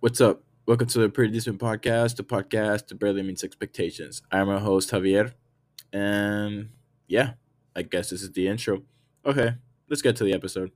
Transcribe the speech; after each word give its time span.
What's 0.00 0.20
up? 0.20 0.44
Welcome 0.64 0.86
to 0.86 1.00
the 1.00 1.08
Pretty 1.08 1.32
Decent 1.32 1.58
Podcast, 1.58 2.14
the 2.14 2.22
podcast 2.22 2.86
that 2.86 3.00
barely 3.00 3.20
meets 3.20 3.42
expectations. 3.42 4.22
I'm 4.30 4.46
your 4.46 4.60
host, 4.60 4.92
Javier. 4.92 5.32
And 5.92 6.68
yeah, 7.08 7.32
I 7.74 7.82
guess 7.82 8.10
this 8.10 8.22
is 8.22 8.30
the 8.30 8.46
intro. 8.46 8.82
Okay, 9.26 9.54
let's 9.90 10.00
get 10.00 10.14
to 10.14 10.22
the 10.22 10.32
episode. 10.34 10.70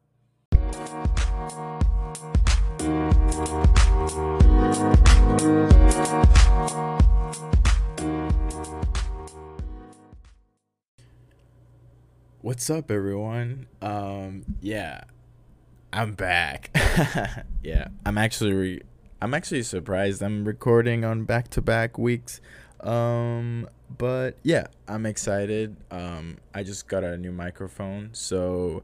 What's 12.41 12.69
up, 12.69 12.91
everyone? 12.91 13.69
Um, 13.81 14.57
yeah, 14.61 15.05
I'm 15.93 16.15
back. 16.15 16.71
yeah, 17.63 17.87
I'm 18.05 18.19
actually 18.19 18.53
re- 18.53 18.83
I'm 19.23 19.35
actually 19.35 19.63
surprised 19.63 20.21
I'm 20.21 20.45
recording 20.45 21.05
on 21.05 21.23
back-to-back 21.23 21.97
weeks. 21.97 22.41
Um, 22.81 23.69
but 23.97 24.37
yeah, 24.43 24.67
I'm 24.89 25.07
excited. 25.07 25.77
Um, 25.93 26.39
I 26.53 26.65
just 26.65 26.89
got 26.89 27.05
a 27.05 27.17
new 27.17 27.31
microphone, 27.31 28.11
so 28.15 28.83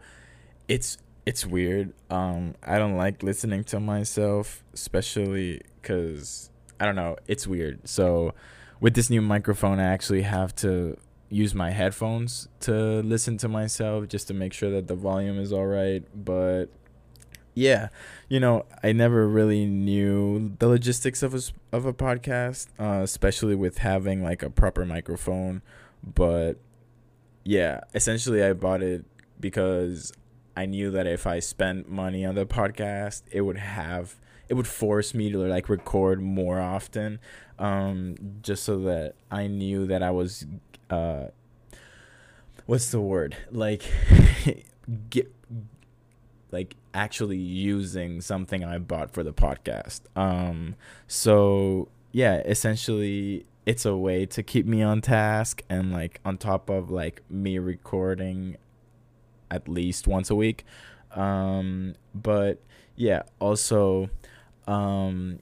it's 0.69 0.97
it's 1.27 1.45
weird. 1.45 1.93
Um, 2.09 2.55
I 2.63 2.79
don't 2.79 2.97
like 2.97 3.25
listening 3.25 3.65
to 3.65 3.81
myself, 3.81 4.63
especially 4.73 5.63
cuz 5.83 6.51
I 6.79 6.87
don't 6.87 6.95
know, 6.95 7.17
it's 7.27 7.49
weird. 7.49 7.89
So 7.89 8.33
with 8.79 8.95
this 8.95 9.11
new 9.11 9.21
microphone, 9.21 9.81
I 9.81 9.87
actually 9.87 10.23
have 10.23 10.55
to 10.57 10.97
use 11.31 11.53
my 11.53 11.73
headphones 11.73 12.47
to 12.61 13.03
listen 13.03 13.39
to 13.39 13.49
myself 13.49 14.07
just 14.07 14.29
to 14.29 14.35
make 14.35 14.53
sure 14.53 14.71
that 14.71 14.87
the 14.87 14.95
volume 14.95 15.41
is 15.41 15.53
all 15.53 15.67
right, 15.67 16.05
but 16.15 16.67
yeah, 17.59 17.89
you 18.29 18.39
know, 18.39 18.65
I 18.85 18.93
never 18.93 19.27
really 19.27 19.67
knew 19.67 20.55
the 20.61 20.69
logistics 20.69 21.25
of 21.25 21.35
a 21.35 21.41
of 21.73 21.87
a 21.87 21.93
podcast, 21.93 22.69
uh, 22.79 23.03
especially 23.03 23.57
with 23.57 23.79
having 23.79 24.23
like 24.23 24.45
a 24.45 24.51
proper 24.51 24.87
microphone. 24.87 25.63
But 26.03 26.55
yeah, 27.43 27.81
essentially, 27.95 28.45
I 28.45 28.53
bought 28.53 28.83
it 28.83 29.05
because 29.41 30.13
I 30.57 30.67
knew 30.67 30.93
that 30.93 31.09
if 31.09 31.27
I 31.27 31.41
spent 31.41 31.91
money 31.91 32.25
on 32.25 32.37
the 32.37 32.47
podcast, 32.47 33.23
it 33.33 33.41
would 33.41 33.59
have 33.59 34.15
it 34.49 34.55
would 34.55 34.69
force 34.69 35.13
me 35.13 35.31
to 35.33 35.39
like 35.39 35.69
record 35.69 36.23
more 36.23 36.61
often, 36.61 37.19
um, 37.59 38.15
just 38.41 38.63
so 38.63 38.79
that 38.83 39.15
I 39.33 39.49
knew 39.49 39.85
that 39.89 40.03
I 40.03 40.13
was, 40.13 40.47
uh, 40.91 41.27
what's 42.67 42.93
the 42.93 43.01
word 43.01 43.37
like, 43.51 43.83
get 45.11 45.35
like 46.51 46.77
actually 46.95 47.39
using 47.39 48.21
something 48.21 48.65
I 48.65 48.79
bought 48.79 49.13
for 49.13 49.23
the 49.23 49.33
podcast. 49.33 50.01
Um, 50.17 50.75
so 51.07 51.89
yeah, 52.13 52.37
essentially 52.39 53.47
it's 53.67 53.85
a 53.85 53.97
way 53.97 54.25
to 54.25 54.43
keep 54.43 54.67
me 54.67 54.83
on 54.83 55.01
task 55.01 55.63
and 55.69 55.93
like 55.93 56.21
on 56.25 56.39
top 56.39 56.71
of 56.71 56.91
like 56.91 57.23
me 57.29 57.59
recording 57.59 58.57
at 59.51 59.69
least 59.69 60.07
once 60.07 60.31
a 60.31 60.35
week. 60.35 60.65
Um, 61.15 61.95
but 62.15 62.63
yeah, 62.97 63.23
also 63.41 64.11
um 64.67 65.39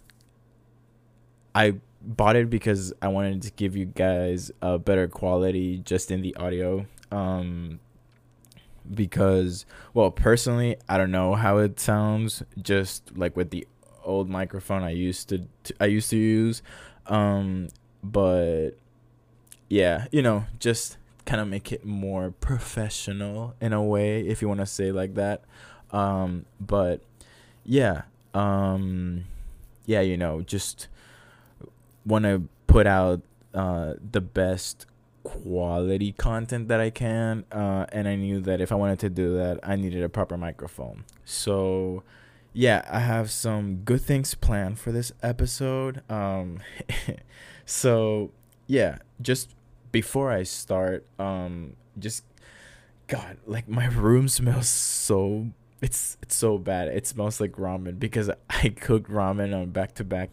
I 1.54 1.74
bought 2.02 2.36
it 2.36 2.50
because 2.50 2.92
I 3.00 3.08
wanted 3.08 3.42
to 3.42 3.50
give 3.52 3.76
you 3.76 3.86
guys 3.86 4.50
a 4.60 4.78
better 4.78 5.08
quality 5.08 5.78
just 5.78 6.10
in 6.10 6.20
the 6.22 6.34
audio. 6.36 6.86
Um 7.10 7.80
because 8.94 9.66
well 9.94 10.10
personally 10.10 10.76
i 10.88 10.96
don't 10.96 11.10
know 11.10 11.34
how 11.34 11.58
it 11.58 11.78
sounds 11.78 12.42
just 12.60 13.16
like 13.16 13.36
with 13.36 13.50
the 13.50 13.66
old 14.04 14.28
microphone 14.28 14.82
i 14.82 14.90
used 14.90 15.28
to, 15.28 15.46
i 15.80 15.86
used 15.86 16.10
to 16.10 16.16
use 16.16 16.62
um 17.06 17.68
but 18.02 18.70
yeah 19.68 20.06
you 20.12 20.22
know 20.22 20.44
just 20.58 20.96
kind 21.24 21.40
of 21.40 21.48
make 21.48 21.72
it 21.72 21.84
more 21.84 22.30
professional 22.40 23.54
in 23.60 23.72
a 23.72 23.82
way 23.82 24.20
if 24.20 24.40
you 24.40 24.48
want 24.48 24.60
to 24.60 24.66
say 24.66 24.92
like 24.92 25.14
that 25.14 25.42
um 25.90 26.44
but 26.60 27.00
yeah 27.64 28.02
um 28.34 29.24
yeah 29.86 30.00
you 30.00 30.16
know 30.16 30.40
just 30.42 30.88
want 32.04 32.24
to 32.24 32.48
put 32.68 32.86
out 32.86 33.20
uh 33.54 33.94
the 34.12 34.20
best 34.20 34.86
quality 35.26 36.12
content 36.12 36.68
that 36.68 36.80
I 36.80 36.90
can. 36.90 37.44
Uh, 37.50 37.86
and 37.90 38.06
I 38.06 38.14
knew 38.14 38.40
that 38.42 38.60
if 38.60 38.70
I 38.70 38.76
wanted 38.76 39.00
to 39.00 39.10
do 39.10 39.36
that, 39.36 39.58
I 39.62 39.74
needed 39.74 40.04
a 40.04 40.08
proper 40.08 40.36
microphone. 40.36 41.04
So, 41.24 42.04
yeah, 42.52 42.86
I 42.88 43.00
have 43.00 43.30
some 43.30 43.78
good 43.78 44.00
things 44.00 44.34
planned 44.36 44.78
for 44.78 44.92
this 44.92 45.10
episode. 45.22 46.08
Um, 46.08 46.60
so, 47.66 48.30
yeah, 48.68 48.98
just 49.20 49.50
before 49.90 50.30
I 50.30 50.44
start, 50.44 51.04
um, 51.18 51.74
just 51.98 52.22
God, 53.08 53.38
like 53.46 53.68
my 53.68 53.86
room 53.86 54.28
smells 54.28 54.68
so 54.68 55.48
it's 55.82 56.16
it's 56.22 56.36
so 56.36 56.56
bad. 56.56 56.88
It 56.88 57.06
smells 57.06 57.40
like 57.40 57.52
ramen 57.52 57.98
because 57.98 58.30
I 58.50 58.68
cooked 58.68 59.10
ramen 59.10 59.54
on 59.54 59.70
back 59.70 59.94
to 59.96 60.04
back 60.04 60.30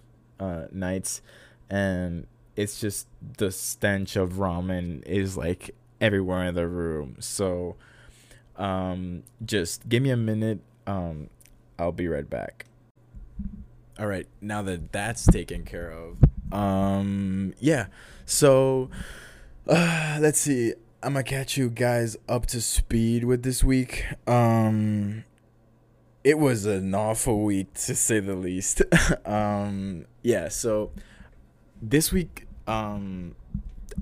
nights 0.72 1.22
and 1.70 2.28
it's 2.56 2.80
just 2.80 3.08
the 3.38 3.52
stench 3.52 4.16
of 4.16 4.34
ramen 4.34 5.04
is 5.06 5.38
like 5.38 5.76
everywhere 6.00 6.46
in 6.46 6.56
the 6.56 6.68
room. 6.68 7.18
So 7.20 7.76
um 8.58 9.24
just 9.44 9.88
give 9.90 10.04
me 10.04 10.12
a 10.12 10.18
minute. 10.18 10.60
Um 10.86 11.30
I'll 11.80 11.92
be 11.92 12.08
right 12.08 12.30
back. 12.30 12.66
All 14.00 14.08
right, 14.08 14.28
now 14.42 14.62
that 14.64 14.92
that's 14.92 15.26
taken 15.26 15.64
care 15.64 15.92
of. 15.92 16.18
Um 16.54 17.54
yeah. 17.60 17.88
So 18.26 18.90
uh 19.68 20.18
let's 20.22 20.40
see. 20.40 20.74
I'm 21.02 21.14
gonna 21.14 21.24
catch 21.24 21.58
you 21.58 21.70
guys 21.70 22.16
up 22.30 22.46
to 22.48 22.62
speed 22.62 23.24
with 23.24 23.44
this 23.44 23.64
week. 23.64 24.06
Um 24.28 25.24
it 26.24 26.38
was 26.38 26.66
an 26.66 26.94
awful 26.96 27.44
week 27.44 27.74
to 27.74 27.96
say 27.96 28.20
the 28.20 28.36
least. 28.36 28.82
um 29.26 30.06
yeah, 30.22 30.48
so 30.48 30.92
this 31.84 32.14
week 32.14 32.48
um 32.66 33.36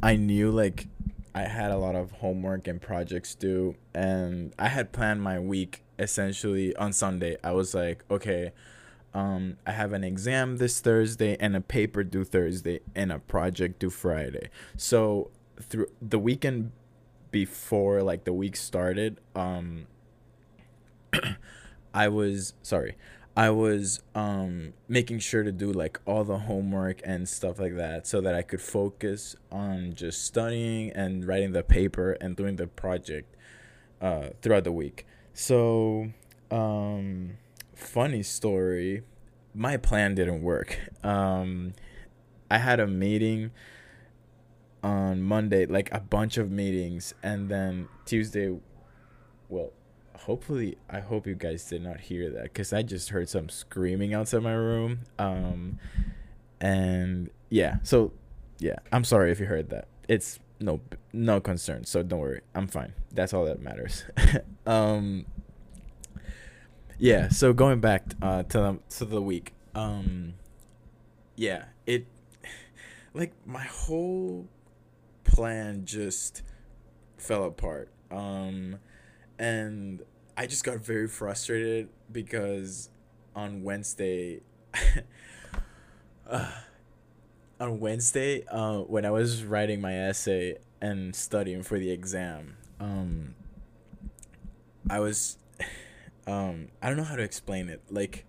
I 0.04 0.16
knew 0.16 0.52
like 0.52 0.88
I 1.34 1.42
had 1.42 1.72
a 1.72 1.78
lot 1.78 1.96
of 1.96 2.12
homework 2.12 2.68
and 2.68 2.80
projects 2.80 3.34
due 3.34 3.76
and 3.94 4.54
I 4.60 4.68
had 4.68 4.92
planned 4.92 5.24
my 5.24 5.40
week 5.40 5.84
essentially 5.98 6.76
on 6.76 6.94
Sunday. 6.94 7.38
I 7.44 7.54
was 7.54 7.74
like, 7.74 8.04
okay, 8.12 8.52
um 9.16 9.58
I 9.66 9.72
have 9.72 9.94
an 9.94 10.04
exam 10.04 10.58
this 10.58 10.80
Thursday 10.80 11.36
and 11.40 11.56
a 11.56 11.62
paper 11.62 12.04
due 12.04 12.24
Thursday 12.24 12.82
and 12.96 13.12
a 13.12 13.18
project 13.18 13.80
due 13.80 13.90
Friday. 13.90 14.50
So 14.78 15.32
through 15.60 15.88
the 16.02 16.20
weekend 16.20 16.72
before 17.32 18.04
like 18.04 18.26
the 18.26 18.34
week 18.34 18.58
started, 18.58 19.20
um 19.36 19.88
I 21.96 22.10
was 22.10 22.54
sorry. 22.62 22.96
I 23.36 23.50
was 23.50 24.02
um, 24.14 24.74
making 24.90 25.20
sure 25.20 25.44
to 25.44 25.52
do 25.52 25.72
like 25.72 26.00
all 26.06 26.24
the 26.26 26.40
homework 26.40 27.02
and 27.06 27.28
stuff 27.30 27.60
like 27.60 27.78
that 27.78 28.06
so 28.06 28.20
that 28.22 28.36
I 28.36 28.42
could 28.42 28.62
focus 28.62 29.36
on 29.52 29.94
just 29.94 30.26
studying 30.26 30.92
and 30.92 31.26
writing 31.26 31.54
the 31.54 31.64
paper 31.64 32.14
and 32.20 32.36
doing 32.36 32.58
the 32.58 32.68
project 32.68 33.36
uh, 34.02 34.30
throughout 34.42 34.66
the 34.66 34.72
week. 34.72 35.06
So, 35.34 36.12
um, 36.50 37.38
funny 37.74 38.22
story, 38.22 39.04
my 39.56 39.78
plan 39.78 40.16
didn't 40.16 40.42
work. 40.42 40.78
Um, 41.02 41.74
I 42.50 42.58
had 42.58 42.82
a 42.82 42.88
meeting 42.88 43.52
on 44.84 45.22
Monday, 45.22 45.66
like 45.66 45.90
a 45.94 46.02
bunch 46.02 46.38
of 46.38 46.52
meetings, 46.52 47.14
and 47.24 47.48
then 47.48 47.88
Tuesday, 48.06 48.58
well, 49.48 49.72
hopefully 50.26 50.78
i 50.90 51.00
hope 51.00 51.26
you 51.26 51.34
guys 51.36 51.64
did 51.66 51.82
not 51.82 52.00
hear 52.00 52.30
that 52.30 52.44
because 52.44 52.72
i 52.74 52.82
just 52.82 53.10
heard 53.10 53.28
some 53.28 53.50
screaming 53.50 54.14
outside 54.14 54.42
my 54.44 54.54
room 54.54 55.00
um 55.18 55.80
and 56.60 57.30
yeah 57.50 57.78
so 57.84 58.12
yeah 58.60 58.76
i'm 58.92 59.04
sorry 59.04 59.32
if 59.32 59.40
you 59.40 59.46
heard 59.48 59.70
that. 59.72 59.88
It's 60.08 60.40
no 60.60 60.80
no 61.12 61.40
concern 61.42 61.86
so 61.86 62.04
don't 62.04 62.20
worry 62.20 62.42
i'm 62.54 62.68
fine. 62.68 62.94
That's 63.12 63.34
all 63.34 63.46
that 63.46 63.62
matters. 63.62 64.04
Um 64.68 65.26
yeah 67.00 67.30
so 67.30 67.52
going 67.52 67.80
back 67.80 68.04
uh 68.22 68.44
to 68.44 68.58
the, 68.60 68.80
to 68.98 69.06
the 69.06 69.22
week 69.22 69.54
um 69.74 70.36
yeah 71.36 71.66
it 71.88 72.06
like 73.16 73.34
my 73.44 73.64
whole 73.64 74.48
plan 75.24 75.84
just 75.84 76.44
fell 77.18 77.46
apart 77.46 77.90
um 78.12 78.78
and 79.40 80.04
I 80.42 80.48
just 80.48 80.64
got 80.64 80.80
very 80.80 81.08
frustrated 81.08 81.90
because 82.12 82.90
on 83.36 83.62
Wednesday, 83.62 84.42
uh, 86.28 86.52
on 87.60 87.80
Wednesday, 87.80 88.44
uh, 88.48 88.80
when 88.80 89.06
I 89.06 89.12
was 89.12 89.44
writing 89.46 89.82
my 89.82 89.96
essay 89.96 90.58
and 90.82 91.16
studying 91.16 91.62
for 91.62 91.78
the 91.78 91.92
exam, 91.92 92.58
um, 92.80 93.36
I 94.90 95.00
was, 95.00 95.38
um, 96.26 96.70
I 96.82 96.88
don't 96.88 96.98
know 96.98 97.04
how 97.04 97.18
to 97.18 97.24
explain 97.24 97.70
it. 97.70 97.84
Like, 97.92 98.26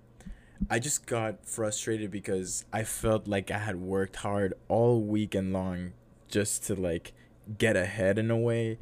I 0.69 0.81
just 0.81 1.07
got 1.07 1.47
frustrated 1.47 2.11
because 2.11 2.67
I 2.75 2.85
felt 2.85 3.27
like 3.27 3.51
I 3.51 3.57
had 3.57 3.77
worked 3.77 4.17
hard 4.17 4.53
all 4.69 5.01
weekend 5.01 5.55
long 5.55 5.95
just 6.29 6.65
to 6.65 6.75
like 6.75 7.15
get 7.57 7.75
ahead 7.75 8.19
in 8.19 8.31
a 8.31 8.37
way, 8.37 8.79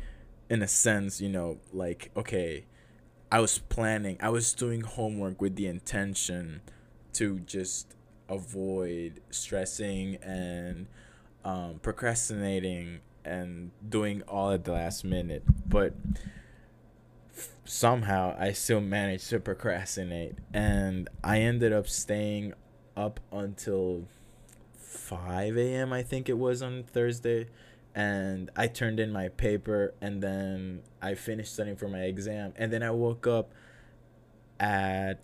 in 0.49 0.63
a 0.63 0.69
sense, 0.69 1.21
you 1.21 1.29
know, 1.29 1.59
like 1.73 2.11
okay, 2.17 2.65
I 3.33 3.41
was 3.41 3.59
planning, 3.59 4.17
I 4.21 4.29
was 4.31 4.53
doing 4.53 4.81
homework 4.81 5.41
with 5.41 5.55
the 5.55 5.67
intention 5.67 6.63
to 7.15 7.39
just 7.41 7.95
avoid 8.29 9.21
stressing 9.31 10.17
and 10.17 10.87
um, 11.45 11.79
procrastinating 11.81 13.01
and 13.25 13.71
doing 13.89 14.23
all 14.27 14.51
at 14.51 14.65
the 14.65 14.73
last 14.73 15.05
minute, 15.05 15.45
but 15.69 15.95
somehow 17.65 18.35
I 18.39 18.53
still 18.53 18.81
managed 18.81 19.31
to 19.31 19.39
procrastinate 19.39 20.35
and 20.53 21.09
I 21.23 21.41
ended 21.41 21.73
up 21.73 21.87
staying 21.89 22.55
up 22.97 23.21
until 23.31 24.09
5 24.77 25.57
a.m. 25.57 25.93
I 25.93 26.03
think 26.03 26.29
it 26.29 26.37
was 26.37 26.63
on 26.63 26.83
Thursday 26.83 27.47
and 27.95 28.51
I 28.57 28.67
turned 28.69 29.01
in 29.01 29.13
my 29.13 29.29
paper 29.29 29.95
and 30.01 30.23
then 30.23 30.83
I 31.03 31.15
finished 31.15 31.53
studying 31.55 31.77
for 31.77 31.89
my 31.89 32.03
exam 32.03 32.53
and 32.57 32.73
then 32.73 32.83
I 32.83 32.91
woke 32.91 33.27
up 33.27 33.53
at 34.59 35.21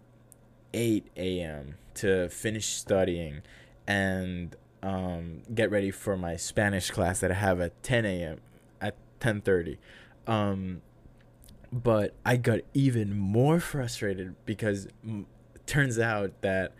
8 0.74 1.06
a.m. 1.16 1.76
to 1.94 2.28
finish 2.28 2.66
studying 2.66 3.42
and 3.86 4.56
um, 4.82 5.42
get 5.54 5.70
ready 5.70 5.90
for 5.90 6.16
my 6.16 6.36
Spanish 6.36 6.90
class 6.90 7.20
that 7.20 7.30
I 7.30 7.34
have 7.34 7.60
at 7.60 7.82
10 7.82 8.04
a.m. 8.04 8.40
at 8.80 8.96
10:30. 9.20 9.78
Um, 10.26 10.82
but 11.72 12.14
I 12.24 12.36
got 12.36 12.60
even 12.74 13.16
more 13.16 13.60
frustrated 13.60 14.34
because 14.44 14.88
m- 15.04 15.26
turns 15.66 15.98
out 15.98 16.40
that 16.42 16.72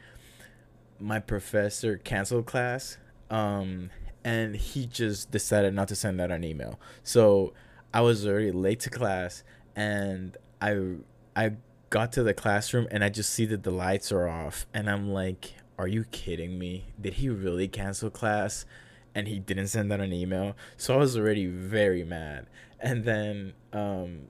my 0.99 1.19
professor 1.19 1.99
canceled 1.99 2.47
class 2.47 2.97
um, 3.31 3.91
and 4.27 4.57
he 4.57 4.87
just 4.87 5.31
decided 5.31 5.73
not 5.73 5.87
to 5.87 5.95
send 5.95 6.21
out 6.21 6.33
an 6.33 6.43
email. 6.43 6.81
So 7.05 7.55
I 7.95 8.01
was 8.01 8.27
already 8.27 8.51
late 8.51 8.81
to 8.81 8.91
class 8.91 9.45
and 9.77 10.37
I 10.61 10.97
I 11.37 11.53
got 11.91 12.11
to 12.15 12.25
the 12.25 12.35
classroom 12.35 12.89
and 12.91 13.05
I 13.05 13.09
just 13.09 13.33
see 13.33 13.47
that 13.47 13.63
the 13.63 13.71
lights 13.71 14.11
are 14.11 14.29
off 14.29 14.67
and 14.75 14.91
I'm 14.91 15.11
like, 15.13 15.55
are 15.79 15.87
you 15.87 16.05
kidding 16.11 16.59
me? 16.59 16.87
Did 17.01 17.15
he 17.15 17.29
really 17.29 17.69
cancel 17.69 18.11
class? 18.11 18.67
And 19.15 19.29
he 19.29 19.39
didn't 19.39 19.69
send 19.69 19.93
out 19.93 20.01
an 20.01 20.13
email. 20.13 20.57
So 20.77 20.95
I 20.95 20.97
was 20.97 21.17
already 21.17 21.47
very 21.47 22.03
mad. 22.03 22.49
And 22.81 23.05
then 23.05 23.53
um 23.73 24.23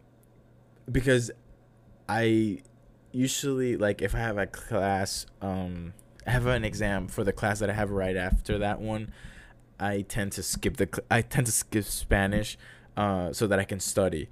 because 0.93 1.31
I 2.07 2.61
usually 3.13 3.79
like 3.79 4.03
if 4.03 4.15
I 4.15 4.19
have 4.19 4.37
a 4.37 4.47
class, 4.47 5.25
um, 5.41 5.95
I 6.27 6.33
have 6.33 6.45
an 6.45 6.67
exam 6.67 7.09
for 7.09 7.25
the 7.25 7.33
class 7.33 7.61
that 7.61 7.71
I 7.71 7.73
have 7.73 7.91
right 7.91 8.17
after 8.17 8.59
that 8.59 8.79
one. 8.79 9.11
I 9.79 10.03
tend 10.03 10.33
to 10.33 10.43
skip 10.43 10.77
the 10.77 10.89
I 11.11 11.23
tend 11.23 11.47
to 11.47 11.53
skip 11.53 11.85
Spanish, 11.85 12.59
uh, 12.97 13.33
so 13.33 13.47
that 13.47 13.59
I 13.59 13.65
can 13.65 13.81
study, 13.81 14.29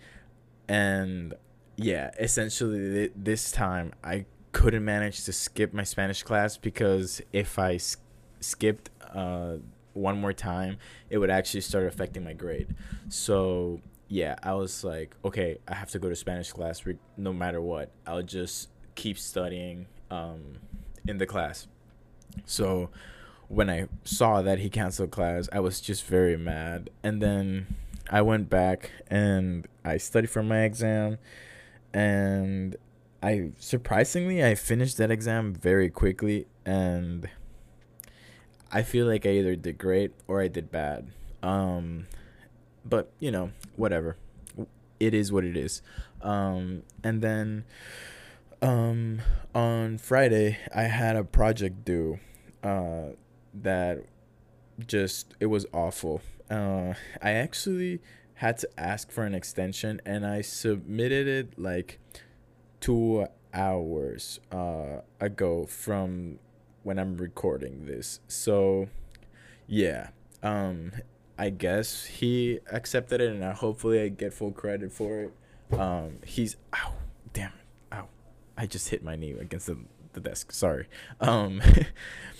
and 0.69 1.35
yeah, 1.76 2.11
essentially 2.19 2.79
th- 2.79 3.12
this 3.17 3.50
time 3.52 3.93
I 4.02 4.26
couldn't 4.52 4.85
manage 4.85 5.25
to 5.25 5.32
skip 5.32 5.73
my 5.73 5.82
Spanish 5.82 6.23
class 6.23 6.56
because 6.56 7.20
if 7.32 7.58
I 7.58 7.75
s- 7.75 7.96
skipped 8.41 8.91
uh 9.12 9.56
one 9.93 10.20
more 10.20 10.32
time, 10.32 10.79
it 11.08 11.19
would 11.19 11.31
actually 11.31 11.61
start 11.61 11.87
affecting 11.87 12.25
my 12.25 12.32
grade. 12.32 12.75
So 13.08 13.81
yeah, 14.08 14.37
I 14.43 14.55
was 14.55 14.85
like, 14.85 15.14
okay, 15.25 15.58
I 15.69 15.75
have 15.75 15.90
to 15.90 15.99
go 15.99 16.08
to 16.08 16.17
Spanish 16.17 16.52
class 16.52 16.85
re- 16.85 16.99
no 17.17 17.32
matter 17.32 17.61
what. 17.61 17.90
I'll 18.06 18.23
just 18.23 18.69
keep 18.97 19.19
studying 19.19 19.87
um, 20.11 20.58
in 21.06 21.19
the 21.19 21.26
class. 21.26 21.67
So 22.44 22.90
when 23.49 23.70
I 23.70 23.88
saw 24.05 24.43
that 24.43 24.58
he 24.58 24.70
canceled 24.70 25.11
class, 25.11 25.49
I 25.52 25.61
was 25.61 25.81
just 25.81 26.05
very 26.05 26.37
mad. 26.37 26.91
And 27.02 27.20
then 27.20 27.76
I 28.11 28.23
went 28.23 28.50
back 28.50 28.91
and 29.08 29.67
I 29.85 29.96
studied 29.96 30.31
for 30.31 30.43
my 30.43 30.62
exam 30.62 31.19
and 31.93 32.76
I 33.23 33.52
surprisingly 33.58 34.44
I 34.44 34.55
finished 34.55 34.99
that 34.99 35.11
exam 35.11 35.55
very 35.55 35.88
quickly 35.88 36.46
and 36.67 37.29
I 38.70 38.82
feel 38.82 39.06
like 39.06 39.25
I 39.25 39.31
either 39.31 39.56
did 39.56 39.79
great 39.79 40.12
or 40.26 40.43
I 40.43 40.49
did 40.49 40.70
bad. 40.70 41.12
Um 41.43 42.06
but 42.85 43.11
you 43.19 43.31
know, 43.31 43.50
whatever. 43.76 44.17
It 45.00 45.14
is 45.14 45.32
what 45.32 45.44
it 45.44 45.56
is. 45.56 45.82
Um, 46.23 46.82
and 47.02 47.20
then 47.20 47.64
um, 48.62 49.20
on 49.55 49.99
Friday, 49.99 50.58
I 50.75 50.82
had 50.82 51.17
a 51.17 51.25
project 51.25 51.85
due 51.85 52.20
uh, 52.62 53.11
that 53.62 54.05
just 54.87 55.35
it 55.41 55.47
was 55.47 55.67
awful. 55.73 56.21
Uh, 56.51 56.95
I 57.23 57.33
actually 57.33 58.01
had 58.35 58.59
to 58.59 58.69
ask 58.77 59.11
for 59.11 59.25
an 59.25 59.35
extension, 59.35 60.01
and 60.05 60.27
I 60.27 60.41
submitted 60.41 61.27
it 61.29 61.59
like 61.59 61.99
two 62.81 63.27
hours 63.53 64.41
uh, 64.51 65.01
ago 65.21 65.65
from 65.67 66.39
when 66.83 66.99
I'm 66.99 67.17
recording 67.17 67.87
this. 67.87 68.21
So, 68.29 68.89
yeah. 69.67 70.09
Um, 70.43 70.93
I 71.39 71.50
guess 71.50 72.05
he 72.05 72.61
accepted 72.71 73.21
it, 73.21 73.31
and 73.31 73.45
I, 73.45 73.53
hopefully 73.53 74.00
I 74.00 74.09
get 74.09 74.35
full 74.35 74.53
credit 74.53 74.93
for 74.93 75.21
it. 75.21 75.33
Um, 75.79 76.19
he's 76.25 76.57
ow, 76.75 76.93
damn, 77.33 77.53
ow, 77.93 78.07
I 78.57 78.67
just 78.67 78.91
hit 78.91 79.03
my 79.03 79.17
knee 79.17 79.33
against 79.33 79.67
the 79.67 79.79
the 80.12 80.21
desk. 80.21 80.53
Sorry. 80.53 80.87
Um, 81.21 81.61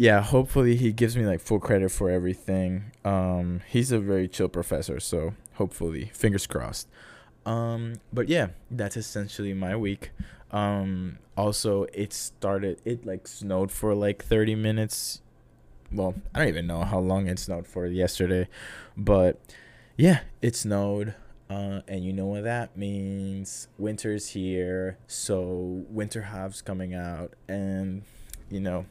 yeah, 0.00 0.22
hopefully 0.22 0.76
he 0.76 0.92
gives 0.92 1.14
me 1.14 1.26
like 1.26 1.40
full 1.40 1.60
credit 1.60 1.90
for 1.90 2.08
everything. 2.08 2.90
Um, 3.04 3.60
he's 3.68 3.92
a 3.92 3.98
very 4.00 4.28
chill 4.28 4.48
professor, 4.48 4.98
so 4.98 5.34
hopefully, 5.56 6.10
fingers 6.14 6.46
crossed. 6.46 6.88
Um, 7.44 7.96
but 8.10 8.30
yeah, 8.30 8.48
that's 8.70 8.96
essentially 8.96 9.52
my 9.52 9.76
week. 9.76 10.12
Um, 10.52 11.18
also, 11.36 11.84
it 11.92 12.14
started. 12.14 12.80
It 12.86 13.04
like 13.04 13.28
snowed 13.28 13.70
for 13.70 13.94
like 13.94 14.24
thirty 14.24 14.54
minutes 14.54 15.20
well, 15.92 16.14
I 16.34 16.38
don't 16.38 16.48
even 16.48 16.66
know 16.66 16.82
how 16.82 16.98
long 16.98 17.26
it 17.26 17.38
snowed 17.38 17.66
for 17.66 17.86
yesterday, 17.86 18.48
but 18.96 19.38
yeah, 19.98 20.20
it 20.40 20.56
snowed. 20.56 21.14
Uh, 21.50 21.82
and 21.86 22.02
you 22.02 22.14
know 22.14 22.24
what 22.24 22.44
that 22.44 22.74
means? 22.74 23.68
Winter's 23.76 24.28
here, 24.28 24.96
so 25.06 25.84
winter 25.90 26.22
halves 26.22 26.62
coming 26.62 26.94
out, 26.94 27.34
and 27.48 28.04
you 28.48 28.60
know, 28.60 28.86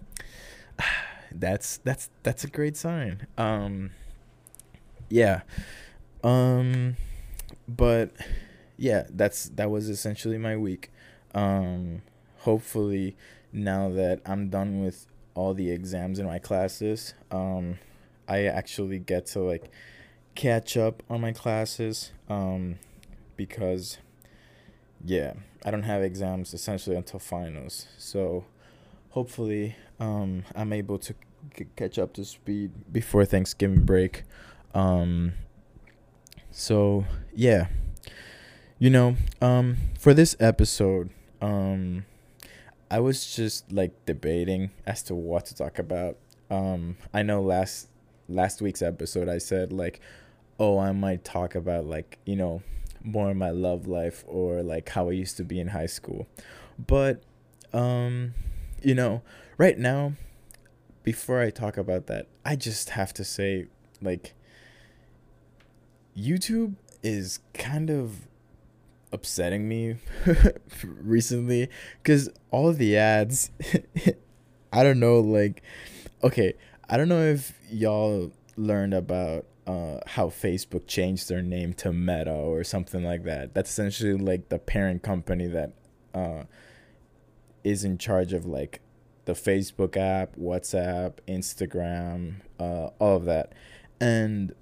that's 1.33 1.77
that's 1.77 2.09
that's 2.23 2.43
a 2.43 2.47
great 2.47 2.77
sign. 2.77 3.27
Um, 3.37 3.91
yeah, 5.09 5.41
um, 6.23 6.95
but 7.67 8.11
yeah, 8.77 9.03
that's 9.09 9.49
that 9.49 9.69
was 9.69 9.89
essentially 9.89 10.37
my 10.37 10.57
week. 10.57 10.91
Um, 11.33 12.01
hopefully, 12.39 13.15
now 13.51 13.89
that 13.89 14.21
I'm 14.25 14.49
done 14.49 14.83
with 14.83 15.05
all 15.39 15.53
the 15.53 15.71
exams 15.71 16.19
in 16.19 16.25
my 16.25 16.37
classes. 16.37 17.13
Um, 17.31 17.79
I 18.27 18.43
actually 18.45 18.99
get 18.99 19.25
to 19.27 19.39
like 19.39 19.71
catch 20.35 20.75
up 20.75 21.01
on 21.09 21.21
my 21.21 21.31
classes 21.31 22.11
um, 22.27 22.77
because, 23.37 23.97
yeah, 25.03 25.33
I 25.63 25.71
don't 25.71 25.83
have 25.83 26.01
exams 26.01 26.53
essentially 26.53 26.95
until 26.95 27.19
finals. 27.19 27.87
So 27.97 28.43
hopefully, 29.11 29.77
um, 29.99 30.43
I'm 30.55 30.73
able 30.73 30.99
to 30.99 31.15
c- 31.57 31.67
catch 31.75 31.99
up 31.99 32.13
to 32.13 32.25
speed 32.25 32.71
before 32.91 33.25
Thanksgiving 33.25 33.83
break. 33.83 34.23
Um, 34.73 35.33
so 36.51 37.05
yeah, 37.33 37.67
you 38.77 38.89
know, 38.89 39.15
um, 39.41 39.77
for 39.99 40.13
this 40.13 40.35
episode, 40.39 41.09
um, 41.41 42.05
I 42.91 42.99
was 42.99 43.35
just 43.35 43.71
like 43.71 44.05
debating 44.05 44.71
as 44.85 45.03
to 45.03 45.15
what 45.15 45.45
to 45.47 45.55
talk 45.55 45.79
about. 45.79 46.17
Um, 46.49 46.97
I 47.13 47.23
know 47.23 47.41
last 47.41 47.89
last 48.27 48.61
week's 48.61 48.81
episode 48.81 49.27
I 49.27 49.37
said 49.37 49.71
like, 49.73 49.99
oh, 50.59 50.79
I 50.79 50.91
might 50.91 51.23
talk 51.23 51.55
about 51.55 51.85
like 51.85 52.19
you 52.25 52.35
know 52.35 52.61
more 53.03 53.29
of 53.31 53.37
my 53.37 53.49
love 53.49 53.87
life 53.87 54.23
or 54.27 54.61
like 54.61 54.89
how 54.89 55.09
I 55.09 55.13
used 55.13 55.37
to 55.37 55.43
be 55.43 55.59
in 55.59 55.67
high 55.69 55.85
school, 55.85 56.27
but 56.87 57.21
um, 57.73 58.33
you 58.81 58.95
know, 58.95 59.21
right 59.57 59.77
now, 59.77 60.13
before 61.09 61.41
I 61.41 61.49
talk 61.49 61.75
about 61.75 62.05
that, 62.05 62.27
I 62.45 62.55
just 62.55 62.91
have 62.91 63.15
to 63.15 63.23
say 63.23 63.65
like, 63.99 64.35
YouTube 66.15 66.75
is 67.01 67.39
kind 67.55 67.89
of 67.89 68.27
upsetting 69.11 69.67
me 69.67 69.95
recently 70.83 71.67
because 71.97 72.29
all 72.51 72.71
the 72.73 72.95
ads 72.95 73.49
i 74.71 74.83
don't 74.83 74.99
know 74.99 75.19
like 75.19 75.63
okay 76.21 76.53
i 76.91 76.95
don't 76.95 77.09
know 77.09 77.23
if 77.23 77.57
y'all 77.71 78.31
learned 78.55 78.93
about 78.93 79.47
uh, 79.65 79.97
how 80.05 80.27
facebook 80.27 80.85
changed 80.85 81.27
their 81.27 81.41
name 81.41 81.73
to 81.73 81.91
meta 81.91 82.31
or 82.31 82.63
something 82.63 83.03
like 83.03 83.23
that. 83.23 83.55
That's 83.55 83.71
essentially 83.71 84.13
like 84.13 84.49
the 84.49 84.59
parent 84.59 85.01
company 85.01 85.47
that 85.47 85.71
uh, 86.13 86.43
is 87.63 87.83
in 87.83 87.97
charge 87.97 88.33
of 88.33 88.45
like 88.45 88.81
the 89.29 89.35
Facebook 89.35 89.95
app, 89.95 90.35
WhatsApp, 90.37 91.13
Instagram, 91.27 92.37
uh, 92.59 92.89
all 92.97 93.17
of 93.17 93.25
that. 93.25 93.53
And 94.01 94.55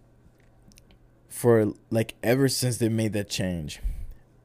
for 1.29 1.71
like 1.89 2.15
ever 2.21 2.49
since 2.49 2.77
they 2.77 2.89
made 2.89 3.13
that 3.13 3.29
change, 3.29 3.79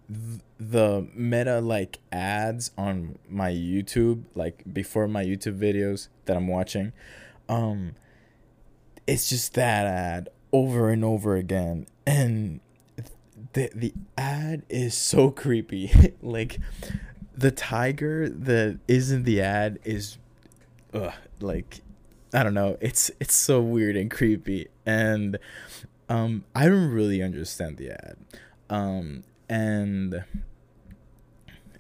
th- 0.09 0.41
the 0.61 1.09
meta 1.13 1.61
like 1.61 1.99
ads 2.13 2.71
on 2.79 3.19
my 3.29 3.51
YouTube, 3.51 4.23
like 4.37 4.63
before 4.73 5.09
my 5.09 5.25
YouTube 5.25 5.59
videos 5.59 6.07
that 6.27 6.37
I'm 6.37 6.47
watching, 6.47 6.93
um, 7.49 7.97
it's 9.09 9.29
just 9.29 9.55
that 9.55 9.87
ad 9.87 10.29
over 10.53 10.91
and 10.91 11.05
over 11.05 11.35
again. 11.35 11.87
And 12.07 12.61
the 13.55 13.71
the 13.75 13.93
ad 14.17 14.63
is 14.69 14.95
so 14.95 15.33
creepy. 15.33 16.15
like 16.23 16.61
the 17.37 17.51
tiger 17.51 18.29
that 18.29 18.79
is 18.87 19.11
in 19.11 19.25
the 19.25 19.41
ad 19.41 19.79
is 19.85 20.19
uh 20.93 21.13
like 21.41 21.81
I 22.35 22.43
don't 22.43 22.55
know, 22.55 22.77
it's 22.81 23.11
it's 23.21 23.35
so 23.35 23.61
weird 23.61 23.97
and 23.97 24.11
creepy 24.11 24.69
and 24.87 25.39
um 26.09 26.45
I 26.55 26.67
don't 26.67 26.91
really 26.91 27.23
understand 27.23 27.77
the 27.77 27.91
ad. 27.91 28.17
Um 28.71 29.25
and 29.49 30.25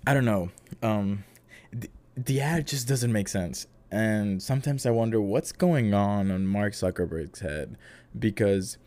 I 0.06 0.14
don't 0.14 0.25
know. 0.25 0.50
Um 0.82 1.25
the, 1.73 1.88
the 2.16 2.40
ad 2.40 2.66
just 2.66 2.88
doesn't 2.88 3.12
make 3.12 3.28
sense. 3.28 3.66
And 3.90 4.42
sometimes 4.42 4.87
I 4.87 4.90
wonder 4.90 5.21
what's 5.21 5.52
going 5.52 5.92
on 5.92 6.30
on 6.30 6.47
Mark 6.47 6.73
Zuckerberg's 6.73 7.40
head 7.40 7.76
because 8.18 8.78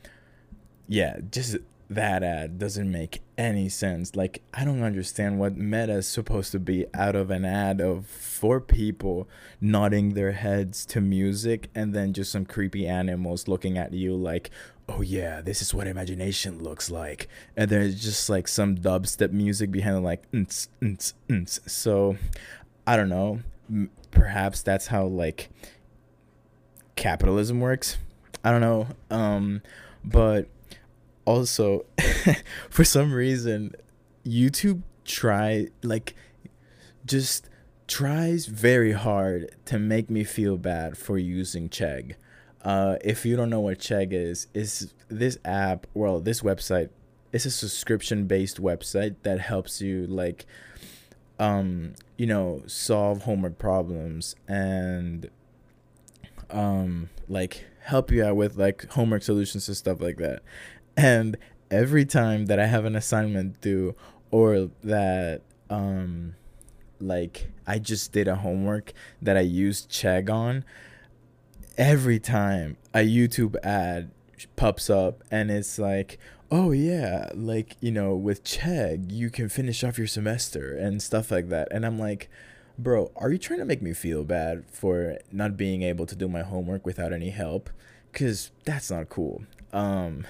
yeah, 0.87 1.17
just 1.31 1.57
that 1.89 2.23
ad 2.23 2.57
doesn't 2.57 2.91
make 2.91 3.21
any 3.37 3.69
sense. 3.69 4.15
Like 4.15 4.41
I 4.53 4.65
don't 4.65 4.81
understand 4.81 5.39
what 5.39 5.55
meta 5.55 5.93
is 5.93 6.07
supposed 6.07 6.51
to 6.53 6.59
be 6.59 6.85
out 6.93 7.15
of 7.15 7.29
an 7.29 7.45
ad 7.45 7.79
of 7.79 8.07
four 8.07 8.59
people 8.59 9.27
nodding 9.61 10.13
their 10.13 10.31
heads 10.31 10.85
to 10.87 11.01
music 11.01 11.69
and 11.75 11.93
then 11.93 12.13
just 12.13 12.31
some 12.31 12.45
creepy 12.45 12.87
animals 12.87 13.47
looking 13.47 13.77
at 13.77 13.93
you 13.93 14.15
like, 14.15 14.49
"Oh 14.89 15.01
yeah, 15.01 15.41
this 15.41 15.61
is 15.61 15.73
what 15.73 15.87
imagination 15.87 16.63
looks 16.63 16.89
like." 16.89 17.27
And 17.55 17.69
there's 17.69 18.01
just 18.01 18.29
like 18.29 18.47
some 18.47 18.75
dubstep 18.77 19.31
music 19.31 19.71
behind 19.71 19.97
it 19.97 20.01
like 20.01 20.29
nts, 20.31 20.67
nts, 20.81 21.13
nts. 21.29 21.69
So 21.69 22.17
I 22.87 22.97
don't 22.97 23.09
know. 23.09 23.41
Perhaps 24.11 24.63
that's 24.63 24.87
how 24.87 25.05
like 25.05 25.49
capitalism 26.95 27.59
works. 27.59 27.97
I 28.43 28.51
don't 28.51 28.61
know. 28.61 28.87
Um 29.11 29.61
but 30.03 30.47
also 31.25 31.85
for 32.69 32.83
some 32.83 33.13
reason 33.13 33.73
youtube 34.25 34.81
try 35.03 35.67
like 35.83 36.15
just 37.05 37.49
tries 37.87 38.47
very 38.47 38.93
hard 38.93 39.55
to 39.65 39.77
make 39.77 40.09
me 40.09 40.23
feel 40.23 40.57
bad 40.57 40.97
for 40.97 41.17
using 41.17 41.69
chegg. 41.69 42.15
Uh, 42.63 42.97
if 43.03 43.25
you 43.25 43.35
don't 43.35 43.49
know 43.49 43.59
what 43.59 43.77
chegg 43.77 44.11
is 44.11 44.47
is 44.55 44.93
this 45.07 45.37
app 45.45 45.85
well 45.93 46.19
this 46.19 46.41
website 46.41 46.89
it's 47.31 47.45
a 47.45 47.51
subscription 47.51 48.25
based 48.25 48.59
website 48.59 49.15
that 49.21 49.39
helps 49.39 49.81
you 49.81 50.07
like 50.07 50.47
um 51.37 51.93
you 52.17 52.25
know 52.25 52.63
solve 52.65 53.21
homework 53.23 53.59
problems 53.59 54.35
and 54.47 55.29
um 56.49 57.07
like 57.29 57.65
help 57.81 58.09
you 58.09 58.23
out 58.23 58.35
with 58.35 58.57
like 58.57 58.89
homework 58.93 59.21
solutions 59.21 59.67
and 59.67 59.77
stuff 59.77 60.01
like 60.01 60.17
that 60.17 60.41
and 60.97 61.37
every 61.71 62.05
time 62.05 62.45
that 62.45 62.59
I 62.59 62.67
have 62.67 62.85
an 62.85 62.95
assignment 62.95 63.61
due 63.61 63.95
or 64.31 64.69
that 64.83 65.41
um 65.69 66.35
like 66.99 67.49
I 67.67 67.79
just 67.79 68.11
did 68.11 68.27
a 68.27 68.35
homework 68.35 68.93
that 69.21 69.37
I 69.37 69.41
used 69.41 69.89
Chegg 69.89 70.29
on, 70.29 70.63
every 71.77 72.19
time 72.19 72.77
a 72.93 72.99
YouTube 72.99 73.55
ad 73.63 74.11
pops 74.55 74.89
up 74.89 75.23
and 75.31 75.49
it's 75.51 75.79
like, 75.79 76.19
oh 76.51 76.71
yeah, 76.71 77.29
like, 77.33 77.75
you 77.79 77.91
know, 77.91 78.15
with 78.15 78.43
Chegg, 78.43 79.11
you 79.11 79.29
can 79.29 79.49
finish 79.49 79.83
off 79.83 79.97
your 79.97 80.07
semester 80.07 80.75
and 80.75 81.01
stuff 81.01 81.31
like 81.31 81.49
that. 81.49 81.67
And 81.71 81.85
I'm 81.85 81.99
like, 81.99 82.29
bro, 82.77 83.11
are 83.15 83.31
you 83.31 83.37
trying 83.37 83.59
to 83.59 83.65
make 83.65 83.81
me 83.81 83.93
feel 83.93 84.23
bad 84.23 84.65
for 84.69 85.17
not 85.31 85.57
being 85.57 85.81
able 85.81 86.05
to 86.05 86.15
do 86.15 86.27
my 86.27 86.43
homework 86.43 86.85
without 86.85 87.13
any 87.13 87.29
help? 87.29 87.69
Cuz 88.13 88.51
that's 88.63 88.91
not 88.91 89.09
cool. 89.09 89.43
Um 89.73 90.25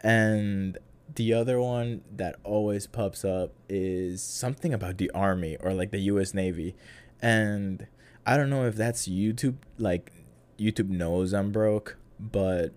and 0.00 0.78
the 1.14 1.32
other 1.32 1.60
one 1.60 2.02
that 2.14 2.36
always 2.44 2.86
pops 2.86 3.24
up 3.24 3.52
is 3.68 4.22
something 4.22 4.72
about 4.72 4.98
the 4.98 5.10
army 5.10 5.56
or 5.60 5.72
like 5.72 5.90
the 5.90 5.98
US 6.00 6.34
Navy. 6.34 6.76
And 7.20 7.86
I 8.26 8.36
don't 8.36 8.50
know 8.50 8.66
if 8.66 8.76
that's 8.76 9.08
YouTube 9.08 9.56
like 9.78 10.12
YouTube 10.58 10.90
knows 10.90 11.32
I'm 11.32 11.50
broke, 11.50 11.96
but 12.20 12.72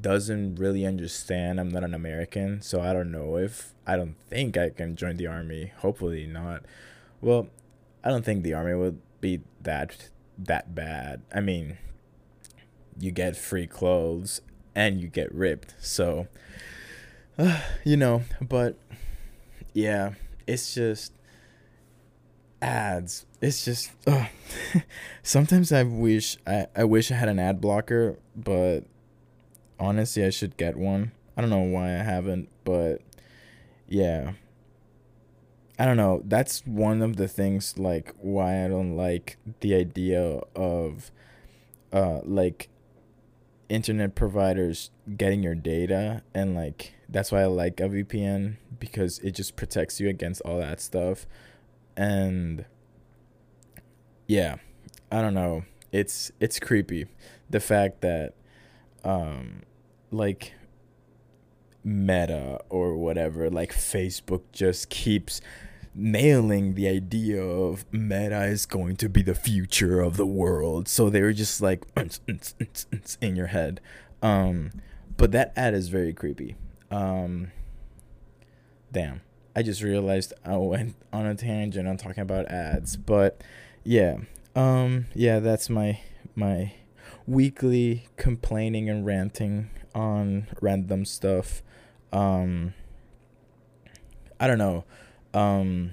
doesn't 0.00 0.56
really 0.56 0.84
understand 0.84 1.60
I'm 1.60 1.68
not 1.68 1.84
an 1.84 1.94
American, 1.94 2.60
so 2.60 2.80
I 2.80 2.92
don't 2.92 3.12
know 3.12 3.36
if 3.36 3.74
I 3.86 3.96
don't 3.96 4.16
think 4.28 4.56
I 4.56 4.70
can 4.70 4.96
join 4.96 5.16
the 5.16 5.26
army. 5.26 5.72
Hopefully 5.78 6.26
not. 6.26 6.64
Well, 7.20 7.48
I 8.02 8.08
don't 8.08 8.24
think 8.24 8.42
the 8.42 8.54
army 8.54 8.74
would 8.74 9.00
be 9.20 9.42
that 9.62 10.10
that 10.38 10.74
bad. 10.74 11.22
I 11.34 11.40
mean, 11.40 11.78
you 12.98 13.10
get 13.10 13.36
free 13.36 13.66
clothes 13.66 14.40
and 14.76 15.00
you 15.00 15.08
get 15.08 15.34
ripped. 15.34 15.74
So, 15.80 16.28
uh, 17.36 17.60
you 17.84 17.96
know, 17.96 18.22
but 18.40 18.78
yeah, 19.72 20.12
it's 20.46 20.74
just 20.74 21.12
ads. 22.62 23.26
It's 23.40 23.64
just 23.64 23.90
uh, 24.06 24.26
sometimes 25.22 25.72
I 25.72 25.82
wish 25.82 26.36
I, 26.46 26.66
I 26.76 26.84
wish 26.84 27.10
I 27.10 27.14
had 27.14 27.28
an 27.28 27.40
ad 27.40 27.60
blocker, 27.60 28.18
but 28.36 28.82
honestly, 29.80 30.24
I 30.24 30.30
should 30.30 30.56
get 30.56 30.76
one. 30.76 31.10
I 31.36 31.40
don't 31.40 31.50
know 31.50 31.58
why 31.58 31.86
I 31.88 32.02
haven't, 32.02 32.48
but 32.64 33.00
yeah. 33.88 34.32
I 35.78 35.84
don't 35.84 35.98
know. 35.98 36.22
That's 36.24 36.66
one 36.66 37.02
of 37.02 37.16
the 37.16 37.28
things 37.28 37.78
like 37.78 38.14
why 38.18 38.64
I 38.64 38.68
don't 38.68 38.96
like 38.96 39.36
the 39.60 39.74
idea 39.74 40.40
of 40.54 41.10
uh 41.92 42.20
like 42.24 42.70
internet 43.68 44.14
providers 44.14 44.90
getting 45.16 45.42
your 45.42 45.54
data 45.54 46.22
and 46.34 46.54
like 46.54 46.94
that's 47.08 47.32
why 47.32 47.42
I 47.42 47.46
like 47.46 47.80
a 47.80 47.84
VPN 47.84 48.56
because 48.78 49.18
it 49.20 49.32
just 49.32 49.56
protects 49.56 50.00
you 50.00 50.08
against 50.08 50.40
all 50.42 50.58
that 50.58 50.80
stuff. 50.80 51.26
And 51.96 52.64
yeah, 54.26 54.56
I 55.10 55.20
don't 55.20 55.34
know. 55.34 55.64
It's 55.92 56.32
it's 56.40 56.58
creepy 56.58 57.06
the 57.48 57.60
fact 57.60 58.00
that 58.02 58.34
um 59.04 59.62
like 60.10 60.52
Meta 61.84 62.60
or 62.68 62.96
whatever 62.96 63.48
like 63.48 63.72
Facebook 63.72 64.42
just 64.52 64.90
keeps 64.90 65.40
nailing 65.96 66.74
the 66.74 66.86
idea 66.86 67.42
of 67.42 67.84
meta 67.90 68.44
is 68.44 68.66
going 68.66 68.96
to 68.96 69.08
be 69.08 69.22
the 69.22 69.34
future 69.34 70.00
of 70.00 70.16
the 70.16 70.26
world. 70.26 70.88
So 70.88 71.08
they 71.08 71.22
were 71.22 71.32
just 71.32 71.60
like 71.60 71.86
in 73.20 73.36
your 73.36 73.46
head. 73.46 73.80
Um, 74.22 74.70
but 75.16 75.32
that 75.32 75.52
ad 75.56 75.74
is 75.74 75.88
very 75.88 76.12
creepy. 76.12 76.56
Um, 76.90 77.50
damn. 78.92 79.22
I 79.54 79.62
just 79.62 79.82
realized 79.82 80.34
I 80.44 80.56
went 80.58 80.96
on 81.12 81.24
a 81.24 81.34
tangent 81.34 81.88
on 81.88 81.96
talking 81.96 82.22
about 82.22 82.46
ads, 82.46 82.96
but 82.96 83.42
yeah. 83.84 84.18
Um, 84.54 85.06
yeah, 85.14 85.38
that's 85.38 85.70
my 85.70 86.00
my 86.34 86.74
weekly 87.26 88.06
complaining 88.16 88.90
and 88.90 89.06
ranting 89.06 89.70
on 89.94 90.46
random 90.60 91.06
stuff. 91.06 91.62
Um, 92.12 92.74
I 94.38 94.46
don't 94.46 94.58
know. 94.58 94.84
Um, 95.36 95.92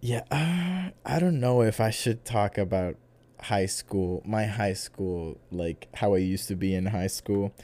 yeah, 0.00 0.22
uh, 0.30 0.90
I 1.04 1.18
don't 1.18 1.38
know 1.38 1.60
if 1.60 1.78
I 1.78 1.90
should 1.90 2.24
talk 2.24 2.56
about 2.56 2.96
high 3.38 3.66
school, 3.66 4.22
my 4.24 4.46
high 4.46 4.72
school, 4.72 5.38
like 5.50 5.88
how 5.94 6.14
I 6.14 6.18
used 6.18 6.48
to 6.48 6.56
be 6.56 6.74
in 6.74 6.86
high 6.86 7.08
school, 7.08 7.54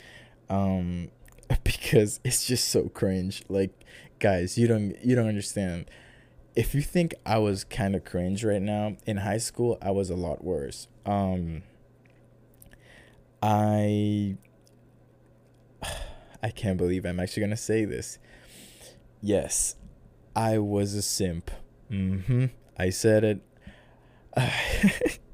um, 0.51 1.09
because 1.65 2.21
it's 2.25 2.45
just 2.45 2.69
so 2.69 2.91
cringe. 2.91 3.43
Like, 3.49 3.73
guys, 4.19 4.59
you 4.59 4.67
don't 4.69 4.95
you 5.03 5.17
don't 5.17 5.29
understand. 5.29 5.91
If 6.55 6.75
you 6.75 6.83
think 6.83 7.15
I 7.25 7.39
was 7.39 7.65
kind 7.65 7.97
of 7.97 8.05
cringe 8.05 8.45
right 8.45 8.61
now 8.61 8.97
in 9.07 9.19
high 9.19 9.39
school, 9.39 9.79
I 9.81 9.93
was 9.93 10.11
a 10.11 10.17
lot 10.17 10.45
worse. 10.45 10.89
Um, 11.07 11.63
I 13.43 14.37
I 16.43 16.51
can't 16.51 16.77
believe 16.77 17.07
I'm 17.07 17.19
actually 17.19 17.43
gonna 17.43 17.57
say 17.57 17.87
this. 17.87 18.19
Yes, 19.23 19.77
I 20.35 20.59
was 20.59 20.95
a 20.95 21.03
simp. 21.03 21.51
Mm-hmm. 21.91 22.47
I 22.79 22.91
said 22.91 23.25
it. 23.25 23.41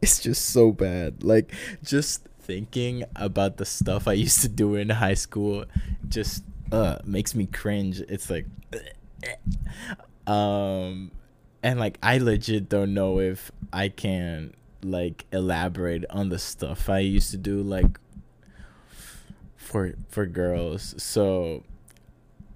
it's 0.02 0.20
just 0.20 0.46
so 0.46 0.72
bad. 0.72 1.22
Like, 1.22 1.52
just 1.82 2.26
thinking 2.40 3.04
about 3.16 3.56
the 3.56 3.64
stuff 3.64 4.06
I 4.06 4.12
used 4.12 4.40
to 4.42 4.48
do 4.48 4.76
in 4.76 4.88
high 4.88 5.14
school 5.14 5.64
just 6.08 6.44
uh 6.72 6.98
makes 7.04 7.34
me 7.34 7.46
cringe. 7.46 8.00
It's 8.00 8.30
like 8.30 8.46
um 10.26 11.10
and 11.62 11.80
like 11.80 11.98
I 12.02 12.18
legit 12.18 12.68
don't 12.68 12.94
know 12.94 13.18
if 13.18 13.50
I 13.72 13.88
can 13.88 14.54
like 14.82 15.26
elaborate 15.32 16.04
on 16.10 16.28
the 16.28 16.38
stuff 16.38 16.88
I 16.88 17.00
used 17.00 17.32
to 17.32 17.36
do 17.36 17.60
like 17.60 17.98
for 19.56 19.94
for 20.08 20.26
girls. 20.26 20.94
So, 21.02 21.64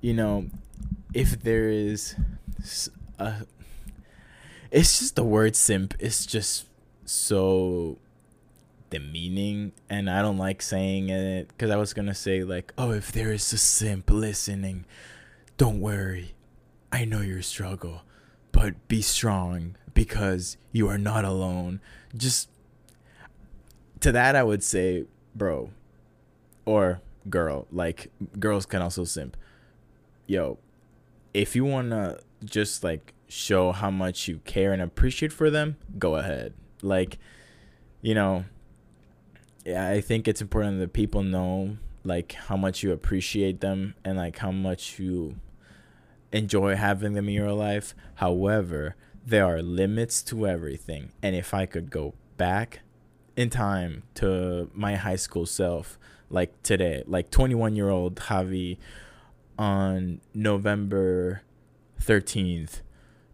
you 0.00 0.14
know, 0.14 0.46
if 1.14 1.42
there 1.42 1.68
is 1.68 2.14
a 3.18 3.46
it's 4.70 4.98
just 4.98 5.16
the 5.16 5.24
word 5.24 5.56
simp 5.56 5.94
it's 5.98 6.24
just 6.24 6.66
so 7.04 7.98
demeaning 8.90 9.72
and 9.88 10.08
I 10.10 10.22
don't 10.22 10.38
like 10.38 10.62
saying 10.62 11.08
it 11.08 11.56
cuz 11.58 11.70
I 11.70 11.76
was 11.76 11.92
to 11.94 12.14
say 12.14 12.42
like, 12.44 12.72
"Oh, 12.76 12.90
if 12.92 13.12
there 13.12 13.32
is 13.32 13.52
a 13.52 13.58
simp 13.58 14.10
listening, 14.10 14.84
don't 15.56 15.80
worry. 15.80 16.34
I 16.92 17.04
know 17.04 17.20
your 17.20 17.42
struggle, 17.42 18.02
but 18.52 18.88
be 18.88 19.00
strong 19.00 19.76
because 19.94 20.56
you 20.72 20.88
are 20.88 20.98
not 20.98 21.24
alone." 21.24 21.80
Just 22.16 22.48
to 24.00 24.12
that 24.12 24.34
I 24.34 24.42
would 24.42 24.62
say, 24.62 25.04
"Bro, 25.34 25.70
or 26.64 27.00
girl, 27.28 27.66
like 27.70 28.10
girls 28.38 28.66
can 28.66 28.82
also 28.82 29.04
simp. 29.04 29.36
Yo, 30.26 30.58
if 31.34 31.54
you 31.54 31.64
want 31.64 31.90
to 31.90 32.20
just 32.44 32.82
like 32.82 33.14
show 33.28 33.72
how 33.72 33.90
much 33.90 34.28
you 34.28 34.38
care 34.44 34.72
and 34.72 34.82
appreciate 34.82 35.32
for 35.32 35.50
them, 35.50 35.76
go 35.98 36.16
ahead. 36.16 36.54
Like, 36.82 37.18
you 38.02 38.14
know, 38.14 38.44
I 39.66 40.00
think 40.00 40.26
it's 40.26 40.40
important 40.40 40.80
that 40.80 40.92
people 40.92 41.22
know 41.22 41.76
like 42.02 42.32
how 42.32 42.56
much 42.56 42.82
you 42.82 42.92
appreciate 42.92 43.60
them 43.60 43.94
and 44.04 44.16
like 44.16 44.38
how 44.38 44.50
much 44.50 44.98
you 44.98 45.36
enjoy 46.32 46.76
having 46.76 47.12
them 47.12 47.28
in 47.28 47.34
your 47.34 47.52
life. 47.52 47.94
However, 48.16 48.96
there 49.24 49.44
are 49.44 49.62
limits 49.62 50.22
to 50.24 50.46
everything. 50.46 51.12
And 51.22 51.36
if 51.36 51.52
I 51.52 51.66
could 51.66 51.90
go 51.90 52.14
back 52.36 52.80
in 53.36 53.50
time 53.50 54.04
to 54.14 54.70
my 54.74 54.96
high 54.96 55.16
school 55.16 55.46
self, 55.46 55.98
like 56.30 56.62
today, 56.62 57.02
like 57.06 57.30
21 57.30 57.76
year 57.76 57.90
old 57.90 58.16
Javi 58.16 58.78
on 59.60 60.22
November 60.32 61.42
13th, 62.00 62.80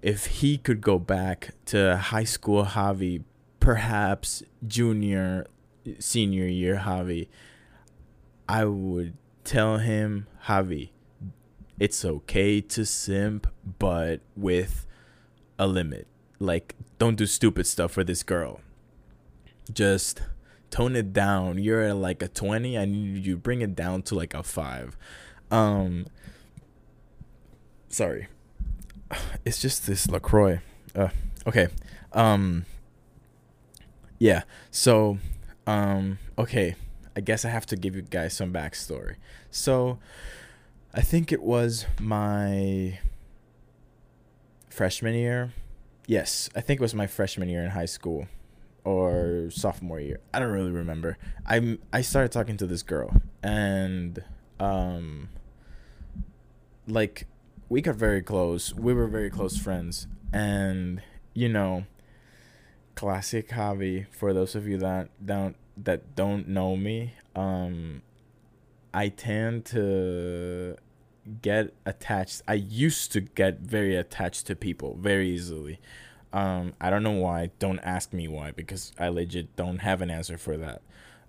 if 0.03 0.27
he 0.27 0.59
could 0.59 0.81
go 0.81 0.99
back 0.99 1.51
to 1.67 1.97
high 1.97 2.25
school 2.25 2.65
Javi, 2.65 3.23
perhaps 3.61 4.43
junior, 4.67 5.47
senior 6.01 6.47
year 6.49 6.83
Javi, 6.85 7.29
I 8.49 8.65
would 8.65 9.17
tell 9.45 9.79
him, 9.79 10.27
Javi, 10.47 10.91
it's 11.79 12.05
okay 12.05 12.61
to 12.61 12.85
simp, 12.85 13.47
but 13.79 14.21
with 14.37 14.85
a 15.61 15.69
limit. 15.69 16.09
Like, 16.41 16.75
don't 16.99 17.15
do 17.15 17.27
stupid 17.27 17.69
stuff 17.69 17.93
for 17.93 18.03
this 18.03 18.25
girl. 18.25 18.61
Just 19.73 20.23
tone 20.71 20.97
it 20.97 21.13
down. 21.13 21.59
You're 21.59 21.83
at 21.83 21.97
like 21.97 22.21
a 22.21 22.29
20. 22.29 22.77
I 22.77 22.85
need 22.85 23.25
you 23.25 23.37
bring 23.37 23.61
it 23.61 23.77
down 23.77 24.03
to 24.03 24.17
like 24.17 24.35
a 24.35 24.43
5. 24.43 24.97
Um 25.51 26.07
sorry. 27.89 28.29
It's 29.45 29.61
just 29.61 29.87
this 29.87 30.09
LaCroix. 30.09 30.61
Uh 30.95 31.09
okay. 31.47 31.69
Um 32.13 32.67
yeah. 34.19 34.43
So 34.71 35.19
um 35.67 36.19
okay. 36.39 36.75
I 37.17 37.21
guess 37.21 37.45
I 37.45 37.49
have 37.49 37.65
to 37.67 37.77
give 37.77 37.97
you 37.97 38.03
guys 38.03 38.35
some 38.35 38.53
backstory. 38.53 39.17
So 39.51 39.99
I 40.93 41.01
think 41.01 41.33
it 41.33 41.43
was 41.43 41.87
my 42.01 42.99
freshman 44.69 45.15
year. 45.15 45.53
Yes, 46.07 46.49
I 46.55 46.61
think 46.61 46.81
it 46.81 46.83
was 46.83 46.95
my 46.95 47.07
freshman 47.07 47.49
year 47.49 47.63
in 47.65 47.71
high 47.71 47.87
school 47.87 48.27
or 48.85 49.49
sophomore 49.51 49.99
year. 49.99 50.21
I 50.33 50.39
don't 50.39 50.53
really 50.53 50.71
remember. 50.71 51.19
I 51.47 51.79
I 51.93 52.03
started 52.03 52.33
talking 52.33 52.57
to 52.59 52.67
this 52.67 52.83
girl 52.83 53.11
and 53.43 54.23
um 54.61 55.29
like 56.87 57.27
we 57.69 57.81
got 57.81 57.97
very 57.97 58.23
close. 58.23 58.75
We 58.75 58.95
were 58.95 59.07
very 59.07 59.31
close 59.31 59.59
friends 59.59 60.07
and 60.33 61.03
you 61.35 61.49
know 61.49 61.85
classic 62.95 63.51
Javi 63.51 64.07
for 64.11 64.33
those 64.33 64.55
of 64.55 64.67
you 64.67 64.79
that 64.79 65.09
don't 65.25 65.57
that 65.77 66.17
don't 66.17 66.49
know 66.49 66.77
me 66.77 67.13
um 67.35 68.03
I 68.95 69.09
tend 69.09 69.67
to 69.67 70.77
get 71.43 71.75
attached 71.85 72.41
I 72.49 72.55
used 72.55 73.13
to 73.13 73.21
get 73.21 73.61
very 73.61 73.95
attached 73.95 74.47
to 74.47 74.57
people 74.57 74.97
very 74.99 75.29
easily 75.29 75.79
um, 76.33 76.75
I 76.81 76.91
don't 76.91 77.03
know 77.03 77.13
why. 77.13 77.51
Don't 77.59 77.79
ask 77.79 78.13
me 78.13 78.29
why 78.29 78.51
because 78.51 78.93
I 78.99 79.09
legit 79.09 79.57
don't 79.57 79.79
have 79.79 80.03
an 80.03 80.11
answer 80.11 80.37
for 80.37 80.59
that. 80.59 80.83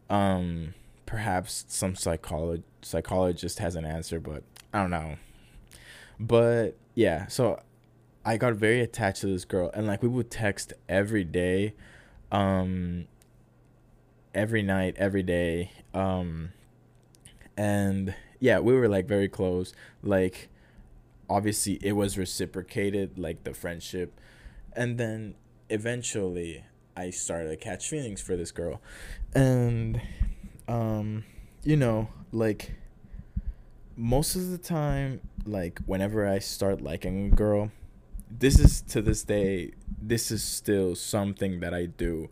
Um, 0.10 0.74
perhaps 1.06 1.64
some 1.70 1.94
psycholo- 1.94 2.64
psychologist 2.82 3.60
has 3.60 3.76
an 3.76 3.86
answer, 3.86 4.20
but 4.20 4.44
I 4.74 4.82
don't 4.82 4.90
know. 4.90 5.16
But 6.20 6.78
yeah, 6.96 7.28
so 7.28 7.62
I 8.26 8.38
got 8.38 8.54
very 8.56 8.82
attached 8.82 9.22
to 9.22 9.28
this 9.28 9.46
girl, 9.46 9.70
and 9.74 9.88
like 9.88 10.02
we 10.02 10.10
would 10.10 10.32
text 10.32 10.74
every 10.90 11.24
day, 11.24 11.74
um, 12.32 13.06
every 14.34 14.64
night, 14.64 14.96
every 14.98 15.24
day, 15.24 15.72
um, 15.94 16.52
and 17.56 18.16
yeah, 18.40 18.60
we 18.60 18.74
were 18.74 18.88
like 18.88 19.08
very 19.08 19.30
close. 19.30 19.74
Like, 20.04 20.50
obviously, 21.30 21.80
it 21.82 21.94
was 21.94 22.18
reciprocated, 22.18 23.18
like 23.18 23.44
the 23.44 23.54
friendship 23.54 24.20
and 24.78 24.98
then 24.98 25.34
eventually 25.70 26.64
I 26.96 27.10
started 27.10 27.50
to 27.50 27.58
catch 27.58 27.90
feelings 27.90 28.22
for 28.22 28.38
this 28.38 28.52
girl. 28.52 28.80
And 29.34 30.00
um 30.68 31.26
you 31.64 31.76
know, 31.76 32.10
like 32.32 32.74
most 33.98 34.36
of 34.36 34.50
the 34.52 34.58
time 34.58 35.20
like 35.48 35.80
whenever 35.86 36.28
I 36.28 36.40
start 36.40 36.82
liking 36.82 37.32
a 37.32 37.36
girl, 37.36 37.72
this 38.30 38.60
is 38.60 38.82
to 38.82 39.02
this 39.02 39.24
day 39.24 39.72
this 40.02 40.32
is 40.32 40.44
still 40.44 40.96
something 40.96 41.60
that 41.62 41.74
I 41.74 41.86
do. 41.86 42.30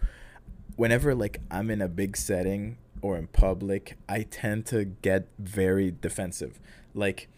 Whenever 0.76 1.16
like 1.16 1.42
I'm 1.50 1.72
in 1.72 1.82
a 1.82 1.88
big 1.88 2.18
setting 2.18 2.78
or 3.02 3.18
in 3.18 3.28
public, 3.28 3.98
I 4.10 4.24
tend 4.24 4.66
to 4.68 4.86
get 4.86 5.28
very 5.40 5.92
defensive. 5.92 6.60
Like 6.94 7.30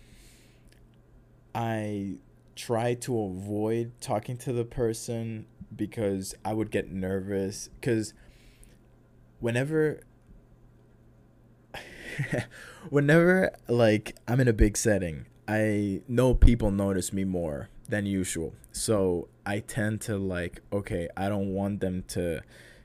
I 1.54 2.18
try 2.56 2.96
to 2.96 3.20
avoid 3.20 3.92
talking 4.02 4.38
to 4.38 4.52
the 4.52 4.66
person 4.66 5.46
because 5.76 6.34
I 6.44 6.54
would 6.54 6.72
get 6.72 6.92
nervous 6.92 7.70
because 7.80 8.14
whenever 9.40 10.02
whenever 12.90 13.52
like 13.68 14.16
I'm 14.28 14.40
in 14.40 14.48
a 14.48 14.54
big 14.54 14.78
setting, 14.78 15.26
I 15.48 16.02
know 16.08 16.34
people 16.34 16.72
notice 16.72 17.14
me 17.14 17.24
more 17.24 17.70
than 17.88 18.06
usual. 18.06 18.54
So 18.72 19.30
I 19.46 19.60
tend 19.60 20.02
to 20.02 20.18
like 20.18 20.62
okay, 20.72 21.08
I 21.16 21.30
don't 21.30 21.54
want 21.54 21.80
them 21.80 22.04
to, 22.10 22.42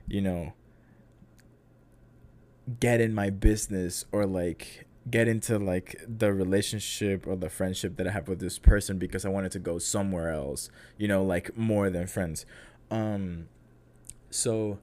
you 0.06 0.20
know, 0.20 0.52
get 2.80 3.00
in 3.00 3.14
my 3.14 3.30
business 3.30 4.04
or 4.12 4.26
like 4.26 4.86
get 5.10 5.26
into 5.26 5.58
like 5.58 6.00
the 6.06 6.32
relationship 6.32 7.26
or 7.26 7.34
the 7.34 7.50
friendship 7.50 7.96
that 7.96 8.06
I 8.06 8.10
have 8.12 8.28
with 8.28 8.38
this 8.38 8.58
person 8.58 8.98
because 8.98 9.24
I 9.24 9.28
wanted 9.28 9.52
to 9.52 9.58
go 9.58 9.78
somewhere 9.78 10.30
else, 10.30 10.70
you 10.96 11.08
know, 11.08 11.24
like 11.24 11.56
more 11.56 11.90
than 11.90 12.06
friends. 12.06 12.46
Um 12.90 13.48
so 14.30 14.78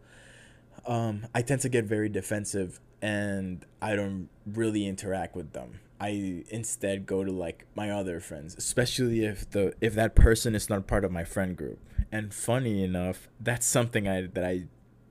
um 0.85 1.27
I 1.33 1.41
tend 1.41 1.61
to 1.61 1.69
get 1.69 1.85
very 1.85 2.09
defensive 2.09 2.81
and 3.01 3.65
I 3.81 3.95
don't 3.95 4.27
really 4.45 4.85
interact 4.85 5.35
with 5.35 5.53
them. 5.53 5.79
I 5.99 6.43
instead 6.49 7.05
go 7.05 7.23
to 7.23 7.31
like 7.31 7.65
my 7.75 7.89
other 7.91 8.19
friends, 8.19 8.55
especially 8.57 9.25
if 9.25 9.49
the 9.49 9.73
if 9.81 9.93
that 9.95 10.15
person 10.15 10.55
is 10.55 10.69
not 10.69 10.88
part 10.88 11.03
of 11.03 11.12
my 11.12 11.23
friend 11.23 11.55
group. 11.55 11.79
And 12.12 12.33
funny 12.33 12.83
enough, 12.83 13.27
that's 13.39 13.65
something 13.65 14.07
I 14.07 14.27
that 14.27 14.43
I 14.45 14.63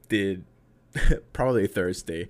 did 0.08 0.44
probably 1.32 1.66
Thursday. 1.66 2.28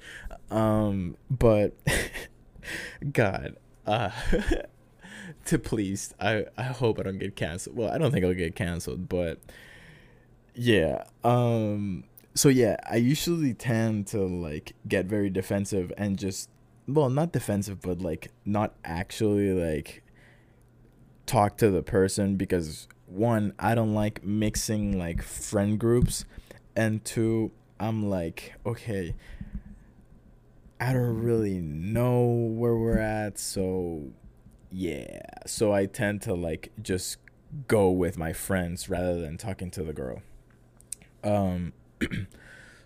Um 0.51 1.17
but 1.31 1.75
God, 3.13 3.57
uh, 3.87 4.11
to 5.47 5.59
please, 5.59 6.15
I 6.21 6.47
I 6.57 6.65
hope 6.65 6.99
I 6.99 7.03
don't 7.03 7.19
get 7.19 7.37
canceled. 7.37 7.77
Well, 7.77 7.91
I 7.91 7.99
don't 7.99 8.11
think 8.11 8.25
I'll 8.25 8.35
get 8.35 8.55
canceled, 8.55 9.09
but 9.09 9.39
yeah. 10.55 11.05
Um. 11.25 12.05
So 12.35 12.49
yeah, 12.49 12.77
I 12.89 12.97
usually 12.97 13.55
tend 13.55 14.07
to 14.09 14.19
like 14.19 14.75
get 14.87 15.07
very 15.07 15.31
defensive 15.31 15.93
and 15.97 16.19
just 16.19 16.51
well, 16.89 17.11
not 17.11 17.33
defensive, 17.33 17.81
but 17.81 18.01
like 18.01 18.33
not 18.45 18.75
actually 18.85 19.53
like 19.53 20.03
talk 21.27 21.59
to 21.59 21.71
the 21.71 21.83
person 21.83 22.37
because 22.37 22.89
one, 23.07 23.53
I 23.59 23.75
don't 23.75 23.95
like 23.95 24.25
mixing 24.25 24.99
like 24.99 25.23
friend 25.23 25.79
groups, 25.79 26.25
and 26.75 27.05
two, 27.05 27.53
I'm 27.79 28.09
like 28.09 28.55
okay 28.67 29.15
I 30.81 30.93
don't 30.93 31.21
really 31.23 31.61
know 31.61 32.25
where 32.25 32.77
we're 32.77 32.99
at, 32.99 33.39
so 33.39 34.13
yeah. 34.71 35.21
So 35.47 35.73
I 35.73 35.87
tend 35.87 36.23
to 36.23 36.35
like 36.35 36.71
just 36.81 37.19
go 37.67 37.91
with 37.91 38.17
my 38.17 38.33
friends 38.33 38.89
rather 38.89 39.21
than 39.21 39.39
talking 39.39 39.71
to 39.73 39.83
the 39.83 39.93
girl. 39.93 40.23
Um 41.25 41.73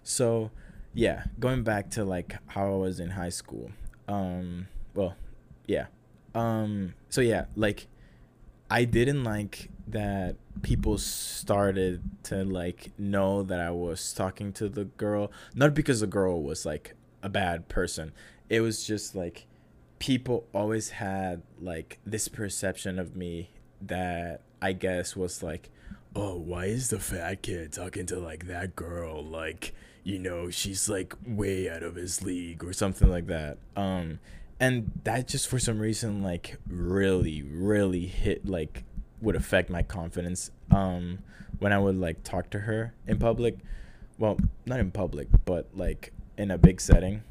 so 0.03 0.51
yeah, 0.95 1.25
going 1.39 1.65
back 1.65 1.91
to 1.91 2.05
like 2.05 2.37
how 2.47 2.67
I 2.67 2.77
was 2.77 2.99
in 2.99 3.11
high 3.11 3.29
school. 3.29 3.71
Um 4.09 4.69
well, 4.95 5.17
yeah. 5.67 5.87
Um 6.35 6.95
so 7.09 7.21
yeah, 7.21 7.47
like 7.57 7.87
I 8.71 8.85
didn't 8.85 9.25
like 9.25 9.69
that 9.89 10.37
people 10.63 10.97
started 10.99 12.03
to 12.25 12.45
like 12.45 12.93
know 12.99 13.43
that 13.43 13.61
I 13.61 13.71
was 13.71 14.13
talking 14.13 14.53
to 14.55 14.69
the 14.69 14.85
girl, 14.85 15.31
not 15.55 15.75
because 15.75 16.01
the 16.01 16.07
girl 16.07 16.43
was 16.43 16.65
like 16.65 16.95
a 17.23 17.29
bad 17.29 17.69
person. 17.69 18.13
It 18.49 18.61
was 18.61 18.85
just 18.85 19.15
like 19.15 19.47
people 19.99 20.47
always 20.53 20.91
had 20.91 21.43
like 21.61 21.99
this 22.05 22.29
perception 22.29 22.99
of 22.99 23.15
me 23.15 23.51
that 23.81 24.43
I 24.61 24.73
guess 24.73 25.17
was 25.17 25.43
like, 25.43 25.71
oh, 26.15 26.37
why 26.37 26.67
is 26.67 26.91
the 26.91 26.99
fat 26.99 27.43
kid 27.43 27.73
talking 27.73 28.07
to 28.07 28.19
like 28.19 28.47
that 28.47 28.77
girl? 28.77 29.25
Like, 29.25 29.75
you 30.05 30.19
know, 30.19 30.51
she's 30.51 30.89
like 30.89 31.15
way 31.27 31.71
out 31.71 31.83
of 31.83 31.95
his 31.95 32.23
league 32.23 32.65
or 32.65 32.73
something 32.73 33.09
like 33.09 33.27
that. 33.29 33.59
Um, 33.77 34.19
and 34.59 34.91
that 35.05 35.29
just 35.29 35.49
for 35.49 35.59
some 35.59 35.79
reason 35.79 36.23
like 36.23 36.57
really, 36.69 37.43
really 37.43 38.07
hit 38.07 38.47
like 38.47 38.85
would 39.21 39.37
affect 39.37 39.71
my 39.71 39.83
confidence. 39.83 40.51
Um, 40.71 41.21
when 41.59 41.73
I 41.73 41.79
would 41.79 41.97
like 41.97 42.25
talk 42.25 42.51
to 42.51 42.61
her 42.61 42.95
in 43.07 43.19
public, 43.19 43.59
well, 44.19 44.39
not 44.67 44.81
in 44.81 44.91
public, 44.91 45.29
but 45.45 45.69
like 45.75 46.13
in 46.37 46.51
a 46.51 46.59
big 46.59 46.81
setting. 46.81 47.23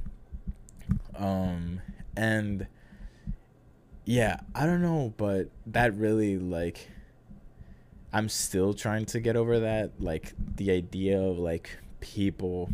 Um, 1.15 1.81
and 2.15 2.67
yeah, 4.05 4.39
I 4.55 4.65
don't 4.65 4.81
know, 4.81 5.13
but 5.17 5.49
that 5.67 5.93
really 5.95 6.38
like 6.38 6.89
I'm 8.13 8.29
still 8.29 8.73
trying 8.73 9.05
to 9.07 9.19
get 9.19 9.36
over 9.36 9.60
that 9.60 9.91
like 9.99 10.34
the 10.55 10.71
idea 10.71 11.19
of 11.19 11.38
like 11.38 11.77
people 12.02 12.70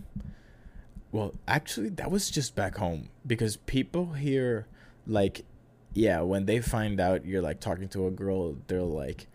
well, 1.12 1.34
actually 1.48 1.90
that 1.90 2.12
was 2.12 2.30
just 2.30 2.56
back 2.56 2.78
home 2.78 3.10
because 3.26 3.58
people 3.58 4.14
here 4.14 4.68
like 5.06 5.46
yeah, 5.94 6.22
when 6.22 6.46
they 6.46 6.60
find 6.60 7.00
out 7.00 7.26
you're 7.26 7.42
like 7.42 7.60
talking 7.60 7.88
to 7.90 8.06
a 8.08 8.12
girl, 8.12 8.56
they're 8.68 8.82
like 8.82 9.28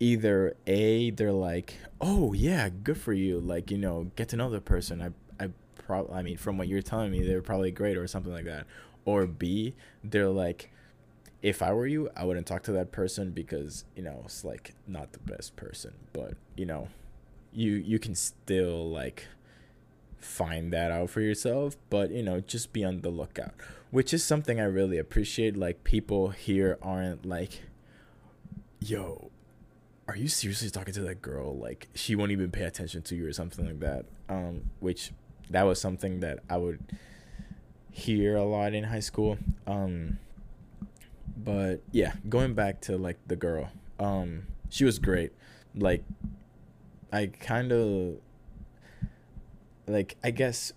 either 0.00 0.56
a 0.66 1.10
they're 1.10 1.32
like, 1.32 1.74
"Oh, 2.00 2.32
yeah, 2.32 2.68
good 2.70 2.96
for 2.96 3.12
you." 3.12 3.38
Like, 3.40 3.70
you 3.70 3.76
know, 3.78 4.10
get 4.16 4.28
to 4.30 4.36
know 4.36 4.48
the 4.48 4.60
person. 4.60 5.02
I 5.02 5.44
I 5.44 5.50
probably 5.74 6.14
I 6.14 6.22
mean, 6.22 6.36
from 6.38 6.56
what 6.58 6.68
you're 6.68 6.82
telling 6.82 7.10
me, 7.10 7.22
they're 7.22 7.42
probably 7.42 7.70
great 7.70 7.96
or 7.98 8.06
something 8.06 8.32
like 8.32 8.46
that. 8.46 8.66
Or 9.04 9.26
B, 9.26 9.74
they're 10.02 10.28
like 10.28 10.70
if 11.42 11.62
I 11.62 11.72
were 11.72 11.86
you, 11.86 12.10
I 12.16 12.24
wouldn't 12.24 12.46
talk 12.46 12.62
to 12.64 12.72
that 12.72 12.90
person 12.90 13.30
because 13.30 13.84
you 13.94 14.02
know 14.02 14.22
it's 14.24 14.44
like 14.44 14.74
not 14.86 15.12
the 15.12 15.18
best 15.18 15.56
person. 15.56 15.92
But 16.12 16.34
you 16.56 16.66
know, 16.66 16.88
you 17.52 17.72
you 17.72 17.98
can 17.98 18.14
still 18.14 18.90
like 18.90 19.26
find 20.20 20.72
that 20.72 20.90
out 20.90 21.10
for 21.10 21.20
yourself. 21.20 21.76
But 21.90 22.10
you 22.10 22.22
know, 22.22 22.40
just 22.40 22.72
be 22.72 22.84
on 22.84 23.00
the 23.00 23.10
lookout, 23.10 23.54
which 23.90 24.12
is 24.12 24.24
something 24.24 24.60
I 24.60 24.64
really 24.64 24.98
appreciate. 24.98 25.56
Like 25.56 25.84
people 25.84 26.30
here 26.30 26.78
aren't 26.82 27.26
like, 27.26 27.62
yo. 28.80 29.30
Are 30.06 30.16
you 30.16 30.28
seriously 30.28 30.70
talking 30.70 30.94
to 30.94 31.02
that 31.02 31.20
girl? 31.20 31.54
Like 31.54 31.88
she 31.94 32.16
won't 32.16 32.30
even 32.30 32.50
pay 32.50 32.62
attention 32.62 33.02
to 33.02 33.14
you 33.14 33.26
or 33.26 33.32
something 33.34 33.66
like 33.66 33.80
that. 33.80 34.06
Um, 34.30 34.70
which 34.80 35.12
that 35.50 35.64
was 35.64 35.78
something 35.78 36.20
that 36.20 36.38
I 36.48 36.56
would 36.56 36.80
hear 37.90 38.36
a 38.36 38.44
lot 38.44 38.74
in 38.74 38.84
high 38.84 39.00
school. 39.00 39.38
Um, 39.66 40.18
but 41.36 41.82
yeah, 41.92 42.14
going 42.28 42.54
back 42.54 42.80
to 42.82 42.96
like 42.96 43.18
the 43.26 43.36
girl, 43.36 43.70
um, 43.98 44.44
she 44.70 44.84
was 44.84 44.98
great. 44.98 45.32
Like, 45.74 46.04
I 47.12 47.26
kind 47.26 47.72
of 47.72 48.16
like 49.86 50.16
I 50.22 50.30
guess 50.30 50.72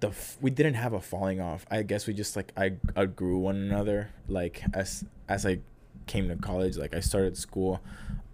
the 0.00 0.08
f- 0.08 0.38
we 0.40 0.50
didn't 0.50 0.74
have 0.74 0.92
a 0.92 1.00
falling 1.00 1.40
off. 1.40 1.66
I 1.70 1.82
guess 1.82 2.06
we 2.06 2.14
just 2.14 2.36
like 2.36 2.52
I 2.56 2.72
outgrew 2.96 3.38
one 3.38 3.56
another. 3.56 4.10
Like 4.28 4.62
as 4.72 5.04
as 5.28 5.46
I 5.46 5.60
came 6.06 6.28
to 6.28 6.36
college, 6.36 6.76
like 6.76 6.94
I 6.94 7.00
started 7.00 7.36
school, 7.36 7.80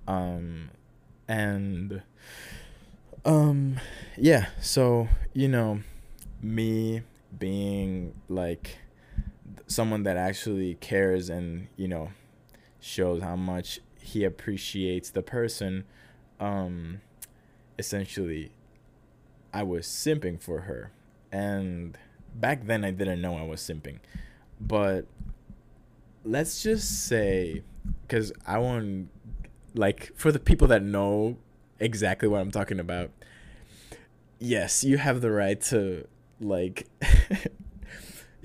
um, 0.06 0.70
and 1.28 2.02
um, 3.24 3.80
yeah. 4.16 4.46
So 4.60 5.08
you 5.32 5.48
know, 5.48 5.80
me 6.42 7.02
being 7.38 8.14
like 8.28 8.78
someone 9.66 10.04
that 10.04 10.16
actually 10.16 10.74
cares 10.76 11.28
and 11.28 11.68
you 11.76 11.88
know 11.88 12.10
shows 12.80 13.22
how 13.22 13.36
much 13.36 13.80
he 14.00 14.22
appreciates 14.22 15.10
the 15.10 15.22
person 15.22 15.84
um 16.38 17.00
essentially 17.78 18.50
i 19.52 19.62
was 19.62 19.86
simping 19.86 20.40
for 20.40 20.62
her. 20.62 20.92
And 21.32 21.96
back 22.34 22.66
then 22.66 22.84
i 22.84 22.90
didn't 22.90 23.20
know 23.20 23.36
i 23.36 23.42
was 23.42 23.60
simping. 23.60 23.98
But 24.60 25.06
let's 26.24 26.62
just 26.62 27.06
say 27.06 27.62
because 28.02 28.32
i 28.46 28.58
want 28.58 29.08
like 29.74 30.12
for 30.16 30.32
the 30.32 30.40
people 30.40 30.66
that 30.66 30.82
know 30.82 31.36
exactly 31.78 32.26
what 32.26 32.40
i'm 32.40 32.50
talking 32.50 32.80
about 32.80 33.10
yes 34.40 34.82
you 34.82 34.96
have 34.96 35.20
the 35.20 35.30
right 35.30 35.60
to 35.60 36.04
like 36.40 36.88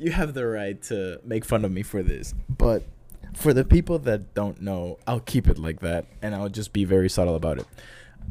you 0.02 0.12
have 0.12 0.34
the 0.34 0.46
right 0.48 0.82
to 0.82 1.20
make 1.24 1.46
fun 1.46 1.64
of 1.64 1.72
me 1.72 1.84
for 1.84 2.02
this, 2.02 2.34
but 2.50 2.84
for 3.36 3.54
the 3.54 3.64
people 3.64 4.00
that 4.00 4.34
don't 4.34 4.60
know, 4.60 4.98
I'll 5.06 5.20
keep 5.20 5.48
it 5.48 5.60
like 5.60 5.80
that 5.82 6.06
and 6.24 6.34
I'll 6.34 6.50
just 6.50 6.74
be 6.74 6.86
very 6.86 7.08
subtle 7.08 7.36
about 7.36 7.60
it. 7.60 7.68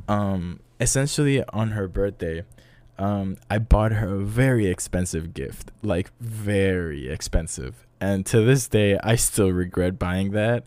Um, 0.08 0.60
essentially, 0.80 1.44
on 1.44 1.72
her 1.72 1.86
birthday, 1.88 2.44
um, 2.98 3.36
I 3.48 3.58
bought 3.58 3.92
her 3.92 4.16
a 4.16 4.24
very 4.24 4.66
expensive 4.66 5.34
gift, 5.34 5.70
like 5.82 6.10
very 6.20 7.08
expensive, 7.08 7.86
and 8.00 8.24
to 8.26 8.40
this 8.40 8.66
day, 8.66 8.98
I 9.02 9.16
still 9.16 9.52
regret 9.52 9.98
buying 9.98 10.30
that. 10.32 10.64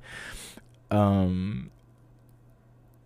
Um, 0.91 1.71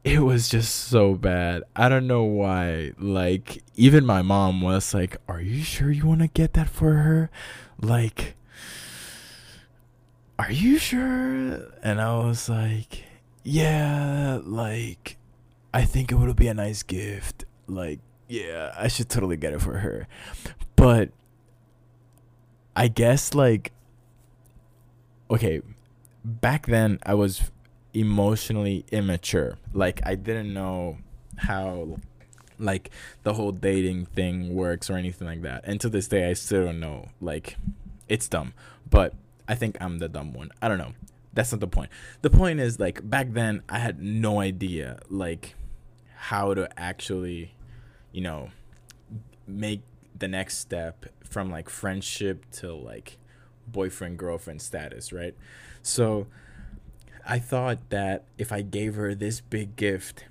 it 0.04 0.20
was 0.20 0.48
just 0.48 0.74
so 0.74 1.16
bad. 1.16 1.64
I 1.76 1.90
don't 1.90 2.08
know 2.08 2.24
why. 2.24 2.94
Like, 2.98 3.64
even 3.76 4.06
my 4.06 4.22
mom 4.22 4.62
was 4.62 4.94
like, 4.94 5.18
Are 5.28 5.42
you 5.42 5.64
sure 5.64 5.92
you 5.92 6.08
want 6.08 6.22
to 6.22 6.28
get 6.28 6.54
that 6.54 6.70
for 6.70 6.94
her? 6.94 7.30
Like, 7.82 8.36
are 10.40 10.52
you 10.52 10.78
sure? 10.78 11.72
And 11.84 12.00
I 12.00 12.18
was 12.20 12.48
like, 12.48 13.04
Yeah, 13.44 14.40
like, 14.44 15.18
I 15.74 15.84
think 15.84 16.12
it 16.12 16.16
would 16.16 16.36
be 16.36 16.48
a 16.48 16.54
nice 16.54 16.84
gift. 16.84 17.46
Like, 17.68 18.00
yeah, 18.28 18.74
I 18.78 18.88
should 18.88 19.10
totally 19.10 19.38
get 19.38 19.54
it 19.54 19.62
for 19.62 19.78
her. 19.80 20.08
But 20.76 21.10
I 22.76 22.88
guess, 22.88 23.34
like, 23.34 23.72
okay, 25.30 25.62
back 26.24 26.68
then 26.68 27.00
I 27.04 27.14
was 27.14 27.52
emotionally 27.94 28.86
immature. 28.92 29.58
Like 29.74 30.02
I 30.06 30.16
didn't 30.16 30.54
know 30.54 30.98
how 31.38 32.00
like 32.60 32.90
the 33.24 33.34
whole 33.34 33.52
dating 33.52 34.06
thing 34.08 34.54
works 34.54 34.90
or 34.90 34.98
anything 34.98 35.28
like 35.28 35.42
that. 35.44 35.64
And 35.66 35.80
to 35.82 35.90
this 35.90 36.08
day 36.08 36.30
I 36.30 36.34
still 36.34 36.66
don't 36.66 36.80
know. 36.80 37.08
Like 37.22 37.58
it's 38.08 38.28
dumb. 38.28 38.54
But 38.90 39.14
I 39.48 39.56
think 39.56 39.78
I'm 39.82 40.00
the 40.00 40.10
dumb 40.10 40.34
one. 40.34 40.52
I 40.62 40.68
don't 40.68 40.78
know. 40.78 40.94
That's 41.38 41.52
not 41.52 41.62
the 41.62 41.68
point. 41.68 41.92
The 42.24 42.32
point 42.32 42.60
is 42.60 42.80
like 42.80 43.08
back 43.08 43.34
then 43.34 43.62
I 43.70 43.78
had 43.78 44.02
no 44.02 44.40
idea 44.40 44.98
like 45.08 45.54
how 46.16 46.56
to 46.56 46.68
actually, 46.80 47.54
you 48.12 48.22
know, 48.22 48.50
make 49.46 49.84
the 50.18 50.28
next 50.28 50.58
step 50.58 51.06
from 51.24 51.52
like 51.52 51.70
friendship 51.70 52.50
to 52.54 52.74
like 52.74 53.20
boyfriend 53.68 54.18
girlfriend 54.18 54.64
status, 54.64 55.14
right? 55.14 55.36
So 55.84 56.26
I 57.24 57.38
thought 57.38 57.92
that 57.92 58.26
if 58.40 58.52
I 58.52 58.64
gave 58.64 58.96
her 58.96 59.14
this 59.14 59.40
big 59.40 59.76
gift 59.76 60.26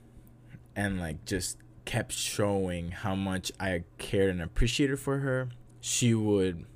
and 0.74 0.98
like 0.98 1.24
just 1.24 1.58
kept 1.84 2.10
showing 2.10 2.90
how 2.90 3.14
much 3.14 3.52
I 3.60 3.84
cared 3.98 4.30
and 4.30 4.42
appreciated 4.42 4.98
for 4.98 5.18
her, 5.18 5.50
she 5.80 6.14
would 6.14 6.66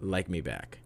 like 0.00 0.28
me 0.28 0.40
back. 0.40 0.78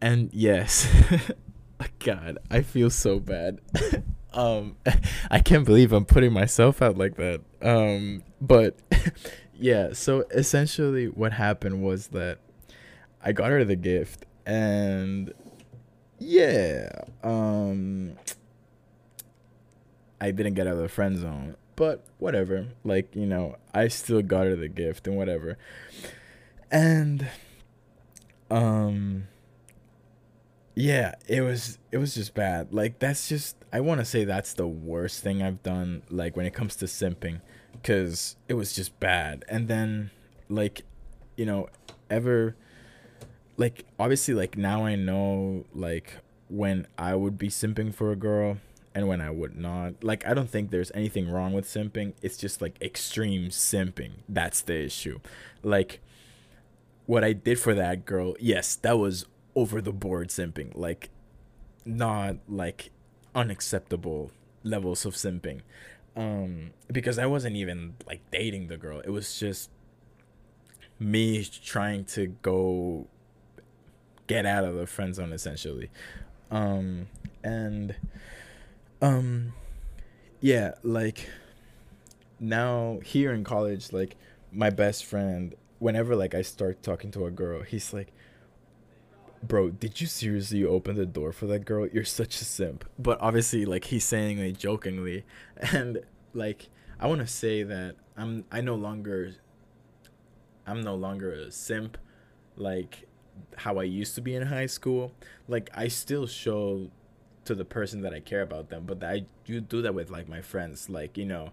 And 0.00 0.30
yes, 0.32 0.88
God, 1.98 2.38
I 2.50 2.62
feel 2.62 2.90
so 2.90 3.18
bad. 3.18 3.60
um 4.32 4.76
I 5.30 5.40
can't 5.40 5.64
believe 5.64 5.92
I'm 5.92 6.04
putting 6.04 6.32
myself 6.32 6.82
out 6.82 6.96
like 6.96 7.16
that. 7.16 7.40
Um 7.62 8.22
but 8.40 8.78
yeah, 9.54 9.92
so 9.92 10.24
essentially 10.30 11.06
what 11.06 11.32
happened 11.32 11.82
was 11.82 12.08
that 12.08 12.38
I 13.22 13.32
got 13.32 13.50
her 13.50 13.64
the 13.64 13.76
gift 13.76 14.26
and 14.46 15.32
yeah. 16.18 16.90
Um 17.22 18.16
I 20.20 20.30
didn't 20.30 20.54
get 20.54 20.66
out 20.66 20.74
of 20.74 20.78
the 20.82 20.88
friend 20.88 21.16
zone. 21.18 21.56
But 21.76 22.04
whatever. 22.18 22.66
Like, 22.82 23.14
you 23.14 23.26
know, 23.26 23.56
I 23.72 23.86
still 23.86 24.20
got 24.20 24.46
her 24.46 24.56
the 24.56 24.68
gift 24.68 25.06
and 25.06 25.16
whatever. 25.16 25.58
And 26.70 27.28
um 28.50 29.28
yeah, 30.78 31.16
it 31.26 31.40
was 31.40 31.76
it 31.90 31.98
was 31.98 32.14
just 32.14 32.34
bad. 32.34 32.72
Like 32.72 33.00
that's 33.00 33.28
just 33.28 33.56
I 33.72 33.80
want 33.80 34.00
to 34.00 34.04
say 34.04 34.24
that's 34.24 34.52
the 34.52 34.68
worst 34.68 35.24
thing 35.24 35.42
I've 35.42 35.60
done 35.64 36.02
like 36.08 36.36
when 36.36 36.46
it 36.46 36.54
comes 36.54 36.76
to 36.76 36.84
simping 36.84 37.40
cuz 37.82 38.36
it 38.46 38.54
was 38.54 38.72
just 38.72 39.00
bad. 39.00 39.44
And 39.48 39.66
then 39.66 40.12
like 40.48 40.82
you 41.36 41.46
know, 41.46 41.68
ever 42.08 42.54
like 43.56 43.86
obviously 43.98 44.34
like 44.34 44.56
now 44.56 44.84
I 44.86 44.94
know 44.94 45.64
like 45.74 46.18
when 46.48 46.86
I 46.96 47.16
would 47.16 47.38
be 47.38 47.48
simping 47.48 47.92
for 47.92 48.12
a 48.12 48.16
girl 48.16 48.58
and 48.94 49.08
when 49.08 49.20
I 49.20 49.30
would 49.30 49.56
not. 49.56 50.04
Like 50.04 50.24
I 50.28 50.32
don't 50.32 50.48
think 50.48 50.70
there's 50.70 50.92
anything 50.94 51.28
wrong 51.28 51.54
with 51.54 51.66
simping. 51.66 52.12
It's 52.22 52.36
just 52.36 52.62
like 52.62 52.80
extreme 52.80 53.48
simping. 53.48 54.22
That's 54.28 54.60
the 54.60 54.78
issue. 54.84 55.18
Like 55.64 56.00
what 57.06 57.24
I 57.24 57.32
did 57.32 57.58
for 57.58 57.74
that 57.74 58.04
girl, 58.04 58.36
yes, 58.38 58.76
that 58.76 58.96
was 58.96 59.26
over 59.58 59.80
the 59.80 59.92
board 59.92 60.28
simping. 60.28 60.70
Like 60.76 61.10
not 61.84 62.36
like 62.48 62.90
unacceptable 63.34 64.30
levels 64.62 65.04
of 65.04 65.14
simping. 65.14 65.62
Um 66.16 66.70
because 66.92 67.18
I 67.18 67.26
wasn't 67.26 67.56
even 67.56 67.94
like 68.06 68.20
dating 68.30 68.68
the 68.68 68.76
girl. 68.76 69.00
It 69.00 69.10
was 69.10 69.36
just 69.36 69.70
me 71.00 71.44
trying 71.44 72.04
to 72.04 72.28
go 72.42 73.08
get 74.28 74.46
out 74.46 74.62
of 74.62 74.76
the 74.76 74.86
friend 74.86 75.12
zone 75.12 75.32
essentially. 75.32 75.90
Um 76.52 77.08
and 77.42 77.96
um 79.02 79.54
yeah, 80.40 80.74
like 80.84 81.28
now 82.38 83.00
here 83.04 83.32
in 83.32 83.42
college 83.42 83.92
like 83.92 84.14
my 84.52 84.70
best 84.70 85.04
friend 85.04 85.56
whenever 85.80 86.14
like 86.14 86.32
I 86.32 86.42
start 86.42 86.80
talking 86.84 87.10
to 87.10 87.26
a 87.26 87.30
girl, 87.32 87.62
he's 87.62 87.92
like 87.92 88.12
bro, 89.42 89.70
did 89.70 90.00
you 90.00 90.06
seriously 90.06 90.64
open 90.64 90.96
the 90.96 91.06
door 91.06 91.32
for 91.32 91.46
that 91.46 91.64
girl? 91.64 91.86
You're 91.86 92.04
such 92.04 92.40
a 92.40 92.44
simp. 92.44 92.84
But 92.98 93.20
obviously, 93.20 93.64
like 93.64 93.84
he's 93.84 94.04
saying 94.04 94.38
it 94.38 94.58
jokingly, 94.58 95.24
and 95.72 96.02
like 96.34 96.68
I 97.00 97.06
want 97.06 97.20
to 97.20 97.26
say 97.26 97.62
that 97.62 97.96
I'm 98.16 98.44
I 98.50 98.60
no 98.60 98.74
longer 98.74 99.34
I'm 100.66 100.82
no 100.82 100.94
longer 100.94 101.32
a 101.32 101.50
simp, 101.50 101.96
like 102.56 103.06
how 103.56 103.78
I 103.78 103.84
used 103.84 104.14
to 104.16 104.20
be 104.20 104.34
in 104.34 104.46
high 104.46 104.66
school. 104.66 105.12
Like 105.46 105.70
I 105.74 105.88
still 105.88 106.26
show 106.26 106.90
to 107.44 107.54
the 107.54 107.64
person 107.64 108.02
that 108.02 108.12
I 108.12 108.20
care 108.20 108.42
about 108.42 108.68
them, 108.68 108.84
but 108.86 109.02
I 109.02 109.24
do 109.44 109.60
do 109.60 109.82
that 109.82 109.94
with 109.94 110.10
like 110.10 110.28
my 110.28 110.42
friends. 110.42 110.90
Like 110.90 111.16
you 111.16 111.24
know, 111.24 111.52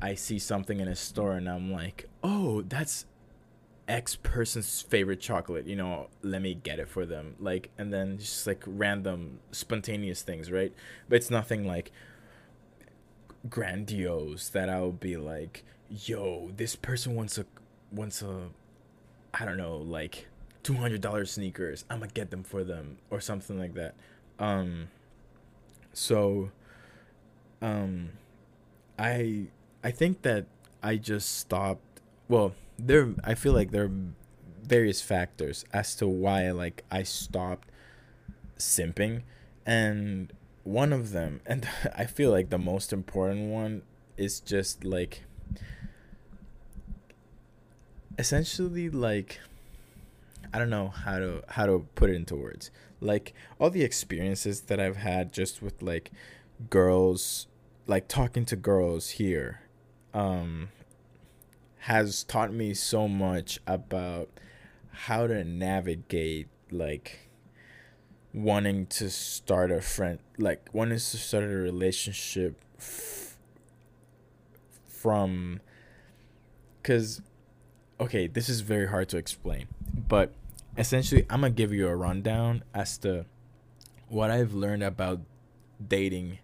I 0.00 0.14
see 0.14 0.38
something 0.38 0.80
in 0.80 0.88
a 0.88 0.96
store 0.96 1.32
and 1.32 1.48
I'm 1.48 1.72
like, 1.72 2.08
oh, 2.22 2.62
that's 2.62 3.06
X 3.90 4.14
person's 4.14 4.82
favorite 4.82 5.20
chocolate, 5.20 5.66
you 5.66 5.74
know, 5.74 6.06
let 6.22 6.40
me 6.40 6.54
get 6.54 6.78
it 6.78 6.88
for 6.88 7.04
them. 7.04 7.34
Like, 7.40 7.70
and 7.76 7.92
then 7.92 8.18
just 8.18 8.46
like 8.46 8.62
random 8.64 9.40
spontaneous 9.50 10.22
things, 10.22 10.48
right? 10.48 10.72
But 11.08 11.16
it's 11.16 11.28
nothing 11.28 11.66
like 11.66 11.90
grandiose 13.48 14.48
that 14.50 14.70
I'll 14.70 14.92
be 14.92 15.16
like, 15.16 15.64
yo, 15.88 16.52
this 16.56 16.76
person 16.76 17.16
wants 17.16 17.36
a, 17.36 17.46
wants 17.90 18.22
a, 18.22 18.50
I 19.34 19.44
don't 19.44 19.56
know, 19.56 19.78
like 19.78 20.28
$200 20.62 21.28
sneakers. 21.28 21.84
I'm 21.90 21.98
gonna 21.98 22.12
get 22.12 22.30
them 22.30 22.44
for 22.44 22.62
them 22.62 22.98
or 23.10 23.20
something 23.20 23.58
like 23.58 23.74
that. 23.74 23.94
Um, 24.38 24.86
so, 25.92 26.52
um, 27.60 28.10
I, 28.96 29.46
I 29.82 29.90
think 29.90 30.22
that 30.22 30.46
I 30.80 30.94
just 30.94 31.38
stopped, 31.38 32.00
well, 32.28 32.54
there 32.86 33.14
I 33.24 33.34
feel 33.34 33.52
like 33.52 33.70
there 33.70 33.84
are 33.84 33.92
various 34.62 35.02
factors 35.02 35.64
as 35.72 35.94
to 35.96 36.06
why 36.06 36.50
like 36.50 36.84
I 36.90 37.02
stopped 37.02 37.68
simping 38.58 39.22
and 39.66 40.32
one 40.64 40.92
of 40.92 41.10
them 41.12 41.40
and 41.46 41.68
I 41.94 42.04
feel 42.04 42.30
like 42.30 42.50
the 42.50 42.58
most 42.58 42.92
important 42.92 43.50
one 43.50 43.82
is 44.16 44.40
just 44.40 44.84
like 44.84 45.22
essentially 48.18 48.90
like 48.90 49.40
I 50.52 50.58
don't 50.58 50.70
know 50.70 50.88
how 50.88 51.18
to 51.18 51.42
how 51.48 51.66
to 51.66 51.86
put 51.94 52.10
it 52.10 52.16
into 52.16 52.34
words. 52.34 52.70
Like 53.00 53.32
all 53.58 53.70
the 53.70 53.82
experiences 53.82 54.62
that 54.62 54.80
I've 54.80 54.96
had 54.96 55.32
just 55.32 55.62
with 55.62 55.80
like 55.80 56.10
girls 56.68 57.46
like 57.86 58.08
talking 58.08 58.44
to 58.44 58.56
girls 58.56 59.10
here 59.10 59.62
um 60.12 60.68
has 61.80 62.24
taught 62.24 62.52
me 62.52 62.74
so 62.74 63.08
much 63.08 63.58
about 63.66 64.28
how 64.90 65.26
to 65.26 65.42
navigate 65.44 66.48
like 66.70 67.30
wanting 68.32 68.86
to 68.86 69.10
start 69.10 69.70
a 69.70 69.80
friend 69.80 70.18
like 70.38 70.68
wanting 70.72 70.96
to 70.96 71.00
start 71.00 71.44
a 71.44 71.48
relationship 71.48 72.60
f- 72.78 73.36
from 74.86 75.60
because 76.82 77.22
okay 77.98 78.26
this 78.26 78.48
is 78.48 78.60
very 78.60 78.86
hard 78.86 79.08
to 79.08 79.16
explain 79.16 79.66
but 80.08 80.32
essentially 80.76 81.26
i'm 81.30 81.40
gonna 81.40 81.50
give 81.50 81.72
you 81.72 81.88
a 81.88 81.96
rundown 81.96 82.62
as 82.74 82.98
to 82.98 83.24
what 84.08 84.30
i've 84.30 84.52
learned 84.54 84.82
about 84.82 85.20
dating 85.88 86.38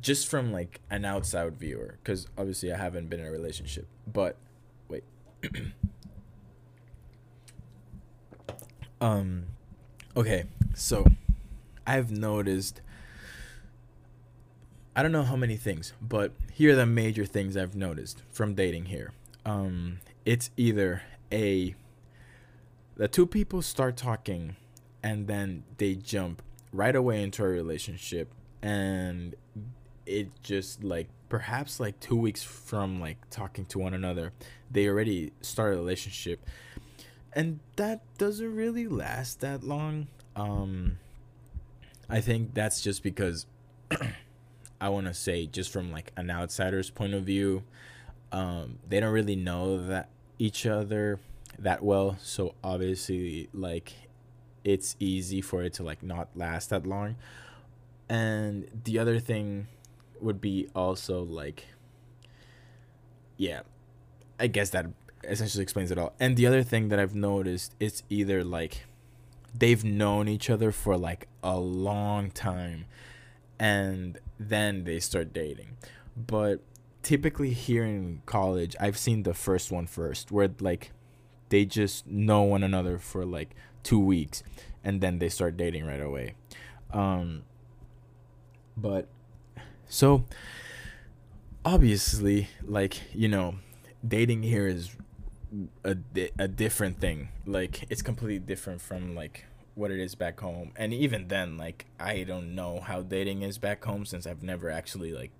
just 0.00 0.28
from 0.28 0.52
like 0.52 0.80
an 0.90 1.04
outside 1.04 1.58
viewer 1.58 1.98
because 2.02 2.26
obviously 2.38 2.72
i 2.72 2.76
haven't 2.76 3.08
been 3.08 3.20
in 3.20 3.26
a 3.26 3.30
relationship 3.30 3.86
but 4.06 4.36
wait. 4.88 5.04
Um 9.00 9.46
okay 10.14 10.44
so 10.74 11.06
i've 11.86 12.10
noticed 12.10 12.82
i 14.94 15.02
don't 15.02 15.12
know 15.12 15.22
how 15.22 15.36
many 15.36 15.56
things 15.56 15.94
but 16.02 16.32
here 16.52 16.72
are 16.72 16.76
the 16.76 16.84
major 16.84 17.24
things 17.24 17.56
i've 17.56 17.74
noticed 17.74 18.22
from 18.30 18.54
dating 18.54 18.86
here. 18.86 19.12
Um 19.46 20.00
it's 20.26 20.50
either 20.58 21.02
a 21.32 21.74
the 22.96 23.08
two 23.08 23.26
people 23.26 23.62
start 23.62 23.96
talking 23.96 24.56
and 25.02 25.26
then 25.26 25.62
they 25.78 25.94
jump 25.94 26.42
right 26.70 26.94
away 26.94 27.22
into 27.22 27.42
a 27.42 27.48
relationship 27.48 28.30
and 28.62 29.34
it 30.10 30.28
just 30.42 30.82
like 30.82 31.08
perhaps 31.28 31.78
like 31.80 31.98
two 32.00 32.16
weeks 32.16 32.42
from 32.42 33.00
like 33.00 33.18
talking 33.30 33.64
to 33.66 33.78
one 33.78 33.94
another 33.94 34.32
they 34.70 34.86
already 34.86 35.32
start 35.40 35.74
a 35.74 35.76
relationship. 35.76 36.46
And 37.32 37.60
that 37.76 38.00
doesn't 38.18 38.54
really 38.54 38.86
last 38.86 39.40
that 39.40 39.62
long. 39.62 40.08
Um 40.36 40.98
i 42.08 42.20
think 42.20 42.54
that's 42.54 42.80
just 42.80 43.04
because 43.04 43.46
i 44.80 44.88
want 44.88 45.06
to 45.06 45.14
say 45.14 45.46
just 45.46 45.72
from 45.72 45.92
like 45.92 46.12
an 46.16 46.28
outsider's 46.28 46.90
point 46.90 47.14
of 47.14 47.22
view 47.22 47.62
um 48.32 48.80
they 48.88 48.98
don't 48.98 49.12
really 49.12 49.36
know 49.36 49.86
that 49.86 50.08
each 50.36 50.66
other 50.66 51.20
that 51.60 51.82
well. 51.82 52.16
So 52.20 52.54
obviously 52.64 53.48
like 53.52 53.92
it's 54.64 54.96
easy 54.98 55.40
for 55.40 55.62
it 55.62 55.74
to 55.74 55.82
like 55.82 56.02
not 56.02 56.28
last 56.34 56.70
that 56.70 56.86
long. 56.86 57.16
And 58.08 58.66
the 58.84 58.98
other 58.98 59.20
thing 59.20 59.68
would 60.22 60.40
be 60.40 60.68
also 60.74 61.22
like 61.22 61.66
yeah 63.36 63.60
i 64.38 64.46
guess 64.46 64.70
that 64.70 64.86
essentially 65.24 65.62
explains 65.62 65.90
it 65.90 65.98
all. 65.98 66.14
And 66.18 66.36
the 66.36 66.46
other 66.46 66.62
thing 66.62 66.88
that 66.88 66.98
i've 66.98 67.14
noticed 67.14 67.74
is 67.80 68.02
either 68.08 68.42
like 68.44 68.86
they've 69.54 69.84
known 69.84 70.28
each 70.28 70.48
other 70.48 70.72
for 70.72 70.96
like 70.96 71.28
a 71.42 71.58
long 71.58 72.30
time 72.30 72.86
and 73.58 74.18
then 74.38 74.84
they 74.84 75.00
start 75.00 75.32
dating. 75.32 75.76
But 76.16 76.60
typically 77.02 77.50
here 77.54 77.82
in 77.82 78.20
college 78.26 78.76
i've 78.78 78.98
seen 78.98 79.22
the 79.22 79.32
first 79.32 79.72
one 79.72 79.86
first 79.86 80.30
where 80.30 80.50
like 80.60 80.92
they 81.48 81.64
just 81.64 82.06
know 82.06 82.42
one 82.42 82.62
another 82.62 82.98
for 82.98 83.24
like 83.24 83.54
two 83.82 83.98
weeks 83.98 84.42
and 84.84 85.00
then 85.00 85.18
they 85.18 85.28
start 85.28 85.56
dating 85.56 85.84
right 85.86 86.00
away. 86.00 86.34
Um 86.92 87.42
but 88.76 89.08
so 89.90 90.24
obviously, 91.64 92.48
like, 92.64 93.02
you 93.12 93.28
know, 93.28 93.56
dating 94.06 94.44
here 94.44 94.66
is 94.66 94.96
a, 95.84 95.96
a 96.38 96.48
different 96.48 97.00
thing. 97.00 97.28
Like 97.44 97.84
it's 97.90 98.00
completely 98.00 98.38
different 98.38 98.80
from 98.80 99.14
like 99.14 99.46
what 99.74 99.90
it 99.90 99.98
is 99.98 100.14
back 100.14 100.38
home. 100.40 100.70
And 100.76 100.94
even 100.94 101.28
then, 101.28 101.56
like 101.56 101.86
I 101.98 102.22
don't 102.22 102.54
know 102.54 102.80
how 102.80 103.02
dating 103.02 103.42
is 103.42 103.58
back 103.58 103.84
home 103.84 104.06
since 104.06 104.26
I've 104.26 104.42
never 104.42 104.70
actually 104.70 105.12
like 105.12 105.32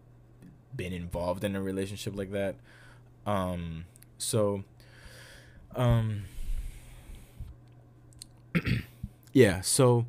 been 0.75 0.93
involved 0.93 1.45
in 1.45 1.55
a 1.55 1.63
relationship 1.63 2.17
like 2.17 2.33
that. 2.33 2.57
Um 3.27 3.85
so 4.19 4.65
um 5.77 6.25
yeah, 9.33 9.61
so 9.61 10.07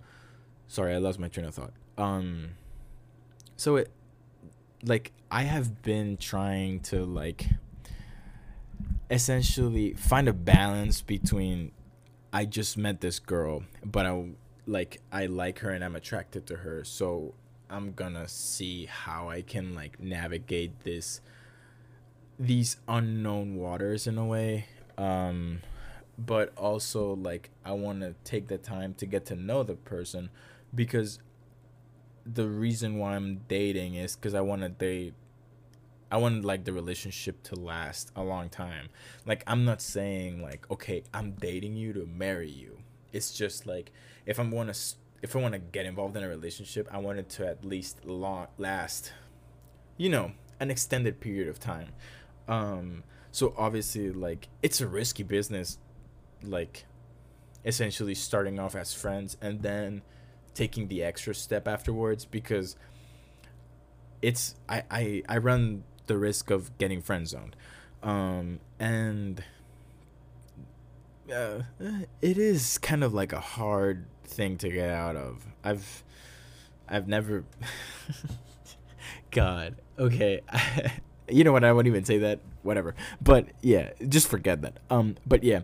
sorry, 0.67 0.95
I 0.95 0.97
lost 0.97 1.19
my 1.19 1.27
train 1.27 1.45
of 1.45 1.54
thought. 1.54 1.73
Um 1.97 2.51
so 3.56 3.75
it 3.75 3.91
like 4.84 5.12
I 5.30 5.44
have 5.44 5.82
been 5.82 6.17
trying 6.17 6.80
to 6.82 7.06
like 7.06 7.48
essentially 9.10 9.94
find 9.94 10.28
a 10.28 10.34
balance 10.34 11.02
between 11.02 11.72
I 12.34 12.46
just 12.46 12.78
met 12.78 13.02
this 13.02 13.20
girl, 13.20 13.63
but 13.84 14.06
I 14.06 14.26
like 14.65 15.02
I 15.12 15.26
like 15.26 15.60
her 15.60 15.70
and 15.70 15.84
I'm 15.84 15.96
attracted 15.96 16.48
to 16.48 16.58
her. 16.58 16.84
So 16.84 17.34
I'm 17.70 17.94
gonna 17.94 18.28
see 18.28 18.86
how 18.86 19.30
I 19.30 19.41
can 19.41 19.76
like 19.76 20.00
navigate 20.00 20.84
this 20.84 21.22
these 22.39 22.78
unknown 22.88 23.56
waters 23.56 24.08
in 24.08 24.17
a 24.17 24.26
way. 24.26 24.65
Um 24.98 25.62
but 26.17 26.54
also 26.58 27.15
like 27.15 27.50
I 27.65 27.72
want 27.72 28.02
to 28.02 28.15
take 28.24 28.48
the 28.48 28.58
time 28.58 28.94
to 28.96 29.06
get 29.06 29.26
to 29.28 29.36
know 29.36 29.63
the 29.63 29.76
person 29.76 30.30
because 30.74 31.20
the 32.25 32.47
reason 32.47 32.97
why 32.97 33.15
I'm 33.15 33.41
dating 33.47 33.95
is 33.95 34.15
cuz 34.15 34.34
I 34.34 34.41
want 34.41 34.62
to 34.62 34.69
date 34.69 35.13
I 36.12 36.17
want 36.17 36.43
like 36.43 36.65
the 36.65 36.73
relationship 36.73 37.41
to 37.43 37.55
last 37.55 38.12
a 38.17 38.23
long 38.23 38.49
time. 38.49 38.89
Like 39.25 39.43
I'm 39.47 39.63
not 39.63 39.81
saying 39.81 40.41
like 40.41 40.69
okay, 40.69 41.03
I'm 41.13 41.31
dating 41.31 41.77
you 41.77 41.93
to 41.93 42.05
marry 42.05 42.49
you. 42.49 42.79
It's 43.13 43.34
just 43.34 43.65
like 43.65 43.91
if 44.25 44.39
I'm 44.39 44.49
going 44.49 44.67
to 44.67 44.77
if 45.21 45.36
I 45.36 45.39
want 45.39 45.53
to 45.53 45.60
get 45.60 45.86
involved 45.86 46.17
in 46.17 46.23
a 46.23 46.27
relationship, 46.27 46.88
I 46.91 46.97
want 46.97 47.19
it 47.19 47.29
to 47.29 47.47
at 47.47 47.63
least 47.63 48.05
long 48.05 48.47
last 48.57 49.13
you 49.97 50.10
know, 50.10 50.31
an 50.60 50.71
extended 50.71 51.21
period 51.21 51.47
of 51.47 51.60
time. 51.60 51.89
Um 52.47 53.03
so 53.31 53.53
obviously 53.57 54.12
like 54.12 54.49
it's 54.62 54.81
a 54.81 54.88
risky 54.88 55.23
business 55.23 55.79
like 56.43 56.86
essentially 57.63 58.15
starting 58.15 58.60
off 58.60 58.75
as 58.75 58.93
friends 58.93 59.38
and 59.41 59.62
then 59.62 60.01
taking 60.54 60.88
the 60.88 61.04
extra 61.04 61.34
step 61.34 61.68
afterwards 61.68 62.26
because 62.26 62.76
it's 64.22 64.56
I 64.68 64.84
I, 64.90 65.24
I 65.28 65.38
run 65.38 65.84
the 66.08 66.18
risk 66.18 66.50
of 66.50 66.78
getting 66.78 67.02
friend 67.02 67.28
zoned. 67.28 67.56
Um, 68.04 68.60
and 68.80 69.44
uh, 71.34 71.62
it 72.22 72.38
is 72.38 72.78
kind 72.78 73.04
of 73.04 73.14
like 73.14 73.32
a 73.32 73.40
hard 73.40 74.06
thing 74.24 74.58
to 74.58 74.70
get 74.70 74.90
out 74.90 75.16
of. 75.16 75.46
I've 75.64 76.04
I've 76.88 77.08
never 77.08 77.46
God. 79.32 79.76
Okay. 79.98 80.42
you 81.30 81.44
know 81.44 81.52
what? 81.52 81.64
I 81.64 81.72
won't 81.72 81.88
even 81.88 82.04
say 82.04 82.18
that. 82.20 82.40
Whatever. 82.64 82.96
But 83.22 83.48
yeah, 83.62 83.92
just 84.08 84.28
forget 84.28 84.62
that. 84.64 84.80
Um 84.90 85.16
but 85.26 85.44
yeah. 85.44 85.62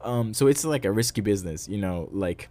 Um 0.00 0.32
so 0.32 0.46
it's 0.46 0.64
like 0.64 0.84
a 0.84 0.92
risky 0.92 1.20
business, 1.20 1.68
you 1.68 1.78
know, 1.78 2.08
like 2.12 2.48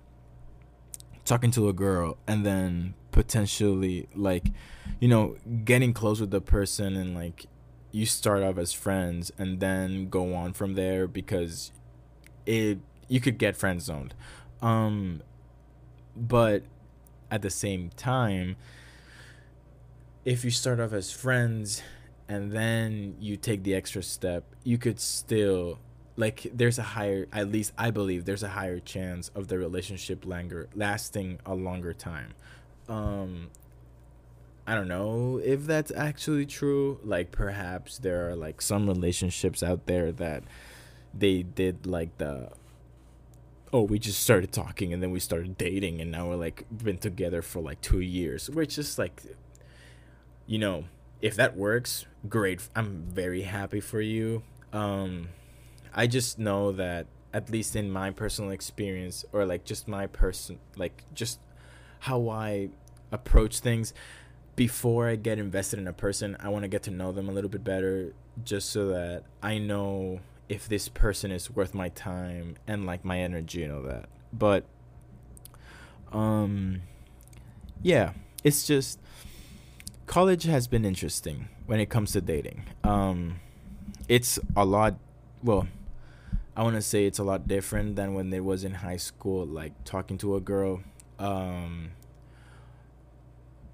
talking 1.30 1.52
to 1.52 1.70
a 1.70 1.74
girl 1.74 2.18
and 2.26 2.44
then 2.44 2.96
potentially 3.12 4.10
like 4.16 4.48
you 5.00 5.08
know 5.08 5.36
getting 5.64 5.94
close 5.94 6.20
with 6.20 6.32
the 6.32 6.42
person 6.42 6.96
and 6.96 7.14
like 7.14 7.46
you 7.92 8.04
start 8.04 8.42
off 8.42 8.58
as 8.58 8.74
friends 8.74 9.32
and 9.38 9.60
then 9.60 10.10
go 10.10 10.34
on 10.34 10.52
from 10.54 10.74
there 10.74 11.08
because 11.08 11.72
it 12.48 12.80
you 13.08 13.20
could 13.20 13.38
get 13.38 13.56
friend 13.56 13.80
zoned. 13.80 14.16
Um 14.60 15.22
but 16.16 16.64
at 17.30 17.44
the 17.44 17.52
same 17.52 17.92
time 17.96 18.56
if 20.26 20.44
you 20.44 20.50
start 20.50 20.80
off 20.80 20.94
as 20.94 21.12
friends 21.12 21.84
and 22.28 22.52
then 22.52 23.16
you 23.20 23.38
take 23.38 23.62
the 23.62 23.76
extra 23.76 24.02
step 24.02 24.44
you 24.64 24.80
could 24.80 25.00
still 25.00 25.80
like 26.20 26.48
there's 26.54 26.78
a 26.78 26.84
higher 26.84 27.28
at 27.32 27.50
least 27.50 27.72
i 27.78 27.90
believe 27.90 28.26
there's 28.26 28.44
a 28.44 28.50
higher 28.50 28.80
chance 28.80 29.30
of 29.36 29.48
the 29.48 29.58
relationship 29.58 30.26
longer 30.26 30.68
lasting 30.76 31.40
a 31.46 31.56
longer 31.56 31.94
time 31.94 32.34
um 32.90 33.50
I 34.70 34.76
don't 34.76 34.88
know 34.88 35.42
if 35.44 35.66
that's 35.66 35.92
actually 35.96 36.46
true. 36.46 37.00
Like 37.04 37.32
perhaps 37.32 37.98
there 37.98 38.30
are 38.30 38.36
like 38.36 38.62
some 38.62 38.86
relationships 38.86 39.64
out 39.64 39.88
there 39.88 40.12
that 40.12 40.44
they 41.12 41.42
did 41.42 41.88
like 41.88 42.16
the 42.20 42.52
oh 43.74 43.82
we 43.82 43.98
just 43.98 44.20
started 44.20 44.52
talking 44.52 44.94
and 44.94 45.02
then 45.02 45.10
we 45.10 45.20
started 45.20 45.58
dating 45.58 46.02
and 46.02 46.12
now 46.12 46.30
we're 46.30 46.36
like 46.36 46.66
been 46.72 47.00
together 47.00 47.42
for 47.42 47.62
like 47.64 47.82
2 47.82 48.00
years. 48.00 48.48
Which 48.48 48.78
is 48.78 49.00
like 49.00 49.24
you 50.46 50.60
know, 50.60 50.84
if 51.20 51.36
that 51.36 51.58
works, 51.58 52.06
great. 52.28 52.70
I'm 52.76 53.08
very 53.10 53.42
happy 53.42 53.80
for 53.80 54.02
you. 54.02 54.44
Um 54.72 55.30
I 56.00 56.08
just 56.08 56.40
know 56.40 56.72
that 56.72 57.08
at 57.34 57.50
least 57.50 57.76
in 57.76 57.92
my 57.92 58.12
personal 58.12 58.52
experience 58.52 59.26
or 59.34 59.46
like 59.46 59.66
just 59.66 59.86
my 59.86 60.08
person 60.08 60.58
like 60.78 61.04
just 61.14 61.42
how 62.00 62.30
I 62.30 62.70
approach 63.12 63.60
things 63.60 63.94
before 64.56 65.10
I 65.10 65.18
get 65.18 65.40
invested 65.40 65.78
in 65.78 65.90
a 65.90 65.94
person, 65.94 66.38
I 66.40 66.48
want 66.48 66.64
to 66.64 66.70
get 66.70 66.84
to 66.84 66.92
know 66.92 67.12
them 67.12 67.28
a 67.28 67.34
little 67.34 67.50
bit 67.50 67.66
better 67.66 68.14
just 68.46 68.70
so 68.70 68.88
that 68.88 69.24
I 69.44 69.58
know 69.58 70.22
if 70.48 70.70
this 70.70 70.88
person 70.88 71.32
is 71.32 71.52
worth 71.52 71.74
my 71.74 71.90
time 71.90 72.56
and 72.66 72.86
like 72.86 73.04
my 73.04 73.20
energy 73.20 73.62
and 73.66 73.74
all 73.74 73.82
that. 73.82 74.08
But 74.32 74.64
um 76.14 76.84
yeah, 77.84 78.14
it's 78.46 78.66
just 78.66 79.02
college 80.08 80.44
has 80.44 80.66
been 80.66 80.86
interesting 80.86 81.50
when 81.66 81.82
it 81.82 81.90
comes 81.90 82.14
to 82.14 82.22
dating. 82.22 82.64
Um 82.86 83.42
it's 84.08 84.40
a 84.56 84.64
lot 84.64 84.96
well, 85.44 85.68
I 86.60 86.64
want 86.64 86.76
to 86.76 86.82
say 86.82 87.06
it's 87.06 87.20
a 87.20 87.24
lot 87.24 87.48
different 87.48 87.96
than 87.96 88.16
when 88.16 88.34
it 88.34 88.44
was 88.44 88.66
in 88.66 88.74
high 88.74 88.98
school 88.98 89.46
like 89.46 89.72
talking 89.86 90.18
to 90.18 90.36
a 90.36 90.42
girl 90.42 90.82
um 91.18 91.92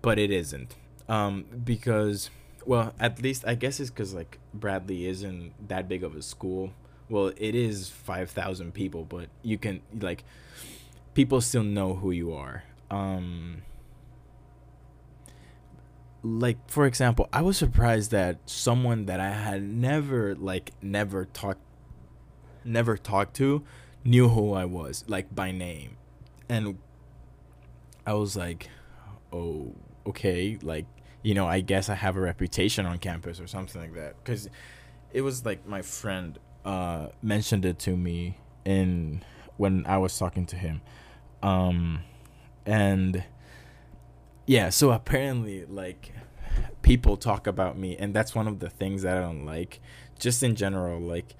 but 0.03 0.19
it 0.19 0.29
isn't. 0.29 0.75
Um, 1.09 1.45
because 1.63 2.29
well 2.63 2.93
at 2.99 3.19
least 3.23 3.43
i 3.47 3.55
guess 3.55 3.79
it's 3.79 3.89
because 3.89 4.13
like 4.13 4.37
bradley 4.53 5.07
isn't 5.07 5.67
that 5.67 5.89
big 5.89 6.03
of 6.03 6.15
a 6.15 6.21
school. 6.21 6.73
Well 7.09 7.31
it 7.37 7.55
is 7.55 7.89
5000 7.89 8.71
people 8.71 9.03
but 9.03 9.29
you 9.41 9.57
can 9.57 9.81
like 9.99 10.23
people 11.15 11.41
still 11.41 11.63
know 11.63 11.95
who 11.95 12.11
you 12.11 12.33
are. 12.33 12.65
Um 12.91 13.63
like 16.21 16.57
for 16.67 16.87
example 16.87 17.29
i 17.31 17.39
was 17.39 17.55
surprised 17.55 18.09
that 18.09 18.37
someone 18.47 19.05
that 19.05 19.19
i 19.19 19.29
had 19.29 19.61
never 19.61 20.33
like 20.33 20.71
never 20.81 21.25
talked 21.25 21.64
never 22.65 22.97
talked 22.97 23.35
to 23.35 23.63
knew 24.03 24.29
who 24.29 24.53
i 24.53 24.65
was 24.65 25.03
like 25.07 25.33
by 25.33 25.51
name 25.51 25.97
and 26.49 26.77
i 28.05 28.13
was 28.13 28.35
like 28.35 28.69
oh 29.31 29.73
okay, 30.07 30.57
like 30.61 30.85
you 31.23 31.33
know, 31.33 31.47
I 31.47 31.61
guess 31.61 31.89
I 31.89 31.95
have 31.95 32.15
a 32.15 32.19
reputation 32.19 32.85
on 32.85 32.99
campus 32.99 33.39
or 33.39 33.47
something 33.47 33.81
like 33.81 33.95
that. 33.95 34.15
Because 34.23 34.47
it 35.11 35.21
was 35.21 35.43
like 35.45 35.65
my 35.67 35.81
friend 35.81 36.37
uh, 36.63 37.07
mentioned 37.21 37.65
it 37.65 37.79
to 37.79 37.97
me 37.97 38.37
in 38.63 39.23
when 39.57 39.85
I 39.87 39.97
was 39.97 40.17
talking 40.17 40.45
to 40.47 40.55
him, 40.55 40.81
um, 41.41 42.01
and 42.65 43.23
yeah, 44.45 44.69
so 44.69 44.91
apparently 44.91 45.65
like 45.65 46.11
people 46.81 47.17
talk 47.17 47.47
about 47.47 47.77
me, 47.77 47.97
and 47.97 48.13
that's 48.13 48.35
one 48.35 48.47
of 48.47 48.59
the 48.59 48.69
things 48.69 49.01
that 49.03 49.17
I 49.17 49.21
don't 49.21 49.45
like. 49.45 49.79
Just 50.17 50.43
in 50.43 50.55
general, 50.55 51.01
like 51.01 51.35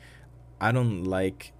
I 0.60 0.72
don't 0.72 1.04
like 1.04 1.52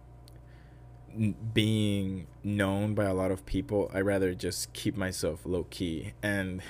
being 1.54 2.28
known 2.44 2.94
by 2.94 3.06
a 3.06 3.14
lot 3.14 3.32
of 3.32 3.46
people 3.46 3.90
i 3.94 4.02
rather 4.02 4.34
just 4.34 4.74
keep 4.74 4.98
myself 4.98 5.46
low 5.46 5.64
key 5.70 6.12
and 6.22 6.62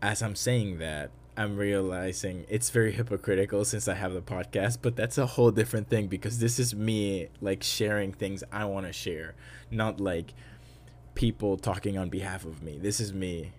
as 0.00 0.22
I'm 0.22 0.34
saying 0.34 0.78
that, 0.78 1.10
I'm 1.36 1.56
realizing 1.56 2.44
it's 2.48 2.70
very 2.70 2.92
hypocritical 2.92 3.64
since 3.64 3.86
I 3.86 3.94
have 3.94 4.12
the 4.12 4.20
podcast, 4.20 4.78
but 4.82 4.96
that's 4.96 5.18
a 5.18 5.26
whole 5.26 5.50
different 5.50 5.88
thing 5.88 6.08
because 6.08 6.38
this 6.38 6.58
is 6.58 6.74
me 6.74 7.28
like 7.40 7.62
sharing 7.62 8.12
things 8.12 8.42
I 8.50 8.64
want 8.64 8.86
to 8.86 8.92
share, 8.92 9.34
not 9.70 10.00
like 10.00 10.34
people 11.14 11.56
talking 11.56 11.96
on 11.96 12.08
behalf 12.08 12.44
of 12.44 12.62
me. 12.62 12.78
This 12.78 12.98
is 12.98 13.12
me 13.12 13.52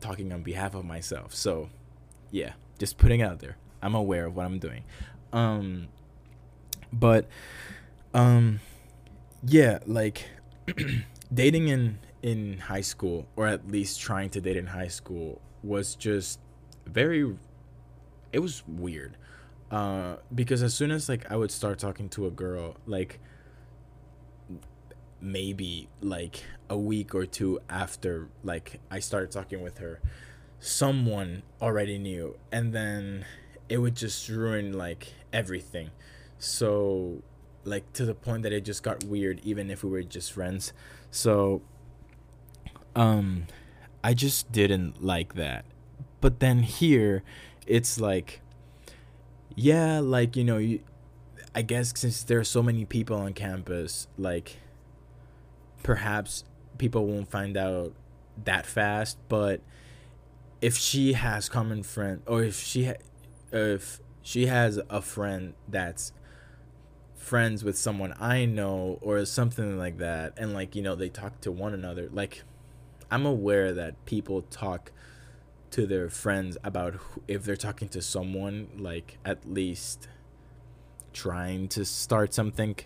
talking 0.00 0.32
on 0.32 0.42
behalf 0.42 0.74
of 0.74 0.84
myself. 0.84 1.34
So, 1.34 1.70
yeah, 2.30 2.52
just 2.78 2.98
putting 2.98 3.22
out 3.22 3.40
there. 3.40 3.56
I'm 3.82 3.94
aware 3.94 4.26
of 4.26 4.36
what 4.36 4.46
I'm 4.46 4.58
doing. 4.58 4.84
Um 5.32 5.88
but 6.98 7.26
um 8.14 8.60
yeah, 9.44 9.78
like 9.86 10.28
dating 11.32 11.68
in 11.68 11.98
in 12.22 12.58
high 12.58 12.80
school, 12.80 13.26
or 13.36 13.46
at 13.46 13.68
least 13.68 14.00
trying 14.00 14.30
to 14.30 14.40
date 14.40 14.56
in 14.56 14.66
high 14.66 14.88
school, 14.88 15.40
was 15.62 15.94
just 15.94 16.40
very. 16.86 17.36
It 18.32 18.40
was 18.40 18.62
weird, 18.66 19.16
uh, 19.70 20.16
because 20.34 20.62
as 20.62 20.74
soon 20.74 20.90
as 20.90 21.08
like 21.08 21.30
I 21.30 21.36
would 21.36 21.50
start 21.50 21.78
talking 21.78 22.08
to 22.10 22.26
a 22.26 22.30
girl, 22.30 22.76
like 22.86 23.20
maybe 25.20 25.88
like 26.00 26.44
a 26.68 26.76
week 26.76 27.14
or 27.14 27.24
two 27.26 27.58
after 27.68 28.28
like 28.44 28.80
I 28.90 28.98
started 28.98 29.30
talking 29.30 29.62
with 29.62 29.78
her, 29.78 30.00
someone 30.58 31.42
already 31.60 31.98
knew, 31.98 32.36
and 32.50 32.72
then 32.72 33.24
it 33.68 33.78
would 33.78 33.94
just 33.94 34.28
ruin 34.28 34.72
like 34.72 35.14
everything. 35.32 35.90
So 36.38 37.22
like 37.64 37.92
to 37.94 38.04
the 38.04 38.14
point 38.14 38.42
that 38.44 38.52
it 38.52 38.64
just 38.64 38.82
got 38.82 39.04
weird 39.04 39.40
even 39.42 39.70
if 39.70 39.82
we 39.82 39.90
were 39.90 40.02
just 40.02 40.32
friends. 40.32 40.72
So 41.10 41.62
um, 42.94 43.46
I 44.02 44.14
just 44.14 44.50
didn't 44.52 45.02
like 45.02 45.34
that. 45.34 45.64
But 46.20 46.40
then 46.40 46.62
here, 46.62 47.22
it's 47.66 48.00
like, 48.00 48.40
yeah, 49.54 50.00
like 50.00 50.36
you 50.36 50.44
know, 50.44 50.58
you, 50.58 50.80
I 51.54 51.62
guess 51.62 51.92
since 51.96 52.22
there 52.22 52.38
are 52.38 52.44
so 52.44 52.62
many 52.62 52.84
people 52.84 53.16
on 53.16 53.32
campus, 53.32 54.08
like 54.16 54.56
perhaps 55.82 56.44
people 56.78 57.06
won't 57.06 57.30
find 57.30 57.56
out 57.56 57.92
that 58.44 58.66
fast, 58.66 59.18
but 59.28 59.60
if 60.60 60.76
she 60.76 61.12
has 61.12 61.48
common 61.48 61.82
friend 61.82 62.22
or 62.26 62.42
if 62.42 62.60
she 62.60 62.86
ha- 62.86 63.02
if 63.52 64.00
she 64.22 64.46
has 64.46 64.80
a 64.90 65.00
friend 65.00 65.54
that's 65.68 66.12
friends 67.26 67.64
with 67.64 67.76
someone 67.76 68.14
I 68.20 68.44
know 68.44 69.00
or 69.02 69.24
something 69.24 69.76
like 69.76 69.98
that 69.98 70.34
and 70.36 70.54
like 70.54 70.76
you 70.76 70.82
know 70.82 70.94
they 70.94 71.08
talk 71.08 71.40
to 71.40 71.50
one 71.50 71.74
another 71.74 72.08
like 72.12 72.44
I'm 73.10 73.26
aware 73.26 73.72
that 73.72 74.04
people 74.06 74.42
talk 74.42 74.92
to 75.72 75.88
their 75.88 76.08
friends 76.08 76.56
about 76.62 76.94
who, 76.94 77.22
if 77.26 77.44
they're 77.44 77.56
talking 77.56 77.88
to 77.88 78.00
someone 78.00 78.68
like 78.78 79.18
at 79.24 79.44
least 79.44 80.06
trying 81.12 81.66
to 81.70 81.84
start 81.84 82.32
something 82.32 82.76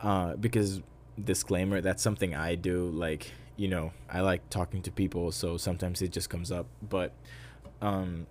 uh 0.00 0.34
because 0.34 0.82
disclaimer 1.22 1.80
that's 1.80 2.02
something 2.02 2.34
I 2.34 2.56
do 2.56 2.90
like 2.90 3.30
you 3.56 3.68
know 3.68 3.92
I 4.10 4.20
like 4.22 4.50
talking 4.50 4.82
to 4.82 4.90
people 4.90 5.30
so 5.30 5.56
sometimes 5.56 6.02
it 6.02 6.10
just 6.10 6.28
comes 6.28 6.50
up 6.50 6.66
but 6.82 7.12
um 7.80 8.26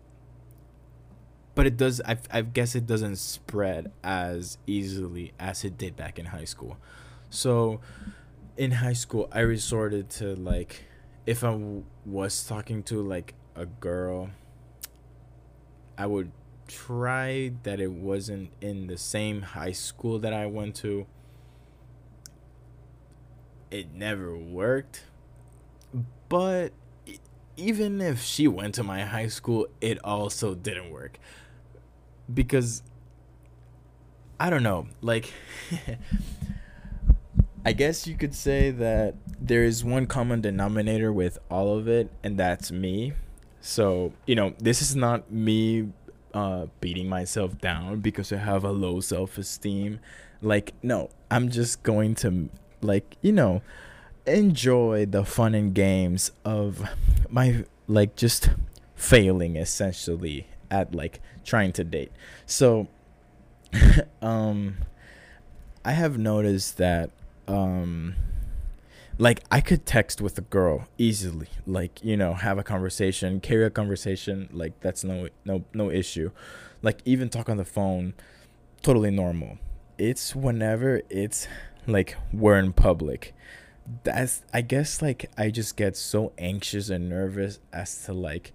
but 1.56 1.66
it 1.66 1.78
does 1.78 2.02
I, 2.06 2.18
I 2.32 2.42
guess 2.42 2.76
it 2.76 2.86
doesn't 2.86 3.16
spread 3.18 3.92
as 4.04 4.58
easily 4.68 5.34
as 5.40 5.64
it 5.64 5.78
did 5.78 5.96
back 5.96 6.20
in 6.20 6.28
high 6.28 6.46
school. 6.46 6.78
So 7.30 7.82
in 8.58 8.72
high 8.72 8.94
school 8.94 9.28
i 9.34 9.40
resorted 9.40 10.10
to 10.10 10.34
like 10.36 10.86
if 11.26 11.44
I 11.44 11.52
w- 11.52 11.84
was 12.06 12.46
talking 12.46 12.84
to 12.84 13.02
like 13.02 13.34
a 13.54 13.66
girl 13.66 14.30
i 15.98 16.06
would 16.06 16.32
try 16.68 17.52
that 17.64 17.80
it 17.80 17.92
wasn't 17.92 18.50
in 18.62 18.88
the 18.88 18.98
same 18.98 19.42
high 19.42 19.72
school 19.72 20.20
that 20.20 20.34
i 20.34 20.46
went 20.46 20.76
to. 20.76 21.06
It 23.72 23.94
never 23.94 24.36
worked. 24.38 25.04
But 26.30 26.72
even 27.58 28.02
if 28.02 28.22
she 28.22 28.48
went 28.48 28.76
to 28.76 28.84
my 28.84 29.04
high 29.04 29.28
school 29.28 29.68
it 29.80 29.98
also 30.04 30.56
didn't 30.56 30.92
work 30.92 31.18
because 32.34 32.84
I 34.40 34.50
don't 34.50 34.64
know, 34.64 34.88
like 35.02 35.32
I 37.66 37.74
guess 37.74 38.06
you 38.06 38.16
could 38.16 38.36
say 38.36 38.72
that 38.72 39.16
there 39.40 39.64
is 39.64 39.84
one 39.84 40.06
common 40.06 40.42
denominator 40.42 41.12
with 41.12 41.40
all 41.50 41.78
of 41.78 41.88
it 41.88 42.12
and 42.24 42.38
that's 42.38 42.72
me. 42.72 43.14
So, 43.62 44.14
you 44.28 44.36
know, 44.36 44.54
this 44.60 44.82
is 44.82 44.96
not 44.96 45.32
me 45.32 45.90
uh 46.34 46.68
beating 46.82 47.08
myself 47.08 47.58
down 47.60 48.02
because 48.02 48.32
I 48.34 48.38
have 48.38 48.64
a 48.64 48.72
low 48.72 49.00
self-esteem. 49.00 50.00
Like 50.42 50.74
no, 50.84 51.10
I'm 51.32 51.50
just 51.50 51.82
going 51.84 52.16
to 52.16 52.50
like, 52.82 53.16
you 53.22 53.32
know, 53.32 53.62
enjoy 54.26 55.06
the 55.06 55.24
fun 55.24 55.56
and 55.56 55.74
games 55.74 56.32
of 56.44 56.88
my 57.30 57.66
like 57.88 58.16
just 58.16 58.50
failing 58.96 59.56
essentially 59.56 60.48
at 60.72 60.94
like 60.96 61.22
trying 61.44 61.72
to 61.74 61.84
date. 61.84 62.12
So 62.46 62.88
um 64.22 64.78
I 65.84 65.92
have 65.92 66.18
noticed 66.18 66.78
that 66.78 67.12
um 67.48 68.16
like 69.18 69.44
I 69.50 69.62
could 69.62 69.86
text 69.86 70.20
with 70.22 70.38
a 70.38 70.42
girl 70.42 70.88
easily, 70.98 71.48
like, 71.66 72.04
you 72.04 72.18
know, 72.18 72.34
have 72.34 72.58
a 72.58 72.64
conversation, 72.64 73.40
carry 73.40 73.66
a 73.66 73.70
conversation, 73.70 74.50
like 74.52 74.80
that's 74.82 75.04
no 75.04 75.30
no 75.46 75.64
no 75.74 75.90
issue. 75.90 76.32
Like 76.82 77.02
even 77.06 77.30
talk 77.30 77.50
on 77.50 77.58
the 77.58 77.66
phone, 77.66 78.14
totally 78.82 79.12
normal. 79.12 79.58
It's 79.98 80.36
whenever 80.36 81.02
it's 81.10 81.48
like 81.88 82.18
we're 82.34 82.58
in 82.58 82.74
public. 82.74 83.34
That's 84.04 84.44
I 84.54 84.62
guess 84.62 85.02
like 85.02 85.32
I 85.38 85.50
just 85.50 85.78
get 85.78 85.96
so 85.96 86.34
anxious 86.38 86.90
and 86.90 87.08
nervous 87.08 87.60
as 87.72 88.06
to 88.06 88.14
like 88.14 88.54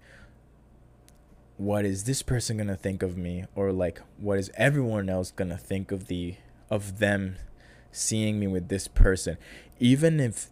what 1.60 1.84
is 1.84 2.04
this 2.04 2.22
person 2.22 2.56
gonna 2.56 2.74
think 2.74 3.02
of 3.02 3.18
me? 3.18 3.44
Or 3.54 3.70
like 3.70 4.00
what 4.16 4.38
is 4.38 4.50
everyone 4.54 5.10
else 5.10 5.30
gonna 5.30 5.58
think 5.58 5.92
of 5.92 6.06
the 6.06 6.36
of 6.70 7.00
them 7.00 7.36
seeing 7.92 8.40
me 8.40 8.46
with 8.46 8.70
this 8.70 8.88
person? 8.88 9.36
Even 9.78 10.20
if 10.20 10.48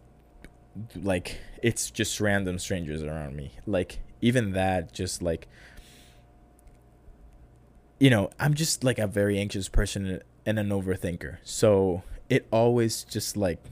like 0.94 1.38
it's 1.62 1.90
just 1.90 2.20
random 2.20 2.58
strangers 2.58 3.02
around 3.02 3.36
me. 3.36 3.52
Like 3.66 4.00
even 4.20 4.52
that 4.52 4.92
just 4.92 5.22
like 5.22 5.48
you 7.98 8.10
know 8.10 8.30
i'm 8.38 8.52
just 8.54 8.84
like 8.84 8.98
a 8.98 9.06
very 9.06 9.38
anxious 9.38 9.66
person 9.66 10.20
and 10.44 10.58
an 10.58 10.68
overthinker. 10.68 11.38
So 11.42 12.02
it 12.28 12.46
always 12.50 13.02
just 13.04 13.34
like 13.34 13.64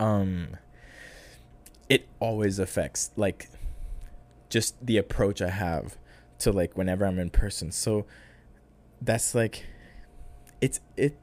um 0.00 0.56
it 1.88 2.08
always 2.18 2.58
affects 2.58 3.12
like 3.14 3.48
just 4.52 4.84
the 4.84 4.98
approach 4.98 5.40
I 5.40 5.48
have 5.48 5.96
to 6.40 6.52
like 6.52 6.76
whenever 6.76 7.06
I'm 7.06 7.18
in 7.18 7.30
person. 7.30 7.72
So 7.72 8.04
that's 9.00 9.34
like 9.34 9.64
it's 10.60 10.78
it 10.96 11.18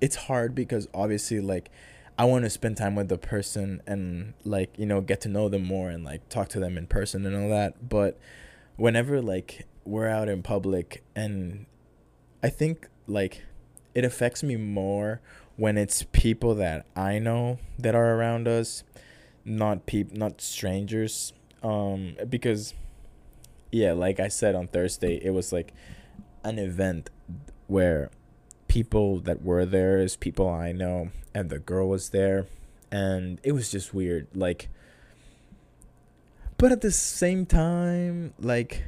it's 0.00 0.14
hard 0.14 0.54
because 0.54 0.86
obviously 0.94 1.40
like 1.40 1.68
I 2.16 2.24
want 2.26 2.44
to 2.44 2.50
spend 2.50 2.76
time 2.76 2.94
with 2.94 3.08
the 3.08 3.18
person 3.18 3.82
and 3.88 4.34
like 4.44 4.78
you 4.78 4.86
know 4.86 5.00
get 5.00 5.20
to 5.22 5.28
know 5.28 5.48
them 5.48 5.64
more 5.64 5.90
and 5.90 6.04
like 6.04 6.28
talk 6.28 6.48
to 6.50 6.60
them 6.60 6.78
in 6.78 6.86
person 6.86 7.26
and 7.26 7.36
all 7.36 7.48
that. 7.50 7.88
But 7.88 8.20
whenever 8.76 9.20
like 9.20 9.66
we're 9.84 10.08
out 10.08 10.28
in 10.28 10.44
public 10.44 11.02
and 11.16 11.66
I 12.40 12.50
think 12.50 12.88
like 13.08 13.42
it 13.96 14.04
affects 14.04 14.44
me 14.44 14.54
more 14.54 15.20
when 15.56 15.76
it's 15.76 16.04
people 16.12 16.54
that 16.54 16.86
I 16.94 17.18
know 17.18 17.58
that 17.80 17.96
are 17.96 18.14
around 18.14 18.46
us, 18.46 18.84
not 19.44 19.86
peop 19.86 20.12
not 20.12 20.40
strangers 20.40 21.32
um 21.62 22.16
because 22.28 22.74
yeah 23.70 23.92
like 23.92 24.18
i 24.18 24.28
said 24.28 24.54
on 24.54 24.66
thursday 24.68 25.16
it 25.22 25.30
was 25.30 25.52
like 25.52 25.72
an 26.44 26.58
event 26.58 27.10
where 27.66 28.10
people 28.68 29.18
that 29.20 29.42
were 29.42 29.64
there 29.64 29.98
is 29.98 30.16
people 30.16 30.48
i 30.48 30.72
know 30.72 31.10
and 31.34 31.50
the 31.50 31.58
girl 31.58 31.88
was 31.88 32.10
there 32.10 32.46
and 32.90 33.38
it 33.42 33.52
was 33.52 33.70
just 33.70 33.92
weird 33.92 34.26
like 34.34 34.68
but 36.56 36.72
at 36.72 36.80
the 36.80 36.90
same 36.90 37.46
time 37.46 38.32
like 38.38 38.84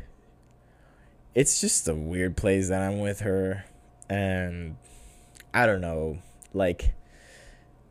it's 1.34 1.60
just 1.60 1.88
a 1.88 1.94
weird 1.94 2.36
place 2.36 2.68
that 2.68 2.82
i'm 2.82 3.00
with 3.00 3.20
her 3.20 3.64
and 4.08 4.76
i 5.54 5.66
don't 5.66 5.80
know 5.80 6.18
like 6.52 6.94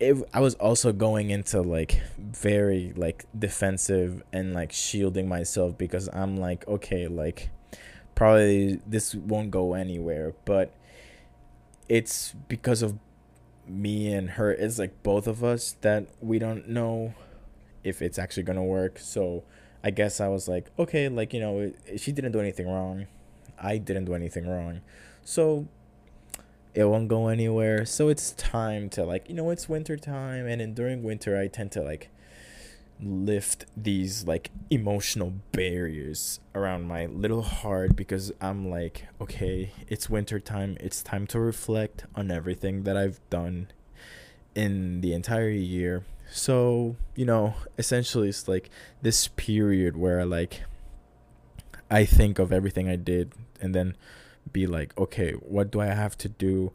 it, 0.02 0.18
I 0.34 0.39
was 0.39 0.56
also 0.56 0.91
going 0.91 1.30
into 1.30 1.62
like 1.62 2.02
very 2.18 2.91
like 2.95 3.26
defensive 3.38 4.24
and 4.34 4.52
like 4.54 4.72
shielding 4.72 5.30
myself 5.30 5.78
because 5.78 6.10
I'm 6.12 6.38
like 6.38 6.68
okay 6.68 7.08
like 7.08 7.49
probably 8.16 8.82
this 8.88 9.14
won't 9.14 9.52
go 9.52 9.76
anywhere. 9.76 10.34
But 10.43 10.74
it's 11.88 12.34
because 12.47 12.82
of 12.82 12.97
me 13.68 14.12
and 14.12 14.32
her. 14.32 14.52
It's 14.52 14.80
like 14.80 15.04
both 15.04 15.28
of 15.28 15.43
us 15.43 15.76
that 15.82 16.08
we 16.20 16.39
don't 16.39 16.68
know 16.68 17.14
if 17.84 18.02
it's 18.02 18.18
actually 18.18 18.43
going 18.43 18.58
to 18.58 18.64
work. 18.64 18.97
So 18.97 19.43
I 19.84 19.91
guess 19.91 20.20
I 20.20 20.30
was 20.30 20.47
like 20.47 20.72
okay 20.80 21.10
like 21.10 21.32
you 21.32 21.39
know 21.39 21.72
she 21.97 22.12
didn't 22.12 22.32
do 22.32 22.39
anything 22.39 22.68
wrong. 22.68 23.06
I 23.60 23.78
didn't 23.78 24.06
do 24.06 24.16
anything 24.16 24.49
wrong. 24.49 24.82
So 25.24 25.68
it 26.74 26.86
won't 26.86 27.08
go 27.08 27.28
anywhere. 27.28 27.86
So 27.86 28.10
it's 28.10 28.32
time 28.32 28.90
to 28.92 29.04
like 29.04 29.28
you 29.30 29.36
know 29.36 29.50
it's 29.50 29.68
winter 29.68 29.98
time 29.98 30.48
and 30.48 30.62
in, 30.62 30.74
during 30.74 31.04
winter 31.04 31.38
i 31.40 31.48
tend 31.48 31.72
to 31.74 31.82
like 31.82 32.10
lift 33.04 33.66
these 33.76 34.28
like 34.28 34.52
emotional 34.70 35.34
barriers 35.52 36.40
around 36.54 36.84
my 36.88 37.08
little 37.08 37.42
heart 37.42 37.96
because 37.96 38.32
i'm 38.40 38.70
like 38.70 39.08
okay 39.20 39.72
it's 39.88 40.08
winter 40.08 40.40
time. 40.40 40.78
It's 40.80 41.02
time 41.02 41.26
to 41.28 41.40
reflect 41.40 42.06
on 42.16 42.30
everything 42.30 42.84
that 42.84 42.96
i've 42.96 43.20
done 43.30 43.68
in 44.54 45.02
the 45.02 45.14
entire 45.14 45.50
year. 45.50 46.06
So 46.32 46.96
you 47.16 47.26
know 47.26 47.56
essentially 47.78 48.30
it's 48.30 48.48
like 48.48 48.70
this 49.02 49.28
period 49.30 49.98
where 49.98 50.26
like 50.26 50.64
i 51.90 52.06
think 52.06 52.40
of 52.40 52.54
everything 52.54 52.88
i 52.88 52.96
did 52.96 53.34
and 53.60 53.76
then 53.76 53.96
be 54.52 54.68
like, 54.68 54.98
okay, 54.98 55.32
what 55.34 55.72
do 55.72 55.82
I 55.82 55.88
have 55.88 56.18
to 56.20 56.30
do 56.30 56.72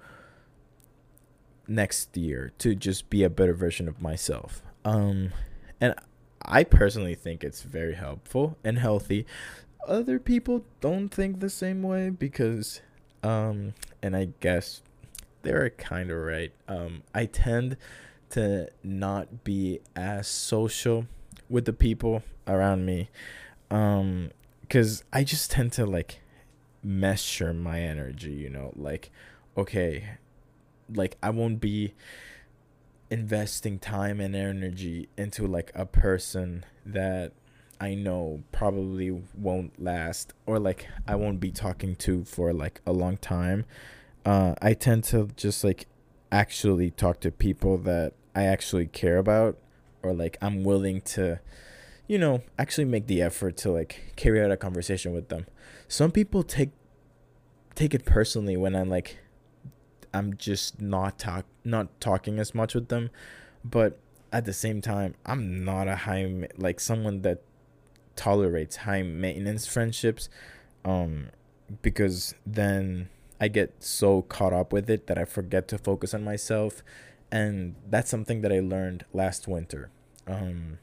next 1.68 2.16
year 2.16 2.52
to 2.58 2.74
just 2.74 3.10
be 3.10 3.22
a 3.22 3.30
better 3.30 3.54
version 3.54 3.88
of 3.88 4.00
myself? 4.00 4.62
Um, 4.84 5.32
and 5.80 5.94
I 6.42 6.64
personally 6.64 7.14
think 7.14 7.42
it's 7.42 7.62
very 7.62 7.94
helpful 7.94 8.56
and 8.64 8.78
healthy. 8.78 9.26
Other 9.86 10.18
people 10.18 10.64
don't 10.80 11.08
think 11.08 11.40
the 11.40 11.50
same 11.50 11.82
way 11.82 12.10
because, 12.10 12.80
um, 13.22 13.74
and 14.02 14.16
I 14.16 14.28
guess 14.40 14.82
they're 15.42 15.70
kind 15.70 16.10
of 16.10 16.18
right. 16.18 16.52
Um, 16.68 17.02
I 17.14 17.26
tend 17.26 17.76
to 18.30 18.68
not 18.82 19.44
be 19.44 19.80
as 19.94 20.26
social 20.26 21.06
with 21.48 21.64
the 21.64 21.72
people 21.72 22.22
around 22.46 22.84
me 22.84 23.08
um 23.70 24.30
because 24.62 25.04
i 25.12 25.22
just 25.22 25.50
tend 25.50 25.72
to 25.72 25.86
like 25.86 26.20
measure 26.86 27.52
my 27.52 27.80
energy, 27.80 28.32
you 28.32 28.48
know, 28.48 28.72
like 28.76 29.10
okay, 29.56 30.18
like 30.94 31.16
I 31.22 31.30
won't 31.30 31.60
be 31.60 31.94
investing 33.10 33.78
time 33.78 34.20
and 34.20 34.34
energy 34.34 35.08
into 35.16 35.46
like 35.46 35.72
a 35.74 35.86
person 35.86 36.64
that 36.84 37.32
I 37.80 37.94
know 37.94 38.42
probably 38.52 39.10
won't 39.36 39.80
last 39.82 40.32
or 40.46 40.58
like 40.58 40.86
I 41.06 41.16
won't 41.16 41.40
be 41.40 41.50
talking 41.50 41.96
to 41.96 42.24
for 42.24 42.52
like 42.52 42.80
a 42.86 42.92
long 42.92 43.16
time. 43.16 43.64
Uh, 44.24 44.54
I 44.62 44.74
tend 44.74 45.04
to 45.04 45.28
just 45.36 45.64
like 45.64 45.86
actually 46.32 46.90
talk 46.90 47.20
to 47.20 47.30
people 47.30 47.78
that 47.78 48.12
I 48.34 48.44
actually 48.44 48.86
care 48.86 49.18
about 49.18 49.58
or 50.02 50.12
like 50.12 50.38
I'm 50.40 50.64
willing 50.64 51.00
to, 51.02 51.40
you 52.06 52.18
know, 52.18 52.42
actually 52.58 52.86
make 52.86 53.06
the 53.06 53.22
effort 53.22 53.56
to 53.58 53.72
like 53.72 54.12
carry 54.16 54.42
out 54.42 54.50
a 54.50 54.56
conversation 54.56 55.12
with 55.12 55.28
them. 55.28 55.46
Some 55.88 56.10
people 56.10 56.42
take 56.42 56.70
take 57.74 57.94
it 57.94 58.04
personally 58.04 58.56
when 58.56 58.74
I'm 58.74 58.88
like 58.88 59.18
I'm 60.12 60.36
just 60.36 60.80
not 60.80 61.18
talk 61.18 61.44
not 61.64 62.00
talking 62.00 62.38
as 62.38 62.54
much 62.54 62.74
with 62.74 62.88
them, 62.88 63.10
but 63.64 63.98
at 64.32 64.44
the 64.44 64.52
same 64.52 64.80
time, 64.80 65.14
I'm 65.24 65.64
not 65.64 65.88
a 65.88 65.96
high 65.96 66.48
like 66.56 66.80
someone 66.80 67.22
that 67.22 67.42
tolerates 68.16 68.76
high 68.76 69.02
maintenance 69.02 69.66
friendships, 69.66 70.28
um, 70.84 71.28
because 71.82 72.34
then 72.44 73.08
I 73.40 73.48
get 73.48 73.82
so 73.82 74.22
caught 74.22 74.52
up 74.52 74.72
with 74.72 74.88
it 74.90 75.06
that 75.06 75.18
I 75.18 75.24
forget 75.24 75.68
to 75.68 75.78
focus 75.78 76.14
on 76.14 76.24
myself, 76.24 76.82
and 77.30 77.76
that's 77.88 78.10
something 78.10 78.40
that 78.40 78.52
I 78.52 78.60
learned 78.60 79.04
last 79.12 79.46
winter, 79.46 79.90
um, 80.26 80.78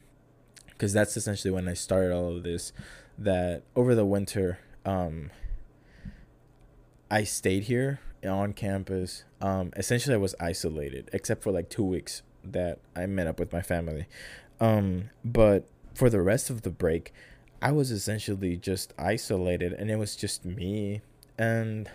because 0.69 0.93
that's 0.93 1.17
essentially 1.17 1.51
when 1.51 1.67
I 1.67 1.73
started 1.73 2.13
all 2.13 2.37
of 2.37 2.43
this. 2.43 2.71
That 3.15 3.61
over 3.75 3.93
the 3.93 4.05
winter, 4.05 4.57
um, 4.85 5.31
I 7.09 7.23
stayed 7.23 7.63
here 7.63 7.99
on 8.23 8.53
campus. 8.53 9.23
Um, 9.41 9.71
essentially, 9.75 10.15
I 10.15 10.17
was 10.17 10.35
isolated 10.39 11.09
except 11.13 11.43
for 11.43 11.51
like 11.51 11.69
two 11.69 11.83
weeks 11.83 12.21
that 12.43 12.79
I 12.95 13.05
met 13.05 13.27
up 13.27 13.39
with 13.39 13.53
my 13.53 13.61
family. 13.61 14.07
Um, 14.59 15.09
but 15.23 15.67
for 15.93 16.09
the 16.09 16.21
rest 16.21 16.49
of 16.49 16.61
the 16.61 16.69
break, 16.69 17.13
I 17.61 17.71
was 17.71 17.91
essentially 17.91 18.57
just 18.57 18.93
isolated, 18.97 19.73
and 19.73 19.89
it 19.89 19.97
was 19.97 20.15
just 20.15 20.43
me, 20.43 21.01
and 21.37 21.89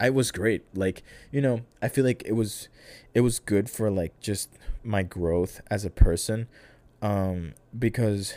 I 0.00 0.10
was 0.10 0.30
great. 0.30 0.64
Like 0.74 1.02
you 1.30 1.40
know, 1.40 1.62
I 1.82 1.88
feel 1.88 2.04
like 2.04 2.22
it 2.24 2.32
was, 2.32 2.68
it 3.14 3.20
was 3.20 3.38
good 3.38 3.68
for 3.68 3.90
like 3.90 4.18
just 4.20 4.50
my 4.82 5.02
growth 5.02 5.60
as 5.70 5.84
a 5.84 5.90
person, 5.90 6.48
um, 7.02 7.54
because 7.78 8.34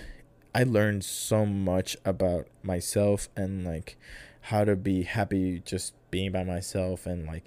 I 0.53 0.63
learned 0.63 1.05
so 1.05 1.45
much 1.45 1.95
about 2.03 2.47
myself 2.61 3.29
and 3.37 3.63
like 3.65 3.97
how 4.41 4.65
to 4.65 4.75
be 4.75 5.03
happy 5.03 5.61
just 5.65 5.93
being 6.11 6.31
by 6.31 6.43
myself 6.43 7.05
and 7.05 7.25
like 7.25 7.45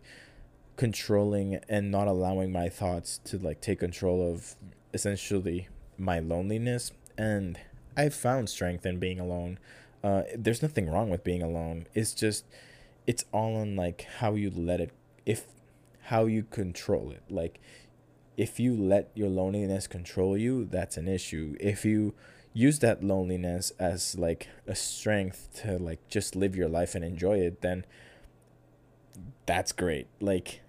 controlling 0.77 1.61
and 1.69 1.91
not 1.91 2.09
allowing 2.09 2.51
my 2.51 2.69
thoughts 2.69 3.19
to 3.25 3.39
like 3.39 3.61
take 3.61 3.81
control 3.81 4.33
of 4.33 4.57
essentially 4.95 5.69
my 5.99 6.19
loneliness. 6.19 6.93
And 7.19 7.59
i 7.97 8.09
found 8.09 8.49
strength 8.49 8.87
in 8.87 8.99
being 8.99 9.21
alone. 9.21 9.59
Uh, 10.03 10.23
there's 10.37 10.63
nothing 10.63 10.91
wrong 10.91 11.11
with 11.11 11.23
being 11.23 11.43
alone. 11.43 11.87
It's 11.95 12.15
just 12.15 12.45
it's 13.07 13.25
all 13.33 13.57
on 13.57 13.77
like 13.77 14.07
how 14.19 14.35
you 14.35 14.51
let 14.51 14.81
it 14.81 14.91
if 15.27 15.45
how 16.05 16.25
you 16.25 16.45
control 16.45 17.11
it. 17.11 17.23
Like 17.29 17.61
if 18.37 18.59
you 18.59 18.75
let 18.75 19.11
your 19.15 19.29
loneliness 19.29 19.87
control 19.87 20.39
you 20.39 20.65
that's 20.65 20.97
an 20.97 21.07
issue. 21.07 21.55
If 21.61 21.85
you 21.85 22.15
use 22.55 22.79
that 22.79 23.03
loneliness 23.03 23.73
as 23.79 24.17
like 24.17 24.49
a 24.67 24.75
strength 24.75 25.49
to 25.63 25.77
like 25.77 26.09
just 26.09 26.35
live 26.37 26.55
your 26.57 26.69
life 26.69 26.95
and 26.95 27.05
enjoy 27.05 27.39
it 27.39 27.61
then 27.61 27.85
that's 29.47 29.73
great. 29.73 30.07
Like 30.21 30.61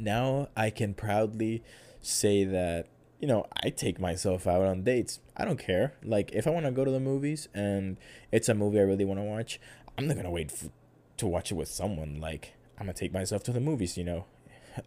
now 0.00 0.46
i 0.56 0.70
can 0.70 0.94
proudly 0.94 1.60
say 2.00 2.44
that 2.44 2.86
you 3.18 3.26
know 3.26 3.44
i 3.64 3.68
take 3.68 3.98
myself 3.98 4.46
out 4.46 4.62
on 4.62 4.84
dates. 4.84 5.18
I 5.36 5.44
don't 5.44 5.58
care. 5.58 5.94
Like 6.04 6.30
if 6.32 6.46
i 6.46 6.50
want 6.50 6.66
to 6.66 6.72
go 6.72 6.84
to 6.84 6.90
the 6.90 7.00
movies 7.00 7.48
and 7.54 7.96
it's 8.30 8.48
a 8.48 8.54
movie 8.54 8.78
i 8.78 8.82
really 8.82 9.04
want 9.04 9.18
to 9.18 9.24
watch 9.24 9.58
i'm 9.96 10.06
not 10.06 10.16
gonna 10.16 10.30
wait 10.30 10.52
f- 10.52 10.70
to 11.16 11.26
watch 11.26 11.50
it 11.50 11.54
with 11.54 11.68
someone. 11.68 12.20
Like 12.20 12.54
i'm 12.78 12.86
gonna 12.86 12.94
take 12.94 13.12
myself 13.12 13.42
to 13.44 13.52
the 13.52 13.60
movies 13.60 13.96
you 13.96 14.04
know 14.04 14.26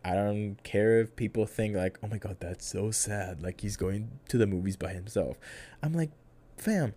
I 0.04 0.14
don't 0.16 0.58
care 0.64 1.02
if 1.02 1.16
people 1.16 1.46
think 1.46 1.76
like, 1.76 2.00
"Oh 2.04 2.08
my 2.08 2.18
god, 2.18 2.38
that's 2.40 2.66
so 2.66 2.92
sad." 2.92 3.42
Like 3.42 3.62
he's 3.62 3.78
going 3.78 4.20
to 4.30 4.38
the 4.38 4.48
movies 4.48 4.76
by 4.78 4.94
himself. 4.94 5.38
I'm 5.82 5.94
like, 5.94 6.12
"Fam, 6.58 6.94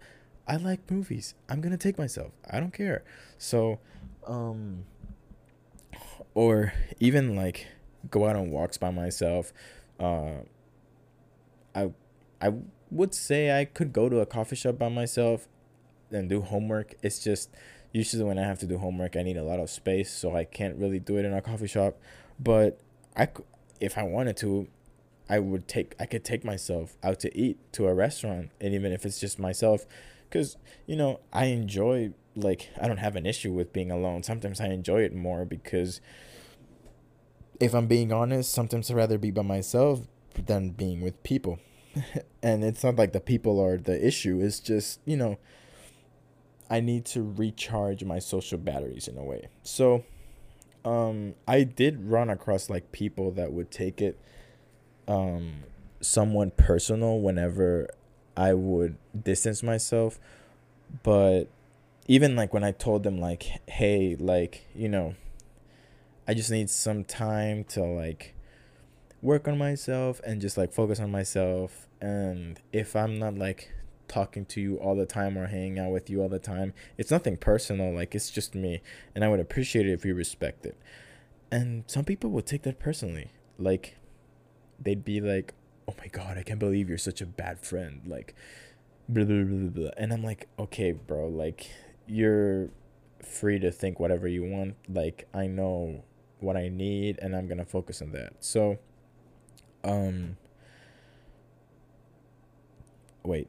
I 0.47 0.57
like 0.57 0.91
movies. 0.91 1.35
I'm 1.49 1.61
going 1.61 1.73
to 1.73 1.79
take 1.79 1.99
myself. 1.99 2.33
I 2.51 2.61
don't 2.61 2.73
care." 2.73 3.05
So, 3.39 3.81
um 4.27 4.85
or 6.35 6.73
even 7.01 7.37
like 7.37 7.69
go 8.11 8.27
out 8.27 8.37
on 8.37 8.51
walks 8.51 8.77
by 8.77 8.91
myself. 8.91 9.53
Uh 10.01 10.43
I 11.75 11.93
I 12.41 12.53
would 12.91 13.15
say 13.15 13.59
I 13.59 13.65
could 13.65 13.93
go 13.93 14.09
to 14.09 14.21
a 14.21 14.27
coffee 14.27 14.57
shop 14.57 14.79
by 14.79 14.89
myself 14.89 15.49
and 16.11 16.29
do 16.29 16.41
homework. 16.41 16.95
It's 17.03 17.23
just 17.23 17.51
usually 17.93 18.25
when 18.25 18.39
I 18.39 18.43
have 18.43 18.59
to 18.59 18.67
do 18.67 18.79
homework, 18.79 19.17
I 19.17 19.23
need 19.23 19.37
a 19.37 19.43
lot 19.45 19.61
of 19.61 19.71
space, 19.71 20.13
so 20.13 20.37
I 20.37 20.45
can't 20.45 20.77
really 20.77 20.99
do 20.99 21.17
it 21.17 21.25
in 21.25 21.33
a 21.33 21.41
coffee 21.41 21.67
shop. 21.67 21.97
But 22.39 22.79
I, 23.17 23.29
if 23.81 23.97
I 23.99 24.03
wanted 24.03 24.37
to, 24.39 24.69
I 25.29 25.39
would 25.39 25.69
take 25.69 25.95
I 25.99 26.07
could 26.07 26.25
take 26.25 26.45
myself 26.45 26.97
out 27.03 27.21
to 27.21 27.37
eat 27.37 27.59
to 27.73 27.87
a 27.87 27.95
restaurant, 27.95 28.51
and 28.61 28.75
even 28.75 28.93
if 28.93 29.07
it's 29.07 29.21
just 29.21 29.39
myself, 29.39 29.87
because 30.29 30.57
you 30.87 30.97
know 30.97 31.21
I 31.33 31.47
enjoy 31.47 32.13
like 32.37 32.71
I 32.81 32.89
don't 32.89 32.99
have 32.99 33.17
an 33.17 33.27
issue 33.27 33.53
with 33.53 33.73
being 33.73 33.91
alone. 33.91 34.23
Sometimes 34.23 34.61
I 34.61 34.67
enjoy 34.67 35.03
it 35.03 35.15
more 35.15 35.45
because 35.45 36.01
if 37.61 37.75
I'm 37.75 37.87
being 37.87 38.13
honest, 38.13 38.53
sometimes 38.53 38.91
I'd 38.91 38.97
rather 38.97 39.19
be 39.19 39.31
by 39.31 39.43
myself 39.43 40.01
than 40.35 40.71
being 40.71 41.01
with 41.01 41.23
people. 41.23 41.59
and 42.43 42.65
it's 42.65 42.83
not 42.83 42.97
like 42.97 43.13
the 43.13 43.21
people 43.21 43.61
are 43.61 43.79
the 43.79 44.05
issue. 44.05 44.41
It's 44.43 44.61
just, 44.61 45.01
you 45.05 45.17
know, 45.17 45.39
I 46.69 46.81
need 46.81 47.05
to 47.07 47.23
recharge 47.23 48.03
my 48.05 48.19
social 48.19 48.59
batteries 48.59 49.07
in 49.07 49.17
a 49.17 49.25
way. 49.25 49.49
So 49.63 50.05
um 50.85 51.35
I 51.49 51.63
did 51.63 52.05
run 52.11 52.31
across 52.31 52.69
like 52.69 52.93
people 52.93 53.31
that 53.33 53.53
would 53.53 53.71
take 53.71 54.01
it 54.01 54.19
um 55.09 55.65
somewhat 56.01 56.57
personal 56.57 57.21
whenever 57.21 57.89
I 58.37 58.55
would 58.55 58.97
distance 59.23 59.63
myself. 59.63 60.19
But 61.03 61.45
even 62.07 62.37
like 62.37 62.53
when 62.53 62.65
I 62.65 62.73
told 62.73 63.03
them 63.03 63.19
like 63.19 63.45
hey 63.67 64.17
like 64.19 64.67
you 64.75 64.89
know 64.89 65.15
I 66.29 66.35
just 66.35 66.51
need 66.51 66.71
some 66.71 67.05
time 67.05 67.65
to 67.65 67.83
like 67.83 68.35
work 69.23 69.49
on 69.49 69.57
myself 69.57 70.21
and 70.27 70.41
just 70.41 70.57
like 70.59 70.73
focus 70.73 71.01
on 71.01 71.11
myself 71.11 71.89
and 72.01 72.61
if 72.73 72.95
I'm 72.95 73.19
not 73.19 73.37
like 73.39 73.73
talking 74.09 74.45
to 74.47 74.61
you 74.61 74.77
all 74.77 74.95
the 74.95 75.07
time 75.07 75.37
or 75.37 75.47
hanging 75.47 75.79
out 75.79 75.91
with 75.91 76.11
you 76.11 76.23
all 76.23 76.29
the 76.29 76.39
time. 76.39 76.75
It's 76.99 77.11
nothing 77.11 77.37
personal, 77.37 77.95
like 77.95 78.15
it's 78.15 78.31
just 78.31 78.55
me. 78.55 78.83
And 79.15 79.25
I 79.25 79.29
would 79.29 79.41
appreciate 79.41 79.87
it 79.87 79.93
if 79.93 80.05
you 80.05 80.15
respect 80.15 80.67
it. 80.67 80.77
And 81.51 81.85
some 81.87 82.05
people 82.05 82.31
would 82.31 82.47
take 82.47 82.63
that 82.63 82.79
personally. 82.79 83.31
Like 83.59 83.97
they'd 84.81 85.05
be 85.05 85.21
like, 85.21 85.55
Oh 85.87 85.95
my 85.99 86.07
god, 86.07 86.39
I 86.39 86.43
can't 86.43 86.59
believe 86.59 86.89
you're 86.89 86.99
such 86.99 87.21
a 87.21 87.27
bad 87.27 87.61
friend. 87.61 88.03
Like 88.07 88.35
blah, 89.09 89.25
blah, 89.25 89.43
blah, 89.43 89.69
blah. 89.69 89.91
and 89.99 90.13
I'm 90.13 90.23
like, 90.23 90.49
okay, 90.59 90.93
bro, 90.93 91.29
like 91.29 91.71
you're 92.07 92.71
free 93.23 93.59
to 93.59 93.71
think 93.71 94.01
whatever 94.01 94.29
you 94.29 94.45
want. 94.45 94.77
Like 94.89 95.29
I 95.35 95.47
know 95.47 96.05
what 96.41 96.57
I 96.57 96.69
need 96.69 97.19
and 97.21 97.35
I'm 97.35 97.47
gonna 97.47 97.65
focus 97.65 98.03
on 98.03 98.13
that. 98.13 98.35
So 98.41 98.79
um 99.83 100.37
wait 103.23 103.49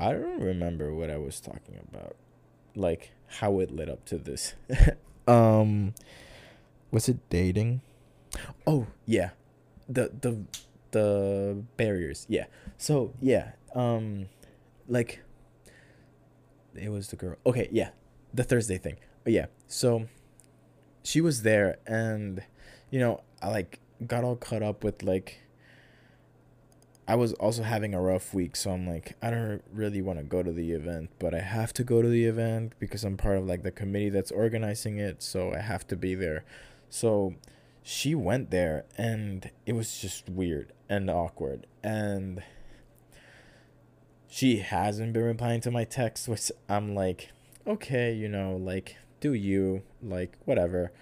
I 0.00 0.12
don't 0.12 0.40
remember 0.40 0.94
what 0.94 1.10
I 1.10 1.18
was 1.18 1.40
talking 1.40 1.78
about. 1.92 2.16
Like 2.74 3.12
how 3.38 3.60
it 3.60 3.70
led 3.70 3.90
up 3.90 4.06
to 4.06 4.18
this. 4.18 4.54
um 5.28 5.94
was 6.90 7.08
it 7.08 7.18
dating? 7.28 7.82
Oh, 8.66 8.86
yeah. 9.04 9.30
The 9.88 10.10
the 10.20 10.44
the 10.92 11.62
barriers. 11.76 12.26
Yeah. 12.28 12.46
So, 12.78 13.12
yeah. 13.20 13.52
Um 13.74 14.26
like 14.88 15.20
it 16.74 16.88
was 16.88 17.08
the 17.08 17.16
girl. 17.16 17.36
Okay, 17.44 17.68
yeah. 17.70 17.90
The 18.32 18.44
Thursday 18.44 18.78
thing. 18.78 18.96
But 19.22 19.34
yeah. 19.34 19.46
So 19.66 20.08
she 21.02 21.20
was 21.20 21.42
there 21.42 21.78
and 21.86 22.42
you 22.90 23.00
know, 23.00 23.20
I 23.42 23.50
like 23.50 23.80
got 24.06 24.24
all 24.24 24.36
caught 24.36 24.62
up 24.62 24.82
with 24.82 25.02
like 25.02 25.40
I 27.08 27.16
was 27.16 27.32
also 27.34 27.62
having 27.62 27.94
a 27.94 28.00
rough 28.00 28.32
week, 28.32 28.54
so 28.54 28.70
I'm 28.70 28.86
like, 28.86 29.16
I 29.20 29.30
don't 29.30 29.62
really 29.72 30.00
want 30.00 30.18
to 30.18 30.24
go 30.24 30.42
to 30.42 30.52
the 30.52 30.72
event, 30.72 31.10
but 31.18 31.34
I 31.34 31.40
have 31.40 31.72
to 31.74 31.84
go 31.84 32.02
to 32.02 32.08
the 32.08 32.24
event 32.24 32.74
because 32.78 33.04
I'm 33.04 33.16
part 33.16 33.38
of 33.38 33.46
like 33.46 33.62
the 33.62 33.72
committee 33.72 34.10
that's 34.10 34.30
organizing 34.30 34.98
it, 34.98 35.22
so 35.22 35.52
I 35.52 35.58
have 35.58 35.86
to 35.88 35.96
be 35.96 36.14
there. 36.14 36.44
So 36.88 37.34
she 37.82 38.14
went 38.14 38.50
there 38.50 38.84
and 38.96 39.50
it 39.66 39.72
was 39.72 39.98
just 39.98 40.28
weird 40.28 40.72
and 40.88 41.08
awkward 41.08 41.66
and 41.82 42.42
she 44.28 44.58
hasn't 44.58 45.12
been 45.12 45.22
replying 45.22 45.60
to 45.62 45.70
my 45.70 45.84
text 45.84 46.28
which 46.28 46.52
I'm 46.68 46.94
like 46.94 47.30
okay 47.66 48.12
you 48.12 48.28
know 48.28 48.56
like 48.56 48.96
do 49.20 49.32
you 49.32 49.82
like 50.02 50.36
whatever 50.44 50.92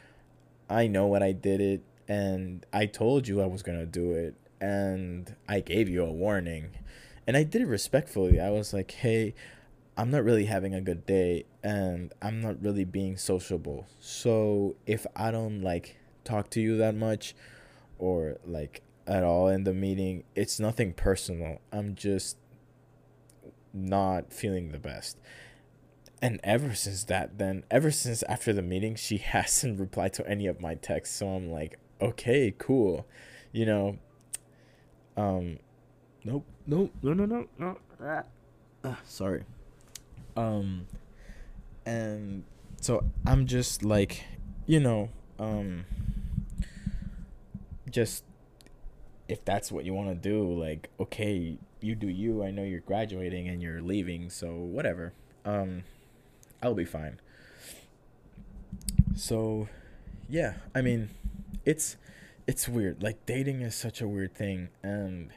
I 0.70 0.86
know 0.86 1.06
what 1.06 1.22
I 1.22 1.32
did 1.32 1.60
it 1.60 1.82
and 2.08 2.64
I 2.72 2.86
told 2.86 3.28
you 3.28 3.40
I 3.40 3.46
was 3.46 3.62
gonna 3.62 3.86
do 3.86 4.12
it, 4.12 4.34
and 4.60 5.34
I 5.48 5.60
gave 5.60 5.88
you 5.88 6.04
a 6.04 6.12
warning, 6.12 6.70
and 7.26 7.36
I 7.36 7.44
did 7.44 7.62
it 7.62 7.66
respectfully. 7.66 8.40
I 8.40 8.50
was 8.50 8.72
like, 8.72 8.90
hey. 8.90 9.34
I'm 9.96 10.12
not 10.12 10.22
really 10.22 10.44
having 10.44 10.74
a 10.74 10.80
good 10.80 11.06
day 11.06 11.44
and 11.64 12.12
I'm 12.22 12.40
not 12.40 12.62
really 12.62 12.84
being 12.84 13.16
sociable. 13.16 13.88
So 13.98 14.76
if 14.86 15.08
I 15.16 15.32
don't 15.32 15.60
like 15.60 15.96
talk 16.22 16.50
to 16.50 16.60
you 16.60 16.76
that 16.76 16.94
much 16.94 17.34
or 17.98 18.36
like 18.46 18.82
at 19.08 19.24
all 19.24 19.48
in 19.48 19.64
the 19.64 19.74
meeting, 19.74 20.24
it's 20.36 20.60
nothing 20.60 20.92
personal. 20.92 21.58
I'm 21.72 21.94
just 21.94 22.36
not 23.72 24.32
feeling 24.32 24.70
the 24.70 24.78
best. 24.78 25.16
And 26.20 26.40
ever 26.44 26.74
since 26.74 27.04
that, 27.04 27.38
then 27.38 27.64
ever 27.70 27.90
since 27.90 28.22
after 28.24 28.52
the 28.52 28.62
meeting, 28.62 28.94
she 28.94 29.16
hasn't 29.34 29.80
replied 29.80 30.12
to 30.14 30.28
any 30.28 30.46
of 30.46 30.60
my 30.60 30.74
texts. 30.74 31.16
So 31.16 31.28
I'm 31.28 31.50
like, 31.50 31.78
okay, 32.00 32.54
cool, 32.56 33.06
you 33.52 33.66
know. 33.66 33.98
Um, 35.18 35.58
nope, 36.24 36.46
nope, 36.64 36.94
no, 37.02 37.12
no, 37.12 37.24
no, 37.26 37.46
no. 37.58 37.78
Ah, 38.00 38.22
ah, 38.84 39.00
sorry. 39.04 39.42
Um, 40.36 40.86
and 41.84 42.44
so 42.80 43.02
I'm 43.26 43.46
just 43.46 43.82
like, 43.82 44.24
you 44.66 44.78
know, 44.78 45.08
um, 45.40 45.86
just 47.90 48.22
if 49.26 49.44
that's 49.44 49.72
what 49.72 49.84
you 49.84 49.92
want 49.92 50.08
to 50.10 50.14
do, 50.14 50.52
like, 50.52 50.88
okay, 51.00 51.58
you 51.80 51.96
do 51.96 52.08
you. 52.08 52.44
I 52.44 52.52
know 52.52 52.62
you're 52.62 52.78
graduating 52.78 53.48
and 53.48 53.60
you're 53.60 53.82
leaving, 53.82 54.30
so 54.30 54.52
whatever. 54.52 55.14
Um, 55.44 55.82
I'll 56.62 56.74
be 56.74 56.84
fine. 56.84 57.18
So, 59.16 59.66
yeah, 60.28 60.54
I 60.76 60.80
mean, 60.80 61.10
it's 61.64 61.96
it's 62.48 62.66
weird. 62.66 63.02
Like 63.02 63.26
dating 63.26 63.60
is 63.60 63.74
such 63.74 64.00
a 64.00 64.08
weird 64.08 64.34
thing 64.34 64.70
and 64.82 65.30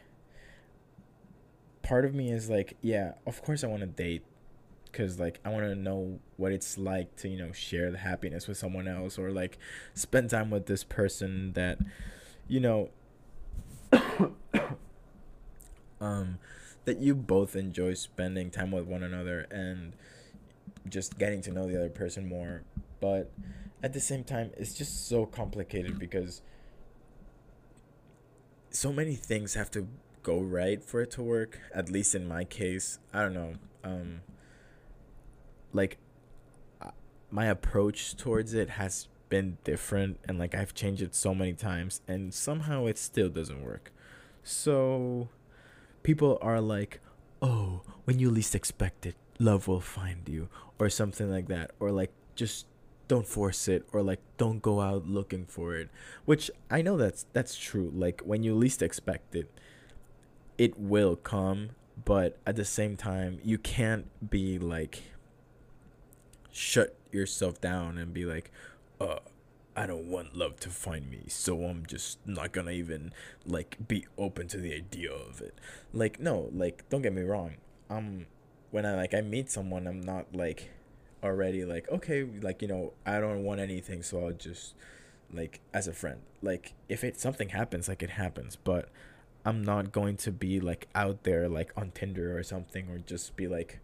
part 1.84 2.06
of 2.06 2.16
me 2.16 2.32
is 2.32 2.50
like, 2.50 2.78
yeah, 2.82 3.16
of 3.28 3.44
course 3.44 3.66
I 3.66 3.68
want 3.68 3.82
to 3.82 3.88
date 3.88 4.24
cuz 4.94 5.20
like 5.20 5.42
I 5.44 5.50
want 5.50 5.66
to 5.66 5.76
know 5.76 6.20
what 6.38 6.54
it's 6.54 6.78
like 6.78 7.18
to, 7.18 7.28
you 7.28 7.38
know, 7.38 7.52
share 7.52 7.92
the 7.92 7.98
happiness 7.98 8.48
with 8.48 8.58
someone 8.58 8.88
else 8.88 9.20
or 9.20 9.30
like 9.30 9.58
spend 9.94 10.30
time 10.30 10.50
with 10.50 10.68
this 10.68 10.86
person 10.86 11.52
that 11.52 11.80
you 12.48 12.62
know 12.62 12.90
um 16.00 16.40
that 16.86 17.00
you 17.00 17.14
both 17.14 17.58
enjoy 17.58 17.94
spending 17.94 18.50
time 18.50 18.72
with 18.72 18.86
one 18.86 19.04
another 19.04 19.48
and 19.52 19.94
just 20.88 21.20
getting 21.20 21.42
to 21.42 21.52
know 21.52 21.68
the 21.68 21.76
other 21.76 21.90
person 21.90 22.28
more 22.28 22.64
but 23.02 23.30
at 23.84 23.92
the 23.94 24.00
same 24.00 24.24
time 24.24 24.52
it's 24.58 24.74
just 24.74 25.08
so 25.08 25.26
complicated 25.26 26.00
because 26.00 26.42
so 28.72 28.92
many 28.92 29.16
things 29.16 29.54
have 29.54 29.70
to 29.72 29.88
go 30.24 30.40
right 30.40 30.84
for 30.84 31.02
it 31.02 31.12
to 31.12 31.22
work 31.22 31.60
at 31.74 31.90
least 31.90 32.16
in 32.16 32.28
my 32.28 32.44
case. 32.44 33.00
I 33.14 33.22
don't 33.22 33.34
know 33.34 33.54
um 33.84 34.22
like 35.74 35.98
my 37.30 37.46
approach 37.46 38.16
towards 38.16 38.54
it 38.54 38.72
has 38.72 39.08
been 39.30 39.58
different 39.64 40.20
and 40.28 40.38
like 40.38 40.54
i've 40.54 40.74
changed 40.74 41.02
it 41.02 41.16
so 41.16 41.34
many 41.34 41.54
times 41.54 42.02
and 42.06 42.34
somehow 42.34 42.86
it 42.86 42.98
still 42.98 43.30
doesn't 43.30 43.64
work. 43.64 43.92
So 44.44 45.30
people 46.04 46.38
are 46.42 46.62
like 46.62 47.00
oh 47.42 47.82
when 48.06 48.20
you 48.20 48.30
least 48.30 48.56
expect 48.56 49.06
it 49.06 49.16
love 49.40 49.68
will 49.68 49.82
find 49.82 50.28
you 50.30 50.50
or 50.80 50.90
something 50.90 51.30
like 51.30 51.48
that 51.48 51.72
or 51.80 51.92
like 51.92 52.12
just 52.36 52.66
don't 53.12 53.28
force 53.28 53.68
it 53.68 53.86
or 53.92 54.02
like 54.02 54.22
don't 54.38 54.62
go 54.62 54.80
out 54.80 55.06
looking 55.06 55.46
for 55.46 55.76
it 55.76 55.90
which 56.24 56.50
i 56.70 56.82
know 56.82 56.96
that's 56.96 57.26
that's 57.34 57.58
true 57.58 57.92
like 57.94 58.22
when 58.22 58.42
you 58.42 58.56
least 58.56 58.82
expect 58.82 59.36
it 59.36 59.52
it 60.58 60.80
will 60.80 61.18
come 61.18 61.72
but 62.06 62.38
at 62.48 62.56
the 62.56 62.64
same 62.64 62.96
time 62.96 63.38
you 63.44 63.58
can't 63.58 64.06
be 64.30 64.58
like 64.58 65.04
shut 66.54 66.96
yourself 67.12 67.60
down 67.60 67.98
and 67.98 68.14
be 68.14 68.24
like 68.24 68.50
uh 69.02 69.20
I 69.74 69.86
don't 69.86 70.08
want 70.08 70.36
love 70.36 70.60
to 70.60 70.70
find 70.70 71.10
me, 71.10 71.24
so 71.28 71.64
I'm 71.64 71.86
just 71.86 72.20
not 72.28 72.52
gonna 72.52 72.72
even 72.72 73.14
like 73.46 73.78
be 73.88 74.06
open 74.18 74.50
to 74.50 74.58
the 74.58 74.74
idea 74.74 75.10
of 75.14 75.40
it. 75.40 75.58
Like 75.94 76.20
no, 76.20 76.50
like 76.52 76.84
don't 76.90 77.02
get 77.02 77.14
me 77.14 77.22
wrong. 77.22 77.56
Um 77.90 78.26
when 78.72 78.86
I 78.86 78.96
like 78.96 79.14
I 79.14 79.22
meet 79.22 79.50
someone, 79.50 79.88
I'm 79.88 80.02
not 80.02 80.36
like 80.36 80.72
already 81.24 81.66
like 81.66 81.90
okay, 81.90 82.24
like 82.42 82.62
you 82.62 82.68
know, 82.68 82.94
I 83.06 83.20
don't 83.20 83.44
want 83.44 83.60
anything, 83.60 84.04
so 84.04 84.26
I'll 84.26 84.34
just 84.34 84.76
like 85.34 85.62
as 85.74 85.88
a 85.88 85.94
friend. 85.94 86.22
Like 86.42 86.74
if 86.90 87.04
it 87.04 87.20
something 87.20 87.50
happens, 87.50 87.88
like 87.88 88.04
it 88.04 88.12
happens, 88.12 88.56
but 88.56 88.90
I'm 89.46 89.64
not 89.64 89.92
going 89.92 90.18
to 90.18 90.32
be 90.32 90.60
like 90.60 90.88
out 90.94 91.24
there 91.24 91.50
like 91.50 91.72
on 91.76 91.92
Tinder 91.92 92.38
or 92.38 92.44
something 92.44 92.90
or 92.90 93.00
just 93.00 93.36
be 93.36 93.48
like 93.48 93.80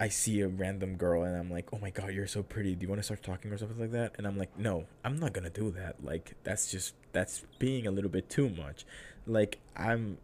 I 0.00 0.08
see 0.08 0.40
a 0.40 0.48
random 0.48 0.96
girl 0.96 1.24
and 1.24 1.36
I'm 1.36 1.50
like, 1.50 1.68
"Oh 1.72 1.78
my 1.78 1.90
god, 1.90 2.12
you're 2.12 2.26
so 2.26 2.42
pretty. 2.42 2.74
Do 2.74 2.82
you 2.82 2.88
want 2.88 3.00
to 3.00 3.02
start 3.02 3.22
talking 3.22 3.52
or 3.52 3.58
something 3.58 3.78
like 3.78 3.92
that?" 3.92 4.14
And 4.16 4.26
I'm 4.26 4.38
like, 4.38 4.58
"No, 4.58 4.86
I'm 5.04 5.18
not 5.18 5.34
to 5.34 5.50
do 5.50 5.70
that. 5.72 6.02
Like 6.02 6.36
that's 6.42 6.70
just 6.70 6.94
that's 7.12 7.44
being 7.58 7.86
a 7.86 7.90
little 7.90 8.10
bit 8.10 8.30
too 8.30 8.48
much." 8.48 8.86
Like 9.26 9.58
I'm 9.76 10.18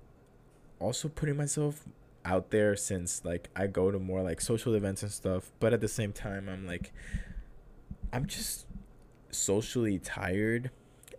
also 0.78 1.08
putting 1.08 1.36
myself 1.36 1.84
out 2.24 2.50
there 2.50 2.76
since 2.76 3.24
like 3.24 3.48
I 3.56 3.66
go 3.66 3.90
to 3.90 3.98
more 3.98 4.22
like 4.22 4.40
social 4.40 4.74
events 4.74 5.02
and 5.02 5.10
stuff, 5.10 5.50
but 5.60 5.72
at 5.72 5.80
the 5.80 5.88
same 5.88 6.12
time 6.12 6.48
I'm 6.48 6.66
like 6.66 6.92
I'm 8.12 8.26
just 8.26 8.66
socially 9.30 9.98
tired. 9.98 10.70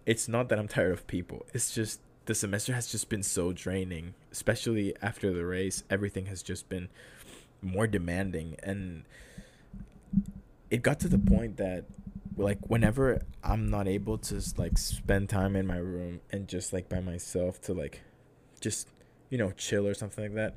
It's 0.06 0.28
not 0.28 0.50
that 0.50 0.60
I'm 0.60 0.68
tired 0.68 0.92
of 0.92 1.08
people. 1.08 1.46
It's 1.54 1.74
just 1.74 2.02
the 2.26 2.36
semester 2.36 2.74
has 2.74 2.88
just 2.92 3.10
been 3.10 3.24
so 3.24 3.52
draining, 3.52 4.14
especially 4.32 4.96
after 5.02 5.34
the 5.34 5.46
race. 5.46 5.84
Everything 5.90 6.28
has 6.28 6.44
just 6.44 6.70
been 6.70 6.90
more 7.62 7.88
demanding 7.88 8.56
and 8.64 9.04
it 10.72 10.82
got 10.82 11.00
to 11.00 11.08
the 11.08 11.20
point 11.20 11.58
that 11.58 11.86
like 12.38 12.58
whenever 12.70 13.22
I'm 13.44 13.70
not 13.70 13.88
able 13.88 14.18
to 14.18 14.42
like 14.58 14.78
spend 14.78 15.30
time 15.30 15.56
in 15.56 15.68
my 15.68 15.78
room 15.78 16.22
and 16.32 16.48
just 16.48 16.74
like 16.74 16.90
by 16.90 17.02
myself 17.02 17.62
to 17.64 17.74
like 17.74 18.02
just 18.62 18.88
you 19.30 19.38
know 19.38 19.52
chill 19.52 19.86
or 19.86 19.94
something 19.94 20.24
like 20.24 20.34
that, 20.36 20.56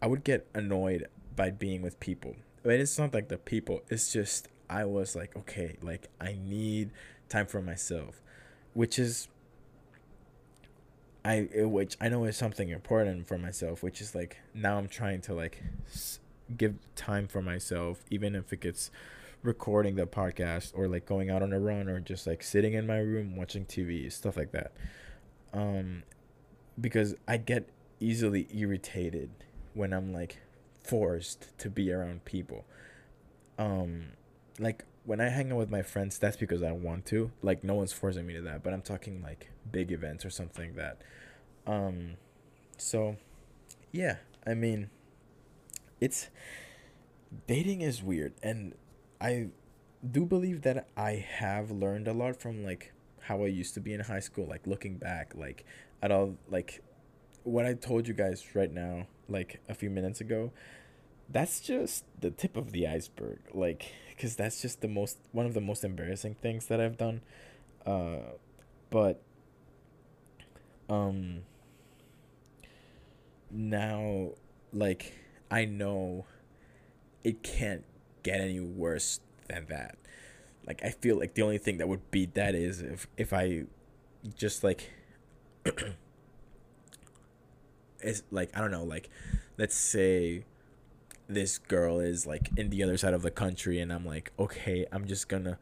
I 0.00 0.06
would 0.06 0.24
get 0.24 0.46
annoyed 0.54 1.06
by 1.34 1.50
being 1.50 1.82
with 1.82 2.00
people. 2.00 2.36
But 2.62 2.74
it's 2.74 2.98
not 2.98 3.14
like 3.14 3.28
the 3.28 3.38
people. 3.38 3.82
It's 3.88 4.12
just 4.12 4.48
I 4.68 4.84
was 4.84 5.14
like 5.14 5.36
okay, 5.36 5.76
like 5.82 6.08
I 6.20 6.36
need 6.40 6.90
time 7.28 7.46
for 7.46 7.62
myself, 7.62 8.20
which 8.74 8.98
is 8.98 9.28
I 11.24 11.48
which 11.54 11.96
I 12.00 12.08
know 12.08 12.24
is 12.24 12.36
something 12.36 12.68
important 12.68 13.26
for 13.26 13.38
myself, 13.38 13.82
which 13.82 14.00
is 14.00 14.14
like 14.14 14.38
now 14.54 14.78
I'm 14.78 14.88
trying 14.88 15.20
to 15.22 15.34
like 15.34 15.62
give 16.56 16.76
time 16.94 17.28
for 17.28 17.42
myself, 17.42 18.04
even 18.10 18.34
if 18.34 18.52
it 18.52 18.60
gets 18.60 18.90
recording 19.42 19.94
the 19.94 20.06
podcast 20.06 20.72
or 20.74 20.88
like 20.88 21.06
going 21.06 21.30
out 21.30 21.42
on 21.42 21.52
a 21.52 21.60
run 21.60 21.88
or 21.88 22.00
just 22.00 22.26
like 22.26 22.42
sitting 22.42 22.74
in 22.74 22.86
my 22.86 22.98
room 22.98 23.36
watching 23.36 23.64
TV, 23.64 24.10
stuff 24.12 24.36
like 24.36 24.52
that. 24.52 24.72
Um, 25.52 26.02
because 26.80 27.14
I 27.26 27.36
get 27.36 27.68
easily 28.00 28.48
irritated 28.52 29.30
when 29.76 29.92
I'm 29.92 30.12
like 30.12 30.38
forced 30.82 31.56
to 31.58 31.70
be 31.70 31.92
around 31.92 32.24
people. 32.24 32.64
Um, 33.58 34.06
like 34.58 34.84
when 35.04 35.20
I 35.20 35.28
hang 35.28 35.52
out 35.52 35.58
with 35.58 35.70
my 35.70 35.82
friends, 35.82 36.18
that's 36.18 36.36
because 36.36 36.62
I 36.62 36.72
want 36.72 37.06
to. 37.06 37.30
Like 37.42 37.62
no 37.62 37.74
one's 37.74 37.92
forcing 37.92 38.26
me 38.26 38.34
to 38.34 38.42
that, 38.42 38.62
but 38.62 38.72
I'm 38.72 38.82
talking 38.82 39.22
like 39.22 39.50
big 39.70 39.92
events 39.92 40.24
or 40.24 40.30
something 40.30 40.74
like 40.74 40.76
that. 40.76 41.02
Um, 41.66 42.14
so 42.78 43.16
yeah, 43.92 44.16
I 44.46 44.54
mean 44.54 44.90
it's 46.00 46.28
dating 47.46 47.80
is 47.80 48.02
weird 48.02 48.34
and 48.42 48.74
I 49.20 49.48
do 50.08 50.24
believe 50.24 50.62
that 50.62 50.88
I 50.96 51.12
have 51.38 51.70
learned 51.70 52.06
a 52.06 52.12
lot 52.12 52.40
from 52.40 52.64
like 52.64 52.92
how 53.20 53.42
I 53.42 53.46
used 53.46 53.74
to 53.74 53.80
be 53.80 53.92
in 53.92 54.00
high 54.00 54.20
school 54.20 54.46
like 54.46 54.66
looking 54.66 54.98
back 54.98 55.32
like 55.34 55.64
at 56.02 56.12
all 56.12 56.36
like 56.48 56.82
what 57.42 57.64
I 57.64 57.74
told 57.74 58.06
you 58.06 58.14
guys 58.14 58.44
right 58.54 58.72
now 58.72 59.06
like 59.28 59.60
a 59.68 59.74
few 59.74 59.90
minutes 59.90 60.20
ago 60.20 60.52
that's 61.28 61.60
just 61.60 62.04
the 62.20 62.30
tip 62.30 62.56
of 62.56 62.72
the 62.72 62.86
iceberg 62.86 63.38
like 63.52 63.94
cuz 64.18 64.36
that's 64.36 64.62
just 64.62 64.80
the 64.80 64.88
most 64.88 65.18
one 65.32 65.46
of 65.46 65.54
the 65.54 65.60
most 65.60 65.84
embarrassing 65.84 66.34
things 66.34 66.66
that 66.66 66.80
I've 66.80 66.96
done 66.96 67.20
uh 67.84 68.18
but 68.90 69.20
um 70.88 71.42
now 73.50 74.30
like 74.72 75.12
I 75.50 75.64
know 75.64 76.26
it 77.24 77.42
can't 77.42 77.84
get 78.22 78.40
any 78.40 78.60
worse 78.60 79.20
than 79.48 79.66
that. 79.68 79.96
Like 80.66 80.82
I 80.84 80.90
feel 80.90 81.18
like 81.18 81.34
the 81.34 81.42
only 81.42 81.58
thing 81.58 81.78
that 81.78 81.88
would 81.88 82.10
beat 82.10 82.34
that 82.34 82.54
is 82.54 82.80
if 82.80 83.06
if 83.16 83.32
I 83.32 83.64
just 84.36 84.64
like 84.64 84.90
is 88.06 88.22
like 88.30 88.56
I 88.56 88.60
don't 88.60 88.70
know 88.70 88.84
like 88.84 89.10
let's 89.58 89.74
say 89.76 90.44
this 91.28 91.58
girl 91.58 91.98
is 91.98 92.26
like 92.26 92.50
in 92.56 92.70
the 92.70 92.82
other 92.82 92.96
side 92.96 93.14
of 93.14 93.22
the 93.22 93.30
country 93.30 93.80
and 93.80 93.92
I'm 93.92 94.06
like 94.06 94.32
okay 94.38 94.86
I'm 94.92 95.06
just 95.06 95.28
gonna 95.28 95.58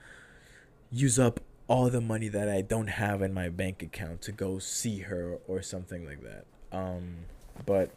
use 0.90 1.18
up 1.18 1.40
all 1.66 1.88
the 1.88 2.00
money 2.00 2.28
that 2.28 2.48
I 2.48 2.60
don't 2.60 2.88
have 2.88 3.22
in 3.22 3.32
my 3.32 3.48
bank 3.48 3.82
account 3.82 4.22
to 4.22 4.32
go 4.32 4.58
see 4.58 5.00
her 5.00 5.38
or 5.48 5.62
something 5.62 6.04
like 6.06 6.22
that. 6.22 6.44
Um, 6.76 7.16
but 7.64 7.90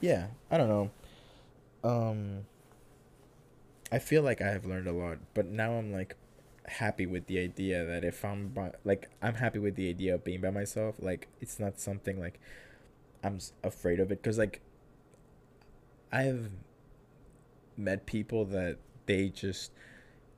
yeah, 0.00 0.28
I 0.50 0.58
don't 0.58 0.68
know. 0.68 0.90
Um, 1.82 2.46
I 3.90 3.98
feel 3.98 4.22
like 4.22 4.42
I 4.42 4.48
have 4.48 4.66
learned 4.66 4.86
a 4.86 4.92
lot, 4.92 5.18
but 5.32 5.46
now 5.46 5.72
I'm 5.72 5.92
like 5.92 6.16
happy 6.66 7.06
with 7.06 7.26
the 7.26 7.38
idea 7.38 7.84
that 7.84 8.04
if 8.04 8.22
I'm 8.24 8.48
by, 8.48 8.72
like 8.84 9.08
I'm 9.22 9.34
happy 9.34 9.58
with 9.58 9.76
the 9.76 9.88
idea 9.88 10.14
of 10.16 10.24
being 10.24 10.40
by 10.40 10.50
myself. 10.50 10.96
Like 10.98 11.28
it's 11.40 11.58
not 11.58 11.80
something 11.80 12.20
like 12.20 12.38
I'm 13.22 13.38
afraid 13.62 14.00
of 14.00 14.12
it 14.12 14.22
because 14.22 14.38
like 14.38 14.60
I've 16.12 16.50
met 17.76 18.06
people 18.06 18.44
that 18.46 18.78
they 19.06 19.28
just 19.28 19.72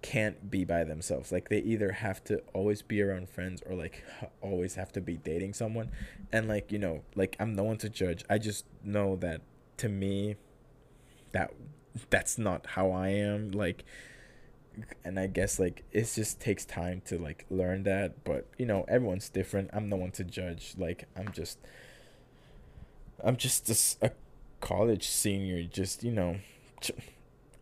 can't 0.02 0.50
be 0.50 0.64
by 0.64 0.84
themselves. 0.84 1.30
Like 1.30 1.48
they 1.48 1.58
either 1.58 1.92
have 1.92 2.24
to 2.24 2.42
always 2.54 2.82
be 2.82 3.02
around 3.02 3.28
friends 3.28 3.62
or 3.66 3.74
like 3.74 4.02
always 4.40 4.74
have 4.74 4.92
to 4.92 5.00
be 5.00 5.16
dating 5.16 5.54
someone. 5.54 5.90
And 6.32 6.48
like, 6.48 6.72
you 6.72 6.78
know, 6.78 7.02
like 7.14 7.36
I'm 7.38 7.54
no 7.54 7.64
one 7.64 7.76
to 7.78 7.88
judge. 7.88 8.24
I 8.28 8.38
just 8.38 8.64
know 8.82 9.16
that 9.16 9.42
to 9.78 9.88
me 9.88 10.36
that 11.32 11.52
that's 12.08 12.38
not 12.38 12.66
how 12.66 12.90
I 12.92 13.08
am 13.08 13.50
like 13.50 13.84
and 15.04 15.18
I 15.18 15.26
guess 15.26 15.58
like 15.58 15.84
it 15.92 16.10
just 16.14 16.40
takes 16.40 16.64
time 16.64 17.02
to 17.06 17.18
like 17.18 17.44
learn 17.50 17.82
that, 17.84 18.24
but 18.24 18.46
you 18.56 18.66
know, 18.66 18.84
everyone's 18.88 19.28
different. 19.28 19.70
I'm 19.72 19.88
no 19.88 19.96
one 19.96 20.12
to 20.12 20.24
judge. 20.24 20.74
Like 20.78 21.06
I'm 21.16 21.32
just 21.32 21.58
I'm 23.24 23.36
just 23.36 23.98
a, 24.02 24.12
college 24.60 25.08
senior 25.08 25.62
just, 25.62 26.04
you 26.04 26.12
know, 26.12 26.36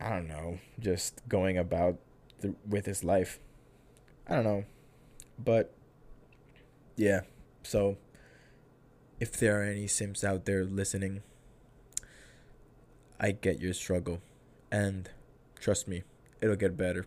I 0.01 0.11
don't 0.11 0.27
know, 0.27 0.59
just 0.81 1.21
going 1.29 1.57
about 1.57 1.97
the, 2.41 2.55
with 2.69 2.87
his 2.87 3.05
life. 3.05 3.39
I 4.27 4.35
don't 4.35 4.45
know. 4.45 4.65
But 5.39 5.73
yeah. 6.97 7.21
So 7.63 7.99
if 9.21 9.33
there 9.33 9.61
are 9.61 9.65
any 9.65 9.87
simps 9.87 10.25
out 10.25 10.45
there 10.45 10.65
listening, 10.65 11.23
I 13.21 13.33
get 13.33 13.61
your 13.61 13.75
struggle 13.75 14.21
and 14.71 15.09
trust 15.59 15.89
me, 15.89 16.03
it'll 16.41 16.57
get 16.57 16.77
better. 16.77 17.07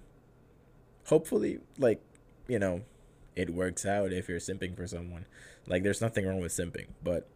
Hopefully, 1.08 1.60
like, 1.78 2.02
you 2.48 2.60
know, 2.60 2.82
it 3.36 3.50
works 3.50 3.86
out 3.86 4.12
if 4.12 4.28
you're 4.30 4.40
simping 4.40 4.76
for 4.76 4.88
someone. 4.88 5.26
Like 5.68 5.84
there's 5.84 6.02
nothing 6.02 6.28
wrong 6.28 6.40
with 6.40 6.52
simping, 6.52 6.88
but 7.04 7.28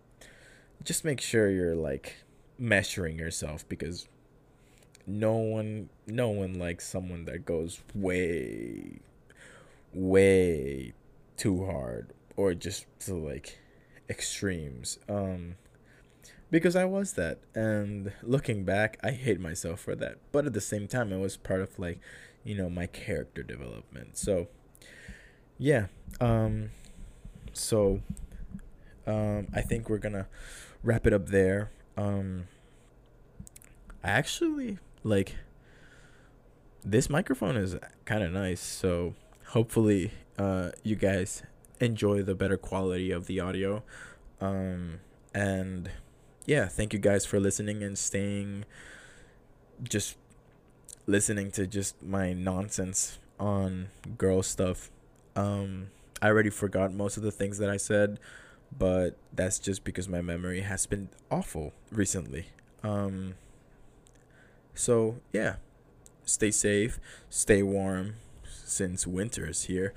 just 0.84 1.06
make 1.06 1.22
sure 1.22 1.50
you're 1.50 1.76
like 1.76 2.18
measuring 2.58 3.18
yourself 3.18 3.68
because 3.68 4.08
no 5.08 5.34
one 5.34 5.90
no 6.08 6.30
one 6.30 6.58
likes 6.58 6.88
someone 6.88 7.26
that 7.26 7.46
goes 7.46 7.82
way 7.94 9.00
way 9.94 10.94
too 11.38 11.66
hard 11.66 12.12
or 12.36 12.54
just 12.54 12.86
to 13.00 13.14
like 13.14 13.60
extremes. 14.10 15.00
Um 15.08 15.56
because 16.52 16.76
I 16.76 16.86
was 16.86 17.14
that 17.14 17.40
and 17.54 18.12
looking 18.24 18.64
back 18.64 18.98
I 19.04 19.12
hate 19.12 19.40
myself 19.40 19.80
for 19.80 19.96
that. 19.96 20.18
But 20.32 20.46
at 20.46 20.54
the 20.54 20.62
same 20.62 20.88
time 20.88 21.12
it 21.12 21.20
was 21.20 21.38
part 21.38 21.62
of 21.62 21.78
like 21.78 22.00
you 22.44 22.56
know 22.56 22.70
my 22.70 22.88
character 22.88 23.44
development. 23.44 24.18
So 24.18 24.48
yeah 25.58 25.88
um 26.20 26.72
so 27.54 28.02
um 29.08 29.48
I 29.54 29.62
think 29.62 29.90
we're 29.90 29.98
going 29.98 30.14
to 30.14 30.28
wrap 30.86 31.08
it 31.08 31.14
up 31.14 31.28
there. 31.28 31.72
Um 31.98 32.48
I 34.04 34.10
actually 34.10 34.78
like 35.04 35.36
this 36.84 37.10
microphone 37.10 37.58
is 37.58 37.76
kind 38.06 38.24
of 38.24 38.32
nice 38.32 38.62
so 38.62 39.16
hopefully 39.48 40.12
uh 40.38 40.70
you 40.84 40.96
guys 40.96 41.42
enjoy 41.80 42.22
the 42.22 42.36
better 42.36 42.58
quality 42.58 43.12
of 43.12 43.26
the 43.26 43.40
audio. 43.40 43.84
Um 44.40 45.00
and 45.34 45.90
yeah 46.46 46.68
thank 46.68 46.94
you 46.94 47.00
guys 47.00 47.26
for 47.26 47.40
listening 47.40 47.82
and 47.82 47.98
staying 47.98 48.66
just 49.84 50.18
listening 51.08 51.52
to 51.52 51.66
just 51.66 52.02
my 52.02 52.32
nonsense 52.32 53.18
on 53.40 53.88
girl 54.18 54.44
stuff. 54.44 54.92
Um 55.36 55.88
i 56.22 56.28
already 56.28 56.50
forgot 56.50 56.94
most 56.94 57.18
of 57.18 57.24
the 57.24 57.32
things 57.32 57.58
that 57.58 57.70
i 57.70 57.76
said 57.76 58.18
but 58.78 59.18
that's 59.34 59.60
just 59.60 59.84
because 59.84 60.08
my 60.10 60.22
memory 60.22 60.62
has 60.62 60.86
been 60.86 61.10
awful 61.32 61.74
recently 61.92 62.48
um 62.84 63.34
so, 64.74 65.18
yeah, 65.32 65.56
stay 66.26 66.52
safe, 66.52 67.00
stay 67.30 67.64
warm 67.64 68.16
since 68.44 69.08
winter 69.08 69.48
is 69.48 69.64
here. 69.64 69.94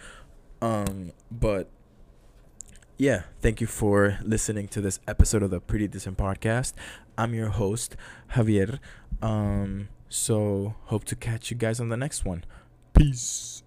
Um, 0.62 1.12
but 1.30 1.68
yeah, 2.96 3.22
thank 3.40 3.60
you 3.60 3.66
for 3.66 4.18
listening 4.22 4.68
to 4.68 4.80
this 4.80 5.00
episode 5.06 5.42
of 5.42 5.50
the 5.50 5.60
Pretty 5.60 5.88
Decent 5.88 6.16
Podcast. 6.18 6.72
I'm 7.16 7.34
your 7.34 7.48
host, 7.48 7.96
Javier. 8.34 8.78
Um, 9.22 9.88
so 10.08 10.74
hope 10.84 11.04
to 11.04 11.16
catch 11.16 11.50
you 11.50 11.56
guys 11.56 11.80
on 11.80 11.88
the 11.88 11.96
next 11.96 12.24
one. 12.24 12.44
Peace. 12.94 13.62